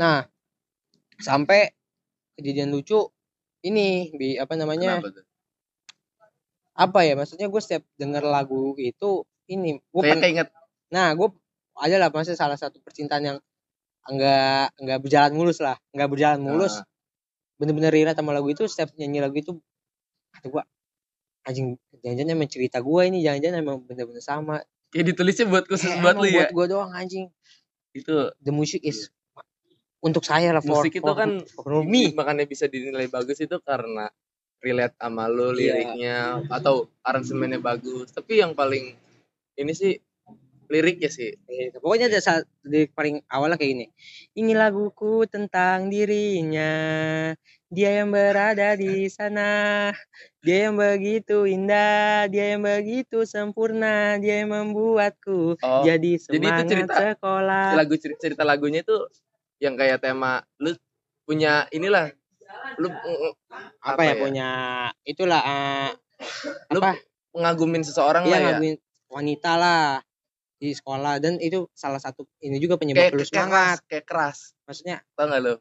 Nah 0.00 0.24
sampai 1.16 1.72
kejadian 2.36 2.72
lucu 2.72 3.08
ini 3.64 4.12
bi 4.12 4.36
apa 4.36 4.52
namanya 4.54 5.00
apa 6.76 6.98
ya 7.08 7.16
maksudnya 7.16 7.48
gue 7.48 7.62
setiap 7.64 7.88
denger 7.96 8.20
lagu 8.20 8.76
itu 8.76 9.24
ini 9.48 9.80
gue 9.80 10.02
kayak 10.04 10.20
keinget 10.20 10.48
Nah, 10.94 11.12
gue 11.18 11.28
ada 11.76 11.96
lah 11.98 12.08
maksudnya 12.14 12.38
salah 12.38 12.58
satu 12.58 12.78
percintaan 12.78 13.22
yang 13.24 13.38
enggak 14.06 14.70
enggak 14.78 14.98
berjalan 15.02 15.32
mulus 15.34 15.58
lah, 15.58 15.76
enggak 15.90 16.08
berjalan 16.14 16.40
mulus. 16.42 16.78
Ah. 16.78 16.86
Bener-bener 17.58 17.90
relate 17.90 18.18
sama 18.20 18.36
lagu 18.36 18.52
itu, 18.52 18.68
setiap 18.68 18.92
nyanyi 19.00 19.18
lagu 19.24 19.36
itu 19.40 19.52
kata 20.36 20.52
gue 20.52 20.62
anjing 21.46 21.78
jangan-jangan 22.04 22.32
emang 22.36 22.50
cerita 22.50 22.78
gue 22.84 23.02
ini 23.08 23.24
jangan-jangan 23.24 23.58
emang 23.64 23.76
bener-bener 23.86 24.20
sama. 24.20 24.60
kayak 24.92 25.14
ditulisnya 25.14 25.46
buat 25.50 25.64
khusus 25.66 25.88
Kayak 25.88 26.02
buat 26.04 26.14
lu 26.20 26.26
ya 26.28 26.46
buat 26.46 26.52
gue 26.52 26.66
doang 26.76 26.92
anjing. 26.92 27.26
itu 27.96 28.14
The 28.44 28.52
music 28.52 28.84
is 28.84 29.08
untuk 30.06 30.22
saya 30.22 30.54
lah 30.54 30.62
for, 30.62 30.78
musik 30.78 30.94
itu 30.94 31.02
for- 31.02 31.18
kan 31.18 31.30
for 31.50 31.82
me. 31.82 32.14
makanya 32.14 32.46
bisa 32.46 32.64
dinilai 32.64 33.10
bagus 33.10 33.42
itu 33.42 33.58
karena 33.60 34.06
relate 34.58 34.94
sama 34.96 35.26
lu 35.26 35.50
Iya. 35.50 35.74
liriknya 35.74 36.16
atau 36.48 36.86
aransemennya 37.02 37.58
bagus 37.58 38.08
tapi 38.08 38.38
yang 38.38 38.54
paling 38.54 38.94
ini 39.54 39.72
sih 39.72 39.98
liriknya 40.66 41.06
sih 41.08 41.30
Eh, 41.46 41.70
Pokoknya 41.72 42.06
ada 42.06 42.18
saat 42.18 42.42
di 42.60 42.84
paling 42.86 43.22
awalnya 43.26 43.54
kayak 43.54 43.70
gini. 43.70 43.86
Ini 44.34 44.52
laguku 44.52 45.24
tentang 45.24 45.86
dirinya. 45.86 46.74
Dia 47.66 48.02
yang 48.02 48.10
berada 48.10 48.74
di 48.74 49.06
sana. 49.06 49.88
Dia 50.42 50.66
yang 50.66 50.74
begitu 50.74 51.46
indah, 51.46 52.26
dia 52.26 52.52
yang 52.52 52.60
begitu 52.60 53.22
sempurna, 53.22 54.18
dia 54.18 54.42
yang 54.42 54.50
membuatku 54.52 55.54
oh 55.54 55.82
jadi 55.82 56.18
jadi 56.18 56.18
itu 56.18 56.24
semangat 56.44 56.66
cerita- 56.66 56.98
sekolah. 57.14 57.66
lagu 57.72 57.94
cerita, 57.96 58.20
cerita 58.20 58.42
lagunya 58.42 58.82
itu 58.82 58.96
yang 59.58 59.74
kayak 59.74 60.00
tema 60.00 60.40
lu 60.58 60.72
punya 61.24 61.66
inilah 61.70 62.12
lu 62.78 62.92
apa, 63.82 64.02
ya, 64.02 64.14
punya 64.16 64.48
itulah 65.02 65.40
eh, 65.42 65.90
Lu 66.72 66.80
apa? 66.80 66.96
ngagumin 67.32 67.82
seseorang 67.82 68.24
Iya 68.24 68.30
lah 68.30 68.38
ya? 68.38 68.46
ngaguin 68.56 68.76
wanita 69.06 69.52
lah 69.54 69.84
di 70.56 70.72
sekolah 70.72 71.20
dan 71.20 71.36
itu 71.36 71.68
salah 71.72 72.00
satu 72.00 72.24
ini 72.40 72.56
juga 72.56 72.80
penyebab 72.80 73.06
kayak, 73.06 73.12
lu 73.12 73.20
kayak 73.20 73.28
semangat. 73.28 73.52
keras 73.52 73.78
kayak 73.86 74.04
keras. 74.08 74.38
Maksudnya? 74.64 74.96
Tau 75.12 75.24
gak 75.28 75.40
lu? 75.44 75.54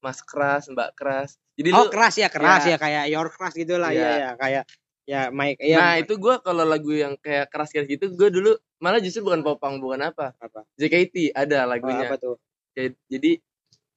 Mas 0.00 0.18
keras 0.24 0.62
mbak 0.72 0.88
keras. 0.96 1.30
Jadi 1.54 1.68
oh 1.74 1.84
lu 1.84 1.92
keras 1.92 2.14
ya 2.16 2.28
keras 2.32 2.62
Iya. 2.64 2.72
ya 2.72 2.76
kayak 2.78 3.04
your 3.12 3.28
keras 3.28 3.52
gitu 3.52 3.74
lah 3.76 3.90
Iya. 3.92 4.00
ya 4.00 4.10
ya 4.14 4.30
kayak 4.38 4.64
ya 5.04 5.20
Mike 5.28 5.60
ya 5.60 5.76
nah 5.76 5.92
itu 5.96 6.16
gua 6.16 6.40
kalau 6.40 6.64
lagu 6.64 6.92
yang 6.92 7.16
kayak 7.18 7.48
keras 7.48 7.72
keras 7.72 7.88
gitu 7.88 8.12
gue 8.12 8.28
dulu 8.28 8.52
malah 8.78 9.00
justru 9.00 9.20
bukan 9.20 9.40
popang 9.42 9.80
bukan 9.80 10.00
apa. 10.04 10.32
Apa? 10.38 10.64
JKT 10.76 11.32
ada 11.32 11.64
Oh, 11.64 11.68
lagunya 11.68 12.08
apa 12.08 12.16
tuh 12.16 12.36
Kayak- 12.78 13.02
jadi 13.10 13.30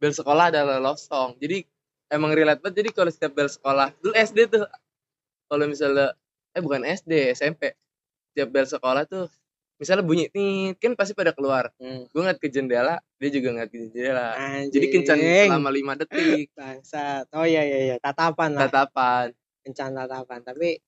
bel 0.02 0.10
sekolah 0.10 0.50
adalah 0.50 0.82
love 0.82 0.98
song. 0.98 1.38
Jadi 1.38 1.62
emang 2.10 2.34
relate 2.34 2.66
banget. 2.66 2.82
Jadi 2.82 2.90
kalau 2.98 3.14
setiap 3.14 3.38
bel 3.38 3.46
sekolah 3.46 3.94
dulu 4.02 4.18
SD 4.18 4.50
tuh. 4.50 4.66
Kalau 5.46 5.70
misalnya 5.70 6.18
eh 6.58 6.62
bukan 6.66 6.82
SD 6.82 7.38
SMP 7.38 7.78
setiap 8.34 8.50
bel 8.50 8.66
sekolah 8.66 9.06
tuh 9.06 9.30
misalnya 9.78 10.02
bunyi 10.02 10.30
nih 10.34 10.74
kan 10.82 10.98
pasti 10.98 11.14
pada 11.14 11.30
keluar. 11.30 11.70
Hmm. 11.78 12.10
gue 12.10 12.20
ngeliat 12.22 12.42
ke 12.42 12.50
jendela 12.50 12.98
dia 13.22 13.30
juga 13.30 13.54
ngeliat 13.54 13.70
ke 13.70 13.78
jendela. 13.78 14.34
Anjing. 14.34 14.74
jadi 14.74 14.86
kencan 14.90 15.18
selama 15.22 15.70
lima 15.70 15.94
detik. 15.94 16.50
Bangsat. 16.58 17.30
Oh 17.38 17.46
iya 17.46 17.62
iya 17.62 17.78
iya. 17.86 17.96
Tatapan 18.02 18.58
lah. 18.58 18.66
Tatapan. 18.66 19.30
Kencan 19.62 19.94
tatapan. 19.94 20.40
Tapi 20.42 20.82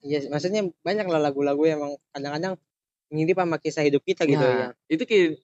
ya 0.00 0.24
maksudnya 0.32 0.64
banyak 0.80 1.04
lah 1.04 1.20
lagu-lagu 1.20 1.60
yang 1.68 1.78
emang 1.84 1.92
kadang-kadang 2.14 2.54
mirip 3.12 3.36
sama 3.36 3.56
kisah 3.60 3.84
hidup 3.84 4.00
kita 4.04 4.24
gitu 4.24 4.40
ya. 4.40 4.70
Nah, 4.70 4.72
itu 4.88 5.04
kayak 5.04 5.40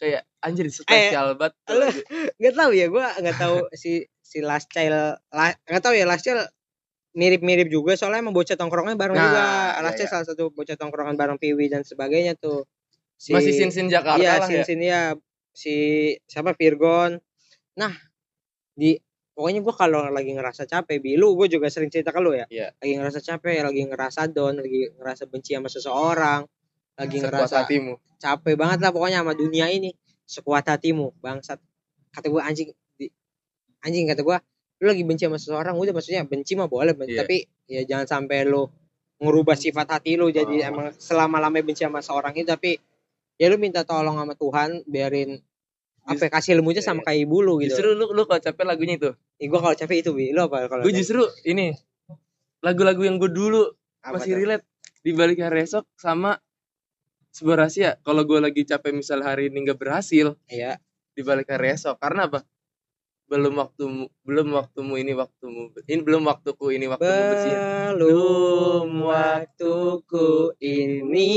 kayak 0.00 0.22
anjir 0.40 0.66
spesial 0.70 1.36
banget 1.36 1.54
tuh 1.66 1.74
lu- 1.76 1.84
lagu. 1.84 2.00
nggak 2.40 2.54
tahu 2.56 2.70
ya 2.72 2.86
gua 2.88 3.06
nggak 3.18 3.36
tahu 3.36 3.56
si 3.76 3.92
si 4.22 4.38
last 4.40 4.70
child 4.70 5.18
la- 5.30 5.58
nggak 5.68 5.82
tahu 5.82 5.94
ya 5.94 6.06
last 6.06 6.24
child 6.24 6.46
mirip-mirip 7.10 7.66
juga 7.66 7.98
soalnya 7.98 8.22
emang 8.22 8.32
bocah 8.32 8.54
tongkrongan 8.54 8.94
bareng 8.94 9.18
Nah, 9.18 9.24
juga. 9.26 9.42
iya, 9.42 9.82
last 9.82 9.96
child 9.98 10.06
iya. 10.06 10.14
salah 10.14 10.26
satu 10.30 10.44
bocah 10.54 10.76
tongkrongan 10.78 11.18
bareng 11.18 11.38
Piwi 11.42 11.66
dan 11.66 11.82
sebagainya 11.82 12.38
tuh. 12.38 12.70
Si, 13.18 13.34
masih 13.34 13.50
sin 13.52 13.68
sin 13.68 13.90
Jakarta 13.90 14.16
iya 14.22 14.38
lah 14.38 14.46
sin 14.46 14.62
ya? 14.62 14.64
Sin 14.64 14.80
ya 14.80 15.02
si 15.50 15.74
siapa 16.24 16.54
Virgon. 16.54 17.18
Nah 17.76 17.92
di 18.72 18.94
pokoknya 19.34 19.60
gua 19.60 19.74
kalau 19.74 20.06
lagi 20.08 20.30
ngerasa 20.32 20.64
capek 20.64 21.02
bi 21.02 21.18
lu 21.18 21.34
gue 21.34 21.50
juga 21.50 21.66
sering 21.66 21.90
cerita 21.90 22.14
ke 22.14 22.20
lu 22.22 22.32
ya. 22.32 22.46
Iya. 22.46 22.72
lagi 22.78 22.92
ngerasa 22.96 23.18
capek 23.18 23.66
lagi 23.66 23.82
ngerasa 23.90 24.30
down 24.30 24.62
lagi 24.62 24.88
ngerasa 24.94 25.26
benci 25.26 25.58
sama 25.58 25.66
seseorang 25.66 26.40
lagi 27.00 27.16
sekuat 27.18 27.32
ngerasa 27.32 27.56
hatimu 27.64 27.92
capek 28.20 28.54
banget 28.60 28.78
lah 28.84 28.90
pokoknya 28.92 29.18
sama 29.24 29.32
dunia 29.32 29.66
ini 29.72 29.90
sekuat 30.28 30.64
hatimu 30.68 31.16
bangsat 31.18 31.56
kata 32.12 32.26
gua 32.28 32.44
anjing 32.44 32.68
di, 32.94 33.08
anjing 33.80 34.04
kata 34.04 34.20
gua 34.20 34.38
lu 34.80 34.86
lagi 34.88 35.04
benci 35.04 35.24
sama 35.24 35.36
seseorang 35.36 35.76
udah 35.76 35.92
maksudnya 35.92 36.24
benci 36.24 36.56
mah 36.56 36.64
boleh 36.64 36.96
benci, 36.96 37.12
Iya. 37.12 37.20
tapi 37.24 37.36
ya 37.68 37.80
jangan 37.84 38.06
sampai 38.08 38.48
lu 38.48 38.64
ngerubah 39.20 39.52
sifat 39.52 39.88
hati 39.92 40.16
lu 40.16 40.32
jadi 40.32 40.48
Oh. 40.64 40.68
emang 40.72 40.86
selama 40.96 41.36
lamanya 41.36 41.64
benci 41.68 41.84
sama 41.84 42.00
seorang 42.00 42.32
itu 42.32 42.48
tapi 42.48 42.80
ya 43.36 43.52
lu 43.52 43.60
minta 43.60 43.84
tolong 43.84 44.16
sama 44.16 44.32
Tuhan 44.32 44.84
biarin 44.88 45.36
apa 46.08 46.32
kasih 46.32 46.56
ilmunya 46.56 46.80
sama 46.80 47.04
kayak 47.04 47.28
ibu 47.28 47.44
lu 47.44 47.60
gitu. 47.60 47.76
justru 47.76 47.92
lu 47.92 48.08
lu 48.12 48.24
kalau 48.24 48.40
capek 48.40 48.64
lagunya 48.64 48.96
itu 48.96 49.12
Ih, 49.36 49.48
gua 49.48 49.60
kalau 49.60 49.76
capek 49.76 49.96
itu 50.00 50.10
bi, 50.12 50.32
lu 50.32 50.40
apa 50.44 50.64
kalau? 50.64 50.80
gue 50.84 50.92
justru 50.92 51.20
ini 51.44 51.76
lagu-lagu 52.60 53.00
yang 53.04 53.16
gue 53.16 53.28
dulu 53.28 53.64
apa 54.00 54.16
masih 54.16 54.32
tuh? 54.32 54.38
relate 54.40 54.64
di 55.00 55.12
balik 55.12 55.40
hari 55.40 55.64
esok 55.64 55.84
sama 55.96 56.36
sebuah 57.30 57.54
rahasia 57.60 57.96
kalau 58.00 58.22
gue 58.22 58.38
lagi 58.38 58.64
capek 58.64 58.92
misal 58.92 59.20
hari 59.20 59.46
ini 59.46 59.62
nggak 59.62 59.76
berhasil 59.76 60.34
Iya. 60.46 60.76
di 61.10 61.20
balik 61.20 61.48
hari 61.48 61.70
esok 61.70 61.96
karena 61.96 62.26
apa 62.26 62.42
belum 63.26 63.56
waktumu 63.56 64.04
belum 64.20 64.46
waktumu 64.52 64.92
ini 64.96 65.12
waktumu 65.12 65.68
ini 65.80 66.00
belum 66.00 66.22
waktuku 66.24 66.64
ini 66.72 66.84
waktumu 66.84 67.20
bersih 67.30 67.52
Belum 67.90 68.86
waktuku 69.06 70.50
ini 70.58 71.28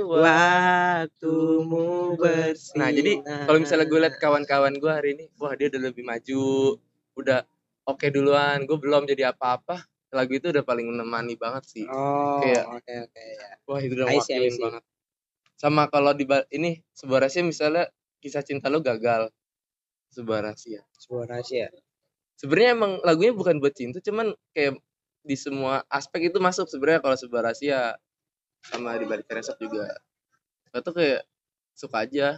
waktumu 0.00 2.14
bersih. 2.16 2.76
Nah, 2.76 2.88
jadi 2.88 3.20
kalau 3.44 3.58
misalnya 3.58 3.84
gue 3.84 3.98
liat 3.98 4.14
kawan-kawan 4.16 4.72
gue 4.74 4.88
hari 4.88 5.08
ini 5.14 5.24
wah 5.36 5.52
dia 5.52 5.68
udah 5.68 5.80
lebih 5.82 6.02
maju 6.02 6.42
udah 7.14 7.38
oke 7.84 8.04
duluan 8.08 8.64
gue 8.64 8.76
belum 8.76 9.04
jadi 9.04 9.28
apa-apa 9.28 9.84
lagu 10.10 10.32
itu 10.32 10.48
udah 10.48 10.62
paling 10.62 10.86
menemani 10.86 11.34
banget 11.34 11.62
sih 11.68 11.84
Oh, 11.84 12.40
Kayak- 12.40 12.64
oke 12.70 12.92
oke 13.04 13.20
ya. 13.20 13.48
wah 13.64 13.78
itu 13.78 13.92
udah 13.92 14.04
wakilin 14.08 14.54
banget 14.56 14.82
sama 15.58 15.90
kalau 15.90 16.14
di 16.14 16.24
ini 16.54 16.80
sebuah 16.94 17.26
rahasia 17.26 17.42
misalnya 17.42 17.84
kisah 18.22 18.42
cinta 18.46 18.70
lo 18.70 18.78
gagal 18.80 19.28
sebuah 20.14 20.40
rahasia 20.50 20.82
Sebuah 20.96 21.26
rahasia. 21.30 21.66
sebenarnya 22.40 22.70
emang 22.78 22.92
lagunya 23.04 23.32
bukan 23.34 23.58
buat 23.62 23.74
cinta 23.74 23.98
cuman 24.00 24.32
kayak 24.54 24.78
di 25.26 25.36
semua 25.36 25.82
aspek 25.90 26.30
itu 26.32 26.38
masuk 26.38 26.70
sebenarnya 26.70 27.02
kalau 27.04 27.16
sebuah 27.18 27.42
rahasia 27.50 27.98
sama 28.70 28.96
di 29.00 29.06
balik 29.10 29.26
resep 29.30 29.56
juga 29.60 29.86
itu 30.74 30.90
kayak 30.94 31.22
suka 31.74 31.98
aja 32.06 32.28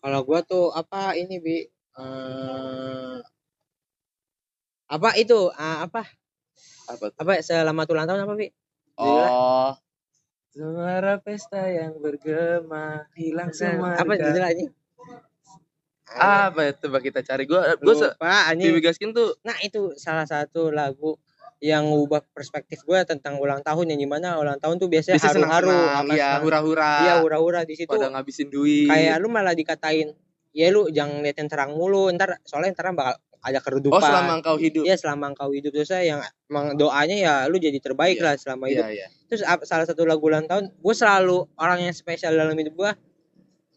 Kalau 0.00 0.20
gua 0.24 0.40
tuh 0.50 0.72
apa 0.80 1.12
ini 1.22 1.36
bi? 1.44 1.58
Eh, 2.00 3.16
apa 4.90 5.10
itu? 5.22 5.40
Ah, 5.54 5.86
apa? 5.86 6.02
apa 6.90 7.06
tuh? 7.14 7.22
Apa 7.22 7.32
selamat 7.44 7.86
ulang 7.92 8.06
tahun 8.08 8.20
apa 8.26 8.34
bi? 8.40 8.48
oh 8.98 9.76
suara 10.50 11.22
pesta 11.22 11.70
yang 11.70 11.98
bergema 12.02 13.06
hilang 13.14 13.54
semua 13.54 13.94
apa 13.94 14.18
judulnya 14.18 14.50
ini? 14.54 14.66
apa 16.10 16.60
ya 16.66 16.72
coba 16.74 16.98
kita 16.98 17.22
cari? 17.22 17.46
Gua 17.46 17.78
gua 17.78 17.94
Lupa. 17.94 18.50
Bibi 18.58 18.82
Gaskin 18.82 19.14
tuh 19.14 19.38
Nah 19.46 19.54
itu 19.62 19.94
salah 19.94 20.26
satu 20.26 20.74
lagu 20.74 21.14
yang 21.60 21.86
ngubah 21.92 22.24
perspektif 22.32 22.80
gue 22.88 22.96
tentang 23.04 23.36
ulang 23.36 23.60
tahun 23.60 23.92
yang 23.92 24.00
di 24.00 24.08
mana 24.08 24.40
ulang 24.40 24.56
tahun 24.56 24.80
tuh 24.80 24.88
biasanya 24.88 25.20
biasa 25.20 25.28
haru-haru 25.28 25.76
iya 26.16 26.40
hura-hura. 26.40 26.92
Iya 27.04 27.14
hura-hura 27.20 27.60
di 27.68 27.76
situ. 27.76 27.92
Pada 27.92 28.08
ngabisin 28.08 28.48
duit. 28.48 28.88
Kayak 28.88 29.20
lu 29.20 29.28
malah 29.28 29.52
dikatain 29.52 30.16
ya 30.56 30.66
lu 30.72 30.90
jangan 30.90 31.22
lihat 31.22 31.36
yang 31.36 31.48
terang 31.52 31.72
mulu 31.76 32.10
ntar 32.16 32.42
soalnya 32.42 32.74
ntar 32.74 32.90
bakal 32.90 33.20
ada 33.40 33.58
keredupan 33.58 33.96
Oh, 33.96 34.02
selama 34.02 34.32
engkau 34.36 34.56
hidup. 34.56 34.84
Iya 34.84 34.96
selama 34.96 35.24
engkau 35.28 35.48
hidup 35.48 35.72
terus 35.72 35.88
yang 35.90 36.20
emang 36.46 36.74
doanya 36.74 37.16
ya 37.16 37.34
lu 37.46 37.56
jadi 37.56 37.76
terbaik 37.76 38.16
Iya. 38.16 38.24
lah 38.24 38.34
selama 38.36 38.64
hidup 38.66 38.84
Iya, 38.84 39.04
iya. 39.04 39.26
terus 39.26 39.40
salah 39.64 39.84
satu 39.84 40.04
lagu 40.04 40.20
ulang 40.22 40.44
tahun 40.44 40.68
gue 40.70 40.94
selalu 40.94 41.48
orang 41.56 41.78
yang 41.82 41.92
spesial 41.92 42.32
dalam 42.32 42.52
hidup 42.52 42.74
gue 42.74 42.90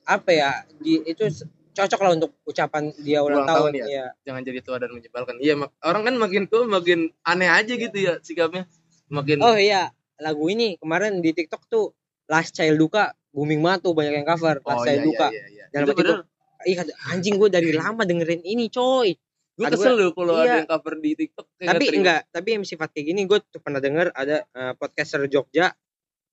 apa 0.03 0.30
ya 0.30 0.49
di, 0.76 0.99
itu 1.01 1.24
cocok 1.72 1.99
lah 1.99 2.11
untuk 2.14 2.36
ucapan 2.43 2.91
dia 2.99 3.20
ulang, 3.20 3.43
Ulang 3.43 3.49
tahun, 3.49 3.61
tahun 3.66 3.72
ya? 3.74 3.86
Iya. 3.88 4.05
Jangan 4.24 4.41
jadi 4.43 4.59
tua 4.61 4.78
dan 4.78 4.91
menyebalkan. 4.91 5.36
Iya, 5.39 5.53
mak- 5.55 5.74
orang 5.82 6.01
kan 6.03 6.16
makin 6.18 6.43
tua 6.45 6.64
makin 6.68 6.99
aneh 7.24 7.49
aja 7.49 7.74
gitu 7.74 7.97
ya 7.97 8.14
sikapnya. 8.20 8.68
Makin 9.07 9.39
oh 9.39 9.55
iya 9.55 9.89
lagu 10.18 10.45
ini 10.47 10.76
kemarin 10.76 11.18
di 11.18 11.32
TikTok 11.32 11.66
tuh 11.66 11.95
Last 12.26 12.51
Child 12.51 12.78
Duka 12.78 13.03
booming 13.30 13.59
banget 13.59 13.80
tuh 13.84 13.93
banyak 13.93 14.14
yang 14.14 14.28
cover 14.28 14.59
Last 14.59 14.76
Oh, 14.76 14.84
Child 14.84 14.99
iya, 14.99 15.07
Duka 15.07 15.28
iya, 15.30 15.43
iya. 15.49 15.66
Dalam 15.70 15.84
Itu 15.84 15.89
arti 15.89 15.99
padahal 15.99 16.22
Ih, 16.64 16.76
kata, 16.80 16.91
anjing 17.09 17.36
gue 17.36 17.49
dari 17.49 17.70
lama 17.72 18.01
dengerin 18.01 18.39
ini 18.41 18.70
coy 18.70 19.11
gue 19.53 19.67
kesel 19.69 19.93
loh 19.93 20.11
kalau 20.17 20.33
iya. 20.41 20.43
ada 20.43 20.55
yang 20.65 20.69
cover 20.69 20.95
di 20.97 21.11
TikTok 21.13 21.45
tapi 21.61 21.85
enggak 21.93 22.21
tapi 22.33 22.49
yang 22.57 22.63
sifat 22.65 22.89
kayak 22.89 23.05
gini 23.13 23.21
gue 23.29 23.37
tuh 23.37 23.61
pernah 23.61 23.77
denger 23.77 24.09
ada 24.09 24.41
eh, 24.49 24.73
podcaster 24.73 25.21
Jogja 25.29 25.69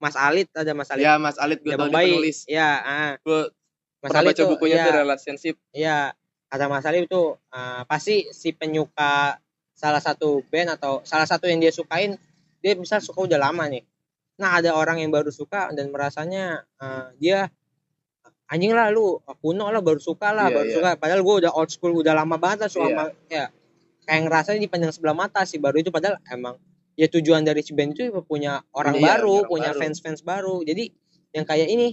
Mas 0.00 0.16
Alit 0.16 0.48
ada 0.56 0.72
Mas 0.72 0.88
Alit 0.88 1.04
Ya, 1.04 1.20
Mas 1.20 1.36
Alit 1.36 1.60
gue 1.60 1.76
dia 1.76 1.76
Bayi. 1.76 2.16
penulis. 2.16 2.48
ya 2.48 2.80
ah. 2.80 3.12
Gue 3.20 3.52
Mas 4.00 4.08
pernah 4.08 4.20
Alit 4.24 4.32
baca 4.32 4.42
tuh, 4.42 4.48
bukunya 4.56 4.76
ya, 4.80 4.84
tuh 4.88 4.94
relationship. 5.04 5.56
ya 5.76 5.96
kata 6.48 6.64
Mas 6.72 6.88
Alit 6.88 7.04
itu 7.06 7.36
eh, 7.36 7.82
pasti 7.84 8.32
si 8.32 8.56
penyuka 8.56 9.36
salah 9.76 10.00
satu 10.00 10.40
band 10.48 10.80
atau 10.80 11.04
salah 11.04 11.28
satu 11.28 11.44
yang 11.44 11.60
dia 11.60 11.72
sukain 11.72 12.16
dia 12.64 12.72
bisa 12.76 13.00
suka 13.04 13.28
udah 13.28 13.36
lama 13.36 13.68
nih 13.68 13.84
nah 14.40 14.56
ada 14.56 14.72
orang 14.72 15.04
yang 15.04 15.12
baru 15.12 15.28
suka 15.28 15.68
dan 15.76 15.92
merasanya 15.92 16.64
eh, 16.80 17.06
dia 17.20 17.52
anjing 18.51 18.72
lah 18.72 18.90
lu 18.90 19.07
kuno 19.38 19.66
lah 19.66 19.78
baru 19.78 19.98
suka 19.98 20.30
lah 20.30 20.46
Iya, 20.46 20.55
baru 20.55 20.66
iya. 20.66 20.74
suka 20.74 20.90
padahal 20.96 21.20
gue 21.20 21.34
udah 21.40 21.53
old 21.53 21.68
school 21.68 21.94
udah 21.94 22.12
lama 22.12 22.34
banget 22.36 22.59
lah 22.61 22.70
suka 22.70 22.84
Iya. 22.84 22.94
sama- 22.96 23.14
ya 23.28 23.44
kayak 24.03 24.20
ngerasa 24.22 24.48
dipandang 24.57 24.90
sebelah 24.90 25.16
mata 25.16 25.40
sih 25.44 25.57
baru 25.57 25.78
itu 25.78 25.88
padahal 25.88 26.18
emang 26.26 26.59
ya 26.92 27.07
tujuan 27.09 27.40
dari 27.40 27.61
si 27.61 27.70
band 27.70 27.94
itu 27.94 28.11
punya 28.22 28.59
orang 28.72 28.94
Iya, 28.94 29.07
baru 29.16 29.34
orang 29.36 29.48
punya 29.48 29.70
baru. 29.70 29.80
fans-fans 29.80 30.20
baru 30.20 30.61
jadi 30.62 30.90
yang 31.30 31.44
kayak 31.44 31.68
ini 31.68 31.88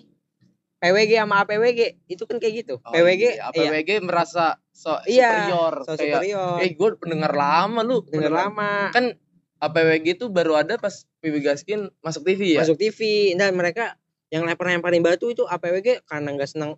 PWG 0.78 1.12
sama 1.16 1.42
APWG 1.42 1.80
itu 2.08 2.24
kan 2.24 2.38
kayak 2.38 2.54
gitu 2.60 2.76
Oh, 2.80 2.92
PWG 2.92 3.24
iya. 3.24 3.50
iya, 3.50 3.70
APWG 3.72 3.90
merasa 4.00 4.58
so 4.72 4.94
Iya, 5.04 5.30
superior 5.48 5.74
so 5.80 5.92
kayak 5.92 6.14
superior 6.16 6.58
eh 6.60 6.72
gue 6.72 6.90
pendengar 6.96 7.32
lama 7.34 7.80
lu 7.82 8.02
pendengar- 8.04 8.50
lama 8.50 8.90
kan 8.92 9.14
APWG 9.58 10.06
itu 10.16 10.26
baru 10.28 10.54
ada 10.56 10.78
pas 10.78 10.94
PB 11.18 11.42
Gaskin 11.44 11.90
masuk 12.00 12.22
TV 12.24 12.54
ya 12.54 12.62
masuk 12.62 12.78
TV 12.78 13.00
dan 13.34 13.54
mereka 13.54 13.98
yang 14.28 14.44
lempar-lemparin 14.44 15.00
batu 15.00 15.30
itu 15.30 15.44
APWG 15.44 16.04
karena 16.04 16.30
nggak 16.34 16.50
senang 16.50 16.72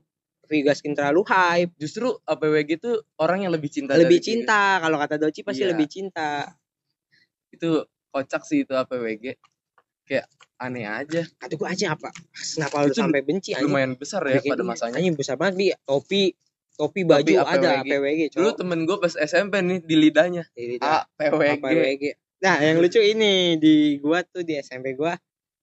Vigaskin 0.45 0.97
terlalu 0.97 1.21
hype. 1.29 1.77
Justru 1.77 2.09
APWG 2.25 2.81
itu 2.81 2.91
orang 3.17 3.45
yang 3.45 3.53
lebih 3.53 3.69
cinta 3.69 3.93
lebih 3.93 4.17
cinta 4.17 4.81
kalau 4.81 4.97
kata 4.97 5.17
Doci 5.17 5.45
pasti 5.45 5.61
Iya. 5.61 5.77
lebih 5.77 5.85
cinta. 5.85 6.49
Itu 7.49 7.85
kocak 8.09 8.41
sih 8.41 8.65
itu 8.65 8.73
APWG 8.73 9.37
kayak 10.03 10.25
aneh 10.57 10.89
aja. 10.89 11.21
Kata 11.37 11.53
gue 11.53 11.69
aja 11.69 11.93
apa? 11.93 12.09
Kenapa 12.33 12.81
lu 12.81 12.91
sampai 12.91 13.21
benci 13.21 13.53
anjing? 13.53 13.69
lumayan 13.69 13.93
besar 13.93 14.25
ya 14.25 14.41
Bikin- 14.41 14.57
pada 14.57 14.63
masanya. 14.65 14.97
anjing 14.97 15.13
besar 15.13 15.37
banget 15.37 15.53
bi. 15.55 15.65
Topi 15.85 16.33
topi 16.73 17.01
baju 17.05 17.33
ada 17.39 17.69
APWG. 17.77 17.85
APWG 17.85 18.21
dulu 18.33 18.49
cowok. 18.49 18.57
Temen 18.57 18.79
gue 18.83 18.97
pas 18.97 19.13
SMP 19.15 19.53
nih 19.61 19.79
di 19.85 19.95
lidahnya. 19.95 20.43
Di 20.49 20.65
lidah. 20.65 21.05
APWG 21.13 21.61
APWG 21.61 22.03
nah 22.39 22.55
yang 22.57 22.79
lucu 22.79 23.03
ini 23.03 23.59
di 23.59 23.99
gua 23.99 24.23
tuh 24.23 24.41
di 24.41 24.55
SMP 24.55 24.95
gua 24.95 25.11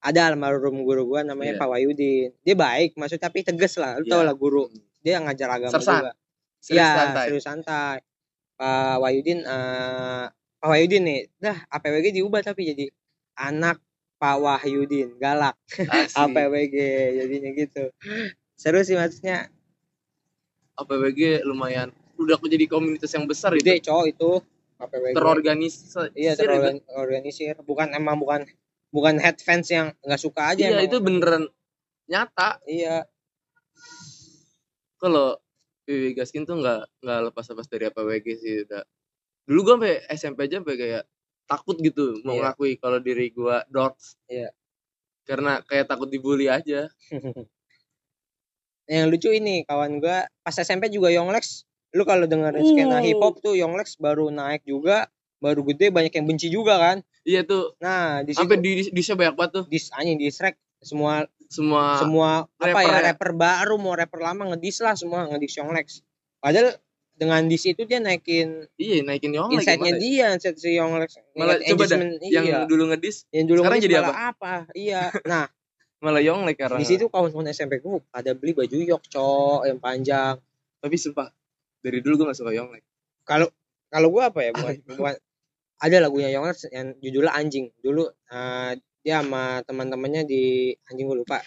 ada 0.07 0.31
almarhum 0.31 0.87
guru 0.87 1.03
gua 1.05 1.21
namanya 1.21 1.55
Iya. 1.55 1.61
Pak 1.61 1.69
Wayudin 1.69 2.31
dia 2.41 2.55
baik 2.55 2.95
maksud 2.95 3.19
tapi 3.19 3.43
tegas 3.43 3.75
lah 3.77 3.99
lu 3.99 4.07
tau 4.07 4.23
Iya. 4.23 4.29
lah 4.31 4.35
guru 4.35 4.71
dia 5.03 5.19
ngajar 5.19 5.49
agama 5.53 5.75
Sersan. 5.75 5.99
juga 6.01 6.13
Serius 6.57 6.79
Iya, 6.79 6.89
santai. 6.97 7.25
serius 7.29 7.45
santai. 7.45 7.97
Pak 8.57 8.97
Wahyudin 8.99 9.39
eh 9.41 10.25
Pak 10.57 10.67
Wahyudin 10.67 11.03
nih, 11.05 11.21
dah 11.37 11.59
APWG 11.69 12.07
diubah 12.11 12.41
tapi 12.41 12.67
jadi 12.67 12.89
anak 13.37 13.79
Pak 14.17 14.37
Wahyudin, 14.41 15.15
galak. 15.17 15.55
APWG 16.11 16.75
jadinya 17.21 17.51
gitu. 17.53 17.85
Seru 18.57 18.81
sih 18.81 18.97
maksudnya. 18.97 19.47
APWG 20.75 21.45
lumayan 21.45 21.89
udah 22.17 22.41
jadi 22.43 22.65
komunitas 22.67 23.13
yang 23.13 23.29
besar 23.29 23.53
Gede 23.55 23.79
cowok 23.81 24.07
itu 24.09 24.31
APWG. 24.77 25.13
terorganisir 25.15 26.09
Iya, 26.13 26.33
terorganisir. 26.35 27.55
Bukan 27.63 27.93
emang 27.93 28.17
bukan 28.17 28.49
bukan 28.95 29.19
head 29.19 29.39
fans 29.41 29.69
yang 29.71 29.93
nggak 30.03 30.21
suka 30.21 30.55
aja 30.55 30.67
iya 30.67 30.79
emang. 30.79 30.87
itu 30.89 30.97
beneran 31.03 31.45
nyata. 32.07 32.63
Iya, 32.65 33.03
kalau 34.97 35.37
PW 35.87 36.17
Gaskin 36.19 36.43
tuh 36.43 36.59
nggak 36.59 36.83
nggak 37.03 37.21
lepas-lepas 37.31 37.67
dari 37.71 37.87
APWG 37.87 38.27
sih 38.39 38.55
udah. 38.67 38.83
Dulu 39.47 39.61
gue 39.63 39.75
sampai 39.79 39.95
SMP 40.11 40.39
aja 40.51 40.59
sampai 40.59 40.77
kayak 40.77 41.05
takut 41.47 41.77
gitu 41.79 42.19
mau 42.27 42.35
Iya. 42.35 42.43
ngakui 42.51 42.75
kalau 42.83 42.99
diri 42.99 43.31
gue 43.31 43.57
dorks 43.71 44.19
Iya. 44.27 44.51
karena 45.23 45.63
kayak 45.63 45.87
takut 45.87 46.11
dibully 46.11 46.51
aja. 46.51 46.91
Yang 48.87 49.07
lucu 49.11 49.31
ini 49.35 49.67
kawan 49.67 49.99
gua 49.99 50.31
pas 50.47 50.55
SMP 50.55 50.87
juga 50.95 51.11
Yonglex 51.11 51.67
lu 51.95 52.07
kalau 52.07 52.27
dengerin 52.31 52.63
skena 52.63 53.03
hip 53.03 53.19
hop 53.19 53.43
tuh 53.43 53.59
Yonglex 53.59 53.99
baru 53.99 54.31
naik 54.31 54.63
juga 54.63 55.11
baru 55.43 55.63
gede 55.69 55.93
banyak 55.93 56.13
yang 56.13 56.27
benci 56.27 56.49
juga 56.49 56.81
kan? 56.81 56.97
Iya 57.27 57.45
tuh. 57.45 57.77
Nah 57.83 58.25
di 58.25 58.33
situ 58.33 58.45
sampai 58.45 58.59
di 58.63 58.89
di 58.89 59.03
banyak 59.03 59.35
banget 59.35 59.53
tuh. 59.63 59.65
Dis 59.69 59.93
anjing 59.93 60.17
di 60.17 60.29
Shrek 60.33 60.57
semua 60.83 61.25
semua 61.47 61.99
semua 62.03 62.31
apa 62.59 62.67
rapper 62.75 62.85
ya? 62.85 62.91
ya? 62.91 63.05
rapper 63.13 63.31
baru 63.33 63.75
mau 63.79 63.95
rapper 63.95 64.21
lama 64.21 64.55
ngedis 64.55 64.83
lah 64.83 64.95
semua 64.99 65.31
ngedis 65.31 65.63
Yonglex 65.63 66.03
padahal 66.43 66.75
dengan 67.17 67.49
dis 67.49 67.65
itu 67.65 67.89
dia 67.89 67.97
naikin 68.03 68.69
iya 68.77 69.01
naikin 69.01 69.33
Yonglek 69.33 69.65
insight-nya 69.65 69.93
ya? 69.97 69.99
dia 69.99 70.27
insight 70.37 70.59
si 70.61 70.77
Yonglex 70.77 71.17
malah 71.33 71.57
coba 71.63 71.85
dah 71.89 71.99
yang 72.29 72.45
iya. 72.45 72.59
dulu 72.69 72.93
ngedis 72.93 73.25
yang 73.33 73.47
dulu 73.49 73.65
sekarang 73.65 73.79
ngedis 73.81 73.87
jadi 73.89 73.97
malah 74.05 74.21
apa? 74.37 74.55
iya. 74.77 75.03
Nah 75.31 75.45
malah 75.97 76.21
Yonglek 76.21 76.61
karena 76.61 76.77
di 76.77 76.87
situ 76.87 77.09
kawan-kawan 77.09 77.49
SMP 77.57 77.81
gue 77.81 78.05
pada 78.13 78.37
beli 78.37 78.53
baju 78.53 78.77
yok 78.77 79.03
cok 79.09 79.61
yang 79.65 79.81
panjang. 79.81 80.37
Tapi 80.77 80.97
sumpah 81.01 81.33
dari 81.81 82.05
dulu 82.05 82.21
gue 82.21 82.27
gak 82.31 82.39
suka 82.39 82.53
Yonglek 82.53 82.85
kalau 83.25 83.49
kalau 83.89 84.13
gue 84.13 84.23
apa 84.23 84.41
ya 84.45 84.51
bukan, 84.53 84.75
bukan 85.01 85.15
ada 85.77 85.97
lagunya 86.01 86.33
Yonglex 86.33 86.73
yang 86.73 86.97
judulnya 87.01 87.33
anjing. 87.37 87.73
Dulu 87.81 88.09
eh, 88.09 88.73
dia 89.05 89.23
sama 89.23 89.61
teman-temannya 89.63 90.27
di 90.27 90.73
anjing 90.89 91.07
gue 91.07 91.19
lupa. 91.23 91.41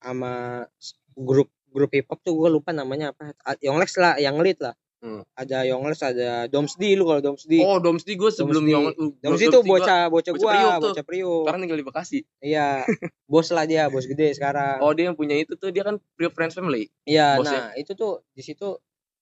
Sama 0.00 0.64
grup 1.14 1.52
grup 1.68 1.90
hip 1.92 2.08
hop 2.08 2.20
tuh 2.24 2.34
gue 2.36 2.48
lupa 2.48 2.72
namanya 2.72 3.12
apa. 3.12 3.34
Yonglex 3.60 3.98
lah 4.00 4.16
yang 4.16 4.40
lead 4.40 4.58
lah. 4.60 4.74
Hmm. 4.98 5.22
ada 5.38 5.62
Yonglex 5.62 6.02
ada 6.02 6.50
Domsdi 6.50 6.98
lu 6.98 7.06
kalau 7.06 7.22
Domsdi 7.22 7.62
oh 7.62 7.78
Domsdi 7.78 8.18
gue 8.18 8.34
sebelum 8.34 8.66
uh, 8.66 8.90
Domsdi 9.22 9.46
tuh 9.46 9.62
gua 9.62 9.78
bocah 9.78 10.10
bocah 10.10 10.32
bocah 10.34 10.34
gua 10.34 10.50
Priuk 10.50 10.80
bocah 10.82 11.04
Priuk. 11.06 11.42
Sekarang 11.46 11.60
tinggal 11.62 11.78
di 11.78 11.86
Bekasi. 11.86 12.20
Iya 12.42 12.82
bos 13.30 13.46
lah 13.54 13.62
dia 13.70 13.86
bos 13.94 14.10
gede 14.10 14.34
sekarang. 14.34 14.82
Oh 14.82 14.90
dia 14.90 15.06
yang 15.06 15.14
punya 15.14 15.38
itu 15.38 15.54
tuh 15.54 15.70
dia 15.70 15.86
kan 15.86 16.02
Priok 16.18 16.34
Friends 16.34 16.58
Family 16.58 16.90
iya 17.06 17.38
nah 17.38 17.70
itu 17.78 17.94
tuh 17.94 18.26
di 18.34 18.42
situ 18.42 18.74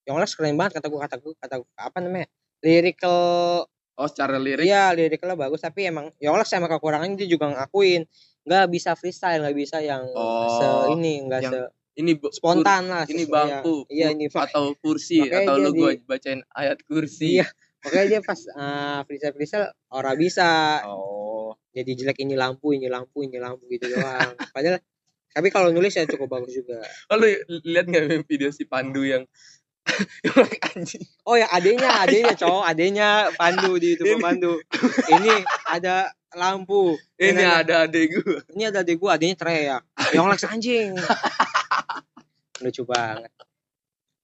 Yonglex 0.09 0.33
keren 0.33 0.57
banget 0.57 0.81
kata 0.81 0.89
gua 0.89 1.05
kata 1.05 1.21
gua 1.21 1.37
kata 1.45 1.55
gua, 1.61 1.69
apa 1.77 1.99
namanya 2.01 2.33
lyrical 2.65 3.69
oh 3.97 4.09
secara 4.09 4.37
lirik? 4.37 4.69
Iya 4.69 4.93
liriknya 4.93 5.35
bagus 5.35 5.65
tapi 5.65 5.89
emang 5.89 6.13
Yonglex 6.21 6.53
sama 6.53 6.69
kekurangannya 6.69 7.17
dia 7.17 7.29
juga 7.29 7.53
ngakuin. 7.53 8.05
Nggak 8.47 8.65
bisa 8.71 8.91
freestyle 8.95 9.43
nggak 9.43 9.57
bisa 9.57 9.77
yang 9.83 10.07
Oh, 10.13 10.61
se 10.61 10.67
ini 10.95 11.25
nggak 11.27 11.43
se 11.43 11.59
ini 11.97 12.13
spontan 12.29 12.93
lah 12.93 13.09
ini 13.09 13.25
bangku 13.25 13.89
iya 13.89 14.13
ini 14.13 14.29
atau 14.29 14.77
kursi 14.77 15.25
atau 15.33 15.57
lu 15.57 15.73
gua 15.73 15.97
bacain 16.05 16.45
ayat 16.53 16.85
kursi. 16.85 17.41
Iya. 17.41 17.49
makanya 17.87 18.07
dia 18.19 18.21
pas 18.21 18.41
uh, 18.51 19.01
freestyle 19.07 19.35
freestyle 19.35 19.67
ora 19.95 20.13
bisa. 20.19 20.83
Oh. 20.85 21.55
Jadi 21.71 21.93
jelek 21.93 22.25
ini 22.25 22.35
lampu 22.35 22.73
ini 22.73 22.89
lampu 22.89 23.23
ini 23.23 23.37
lampu 23.37 23.69
gitu 23.69 23.93
doang. 23.93 24.33
Padahal 24.55 24.81
tapi 25.37 25.53
kalau 25.53 25.69
nulis 25.69 25.93
ya 25.93 26.09
cukup 26.09 26.41
bagus 26.41 26.57
juga. 26.57 26.81
Oh, 27.13 27.21
lu 27.21 27.29
lihat 27.69 27.87
nggak 27.87 28.25
video 28.25 28.49
si 28.49 28.65
Pandu 28.65 29.05
yang 29.05 29.29
anjing. 30.75 31.05
Oh 31.25 31.37
ya 31.39 31.47
adenya 31.51 31.91
adenya 32.03 32.35
cowok 32.35 32.65
adenya 32.67 33.09
Pandu 33.35 33.79
di 33.79 33.95
YouTube 33.95 34.19
Ini. 34.19 34.23
Pandu. 34.23 34.53
Ini 35.11 35.33
ada 35.71 36.11
lampu. 36.37 36.99
Ini 37.17 37.43
ada 37.43 37.63
ada 37.63 37.75
adek 37.89 38.07
gua. 38.13 38.39
Ini 38.53 38.63
ada 38.71 38.79
adek 38.83 38.97
gua 38.99 39.11
adenya 39.17 39.37
teriak. 39.39 39.83
Yonglex 40.13 40.45
anjing. 40.47 40.99
Lucu 42.63 42.83
banget. 42.85 43.31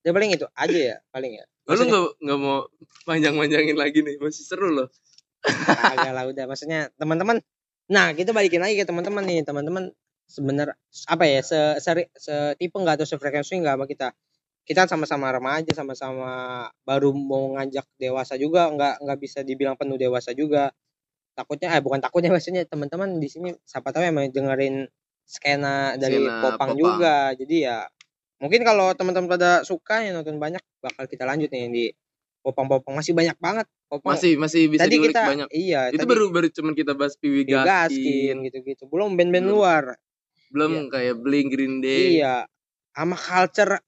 Ya 0.03 0.11
paling 0.11 0.35
itu 0.35 0.45
aja 0.51 0.79
ya 0.79 0.97
paling 1.15 1.39
ya. 1.39 1.45
Oh, 1.63 1.79
lu 1.79 1.83
nggak 1.87 2.05
nggak 2.19 2.39
mau 2.43 2.67
panjang-panjangin 3.07 3.77
lagi 3.79 4.03
nih 4.03 4.19
masih 4.19 4.43
seru 4.43 4.67
loh. 4.67 4.91
Agak 5.47 6.11
lah 6.11 6.27
udah. 6.27 6.45
Maksudnya 6.47 6.91
teman-teman 6.99 7.39
nah 7.87 8.15
kita 8.15 8.35
balikin 8.35 8.59
lagi 8.59 8.75
ke 8.75 8.83
teman-teman 8.83 9.23
nih. 9.23 9.47
Teman-teman 9.47 9.95
sebenarnya 10.27 10.75
apa 11.07 11.23
ya 11.27 11.39
se, 11.43 11.59
se, 11.79 11.91
setipe 12.15 12.75
nggak 12.79 12.99
atau 12.99 13.07
sefrekuensi 13.07 13.59
nggak 13.59 13.75
sama 13.75 13.85
kita 13.87 14.07
kita 14.63 14.87
sama-sama 14.87 15.27
remaja 15.27 15.71
sama-sama 15.75 16.65
baru 16.87 17.11
mau 17.11 17.51
ngajak 17.59 17.83
dewasa 17.99 18.39
juga 18.39 18.71
nggak 18.71 19.03
nggak 19.03 19.19
bisa 19.19 19.43
dibilang 19.43 19.75
penuh 19.75 19.99
dewasa 19.99 20.31
juga. 20.31 20.71
Takutnya 21.35 21.75
eh 21.75 21.81
bukan 21.83 21.99
takutnya 21.99 22.31
maksudnya 22.35 22.63
teman-teman 22.63 23.19
di 23.19 23.27
sini 23.27 23.51
siapa 23.67 23.91
tahu 23.91 24.07
emang 24.07 24.31
dengerin 24.31 24.87
skena 25.27 25.99
dari 25.99 26.19
Skena 26.23 26.39
popang 26.39 26.71
popang. 26.75 26.79
juga. 26.79 27.15
Jadi 27.35 27.55
ya 27.67 27.83
mungkin 28.39 28.63
kalau 28.63 28.91
teman-teman 28.95 29.27
pada 29.27 29.51
suka 29.67 30.03
yang 30.03 30.19
nonton 30.19 30.39
banyak 30.39 30.63
bakal 30.79 31.07
kita 31.11 31.27
lanjut 31.27 31.51
nih 31.51 31.67
di 31.67 31.85
popang-popang. 32.39 32.95
Masih 32.95 33.11
banyak 33.11 33.35
banget 33.43 33.67
popang. 33.91 34.15
Masih 34.15 34.39
masih 34.39 34.71
bisa 34.71 34.87
tadi 34.87 34.95
kita 34.95 35.21
banyak. 35.27 35.49
iya 35.51 35.91
Itu 35.91 36.03
tadi 36.03 36.07
baru 36.07 36.31
baru 36.31 36.47
cuman 36.47 36.73
kita 36.75 36.95
bahas 36.95 37.19
Piwi 37.19 37.43
Gaskin 37.51 38.39
gitu-gitu. 38.47 38.87
Belum 38.87 39.19
band-band 39.19 39.47
luar. 39.47 39.83
Belum 40.55 40.87
kayak 40.87 41.19
Blink 41.19 41.51
Green 41.51 41.83
Day. 41.83 42.23
iya. 42.23 42.47
Sama 42.93 43.17
culture 43.17 43.81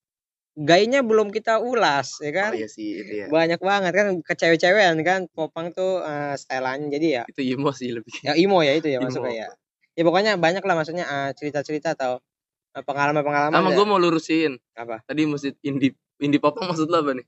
gayanya 0.57 1.03
belum 1.03 1.29
kita 1.29 1.59
ulas 1.59 2.15
ya 2.17 2.31
kan 2.31 2.51
Oh 2.51 2.57
iya 2.57 2.65
sih 2.65 2.97
itu 2.97 3.11
ya. 3.13 3.25
banyak 3.27 3.59
banget 3.59 3.91
kan 3.91 4.07
kecewe-cewean 4.21 4.95
kan 5.01 5.27
popang 5.29 5.69
tuh 5.69 5.99
eh, 5.99 6.33
styleannya 6.33 6.87
jadi 6.89 7.07
ya 7.11 7.23
Itu 7.27 7.43
emo 7.43 7.69
sih 7.69 7.91
lebih. 7.91 8.23
ya 8.23 8.33
emo 8.33 8.59
ya 8.59 8.71
itu 8.73 8.87
ya 8.87 8.99
Emo. 9.03 9.11
masuknya 9.11 9.35
ya 9.35 9.47
ya 9.91 10.03
pokoknya 10.03 10.31
banyak 10.35 10.59
lah 10.61 10.75
maksudnya 10.75 11.03
eh, 11.03 11.29
cerita-cerita 11.33 11.91
atau 11.93 12.23
eh, 12.71 12.81
pengalaman-pengalaman 12.81 13.51
Sama 13.53 13.69
ya. 13.69 13.75
gue 13.75 13.85
mau 13.85 13.97
lurusin. 13.97 14.55
apa 14.73 15.03
Tadi 15.03 15.21
musik 15.25 15.59
indie 15.61 15.91
indie 16.17 16.39
popang 16.39 16.71
maksud 16.71 16.87
lo 16.87 16.97
apa 16.97 17.11
nih? 17.13 17.27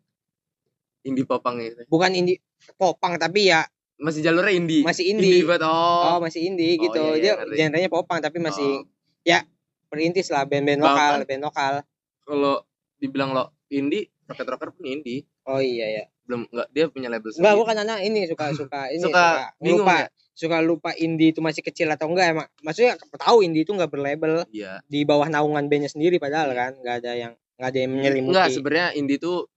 Indie 1.03 1.23
popang 1.23 1.59
itu. 1.59 1.83
bukan 1.85 2.11
indie 2.13 2.39
popang 2.73 3.15
tapi 3.15 3.47
ya 3.47 3.67
Masih 3.97 4.21
jalurnya 4.21 4.53
indie. 4.53 4.83
masih 4.83 5.09
indie, 5.09 5.41
banget. 5.41 5.65
oh 5.65 6.15
Oh. 6.15 6.19
masih 6.19 6.45
indie 6.45 6.77
Oh, 6.77 6.83
gitu 6.85 7.03
iya, 7.15 7.33
iya, 7.33 7.43
dia 7.43 7.65
genrenya 7.65 7.89
popang 7.89 8.19
tapi 8.19 8.39
masih 8.39 8.87
Oh. 9.25 9.43
perintis 9.87 10.27
lah 10.27 10.43
band-band 10.43 10.79
lokal 10.79 11.23
band 11.23 11.43
lokal 11.43 11.73
Kalau 12.21 12.59
dibilang 12.97 13.31
lo 13.31 13.53
indie, 13.67 14.09
Rocket 14.25 14.47
Rocker 14.47 14.69
pun 14.71 14.85
indie. 14.85 15.25
oh 15.45 15.57
iya 15.57 15.85
ya 15.91 16.03
Belum 16.23 16.43
enggak 16.45 16.67
dia 16.69 16.85
punya 16.87 17.07
label 17.07 17.29
enggak 17.29 17.39
sendiri. 17.39 17.59
bukan 17.59 17.77
anak 17.79 17.99
ini 18.01 18.21
suka 18.25 18.45
suka 18.59 18.81
ini 18.89 18.99
Suka 19.01 19.25
bingung 19.57 19.81
lupa 19.81 19.95
ya? 19.97 20.07
suka 20.33 20.57
lupa 20.59 20.91
indie 20.93 21.29
itu 21.29 21.39
masih 21.39 21.61
kecil 21.61 21.87
atau 21.87 22.07
enggak 22.07 22.27
emang 22.31 22.47
maksudnya 22.61 22.93
tahu 23.11 23.41
indie 23.41 23.61
itu 23.61 23.71
enggak 23.71 23.89
berlabel 23.89 24.43
Iya. 24.49 24.81
di 24.83 25.01
bawah 25.01 25.25
naungan 25.25 25.65
bandnya 25.65 25.87
sendiri 25.87 26.17
padahal 26.17 26.51
kan 26.51 26.75
nggak 26.75 26.95
ada 26.99 27.11
yang 27.13 27.33
nggak 27.55 27.69
ada 27.69 27.79
yang 27.79 27.91
menyelimuti 27.91 28.31
Enggak, 28.33 28.47
sebenarnya 28.51 28.87
indie 28.93 29.17
tuh 29.17 29.49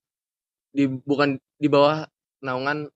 di 0.71 0.87
bukan 0.87 1.29
di 1.55 1.67
bawah 1.67 2.07
naungan 2.41 2.89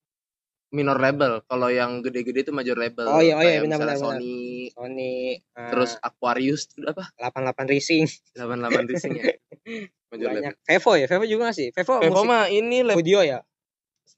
minor 0.74 0.98
label. 0.98 1.38
Kalau 1.46 1.70
yang 1.70 2.02
gede-gede 2.02 2.42
itu 2.42 2.50
major 2.50 2.74
label. 2.74 3.06
Oh 3.06 3.22
iya, 3.22 3.38
oh 3.38 3.42
iya, 3.42 3.62
Kayak 3.62 3.62
benar, 3.62 3.78
misalnya 3.78 3.94
benar, 3.94 4.02
benar. 4.02 4.18
Sony, 4.18 4.38
Sony 4.74 5.14
eh, 5.38 5.70
terus 5.70 5.90
Aquarius 6.02 6.62
itu 6.68 6.82
apa? 6.84 7.04
88 7.14 7.70
Racing 7.70 8.04
88 8.34 8.90
Racing 8.90 9.12
ya. 9.14 9.24
Major 10.10 10.28
label. 10.28 10.36
banyak 10.42 10.54
Vevo 10.60 10.92
ya 10.94 11.06
Vevo 11.06 11.24
juga 11.24 11.46
sih 11.50 11.70
Vevo, 11.70 11.98
Vevo 11.98 12.10
musik 12.12 12.26
mah 12.26 12.44
ini 12.48 12.82
lab- 12.82 12.94
video 12.94 13.22
ya 13.22 13.38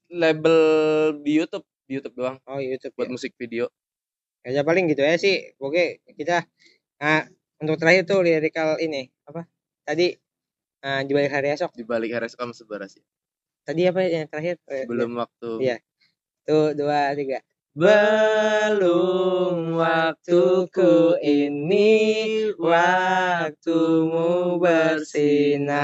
label 0.07 0.57
di 1.21 1.31
YouTube, 1.35 1.65
di 1.83 1.93
YouTube 1.95 2.15
doang 2.15 2.37
oh 2.43 2.57
YouTube 2.57 2.93
buat 2.93 3.07
ya. 3.07 3.13
musik 3.13 3.31
video. 3.35 3.69
ya 4.41 4.63
paling 4.63 4.87
gitu 4.87 5.01
ya 5.01 5.15
sih 5.15 5.53
oke 5.57 5.99
kita 6.13 6.47
nah, 6.97 7.27
untuk 7.57 7.75
terakhir 7.75 8.07
tuh 8.07 8.23
lirikal 8.23 8.79
ini 8.79 9.11
apa 9.23 9.43
tadi 9.83 10.15
eh, 10.79 11.01
di 11.03 11.11
balik 11.11 11.31
hari 11.31 11.51
esok 11.51 11.71
Di 11.71 11.83
balik 11.83 12.15
RSK 12.15 12.39
sama 12.39 12.53
Sebaras 12.53 12.95
ya. 12.95 13.03
tadi 13.61 13.83
apa 13.83 13.99
yang 14.01 14.25
terakhir 14.25 14.55
Eh, 14.65 14.87
Belum 14.87 15.17
waktu. 15.17 15.49
Iya. 15.59 15.77
Tuh 16.47 16.71
dua 16.71 17.11
tiga 17.13 17.43
Belum 17.77 19.77
waktuku 19.77 21.13
ini 21.21 22.49
waktumu 22.57 24.57
bersinar. 24.57 25.77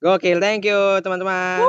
Gokil, 0.00 0.40
thank 0.40 0.64
you 0.64 1.04
teman-teman. 1.04 1.68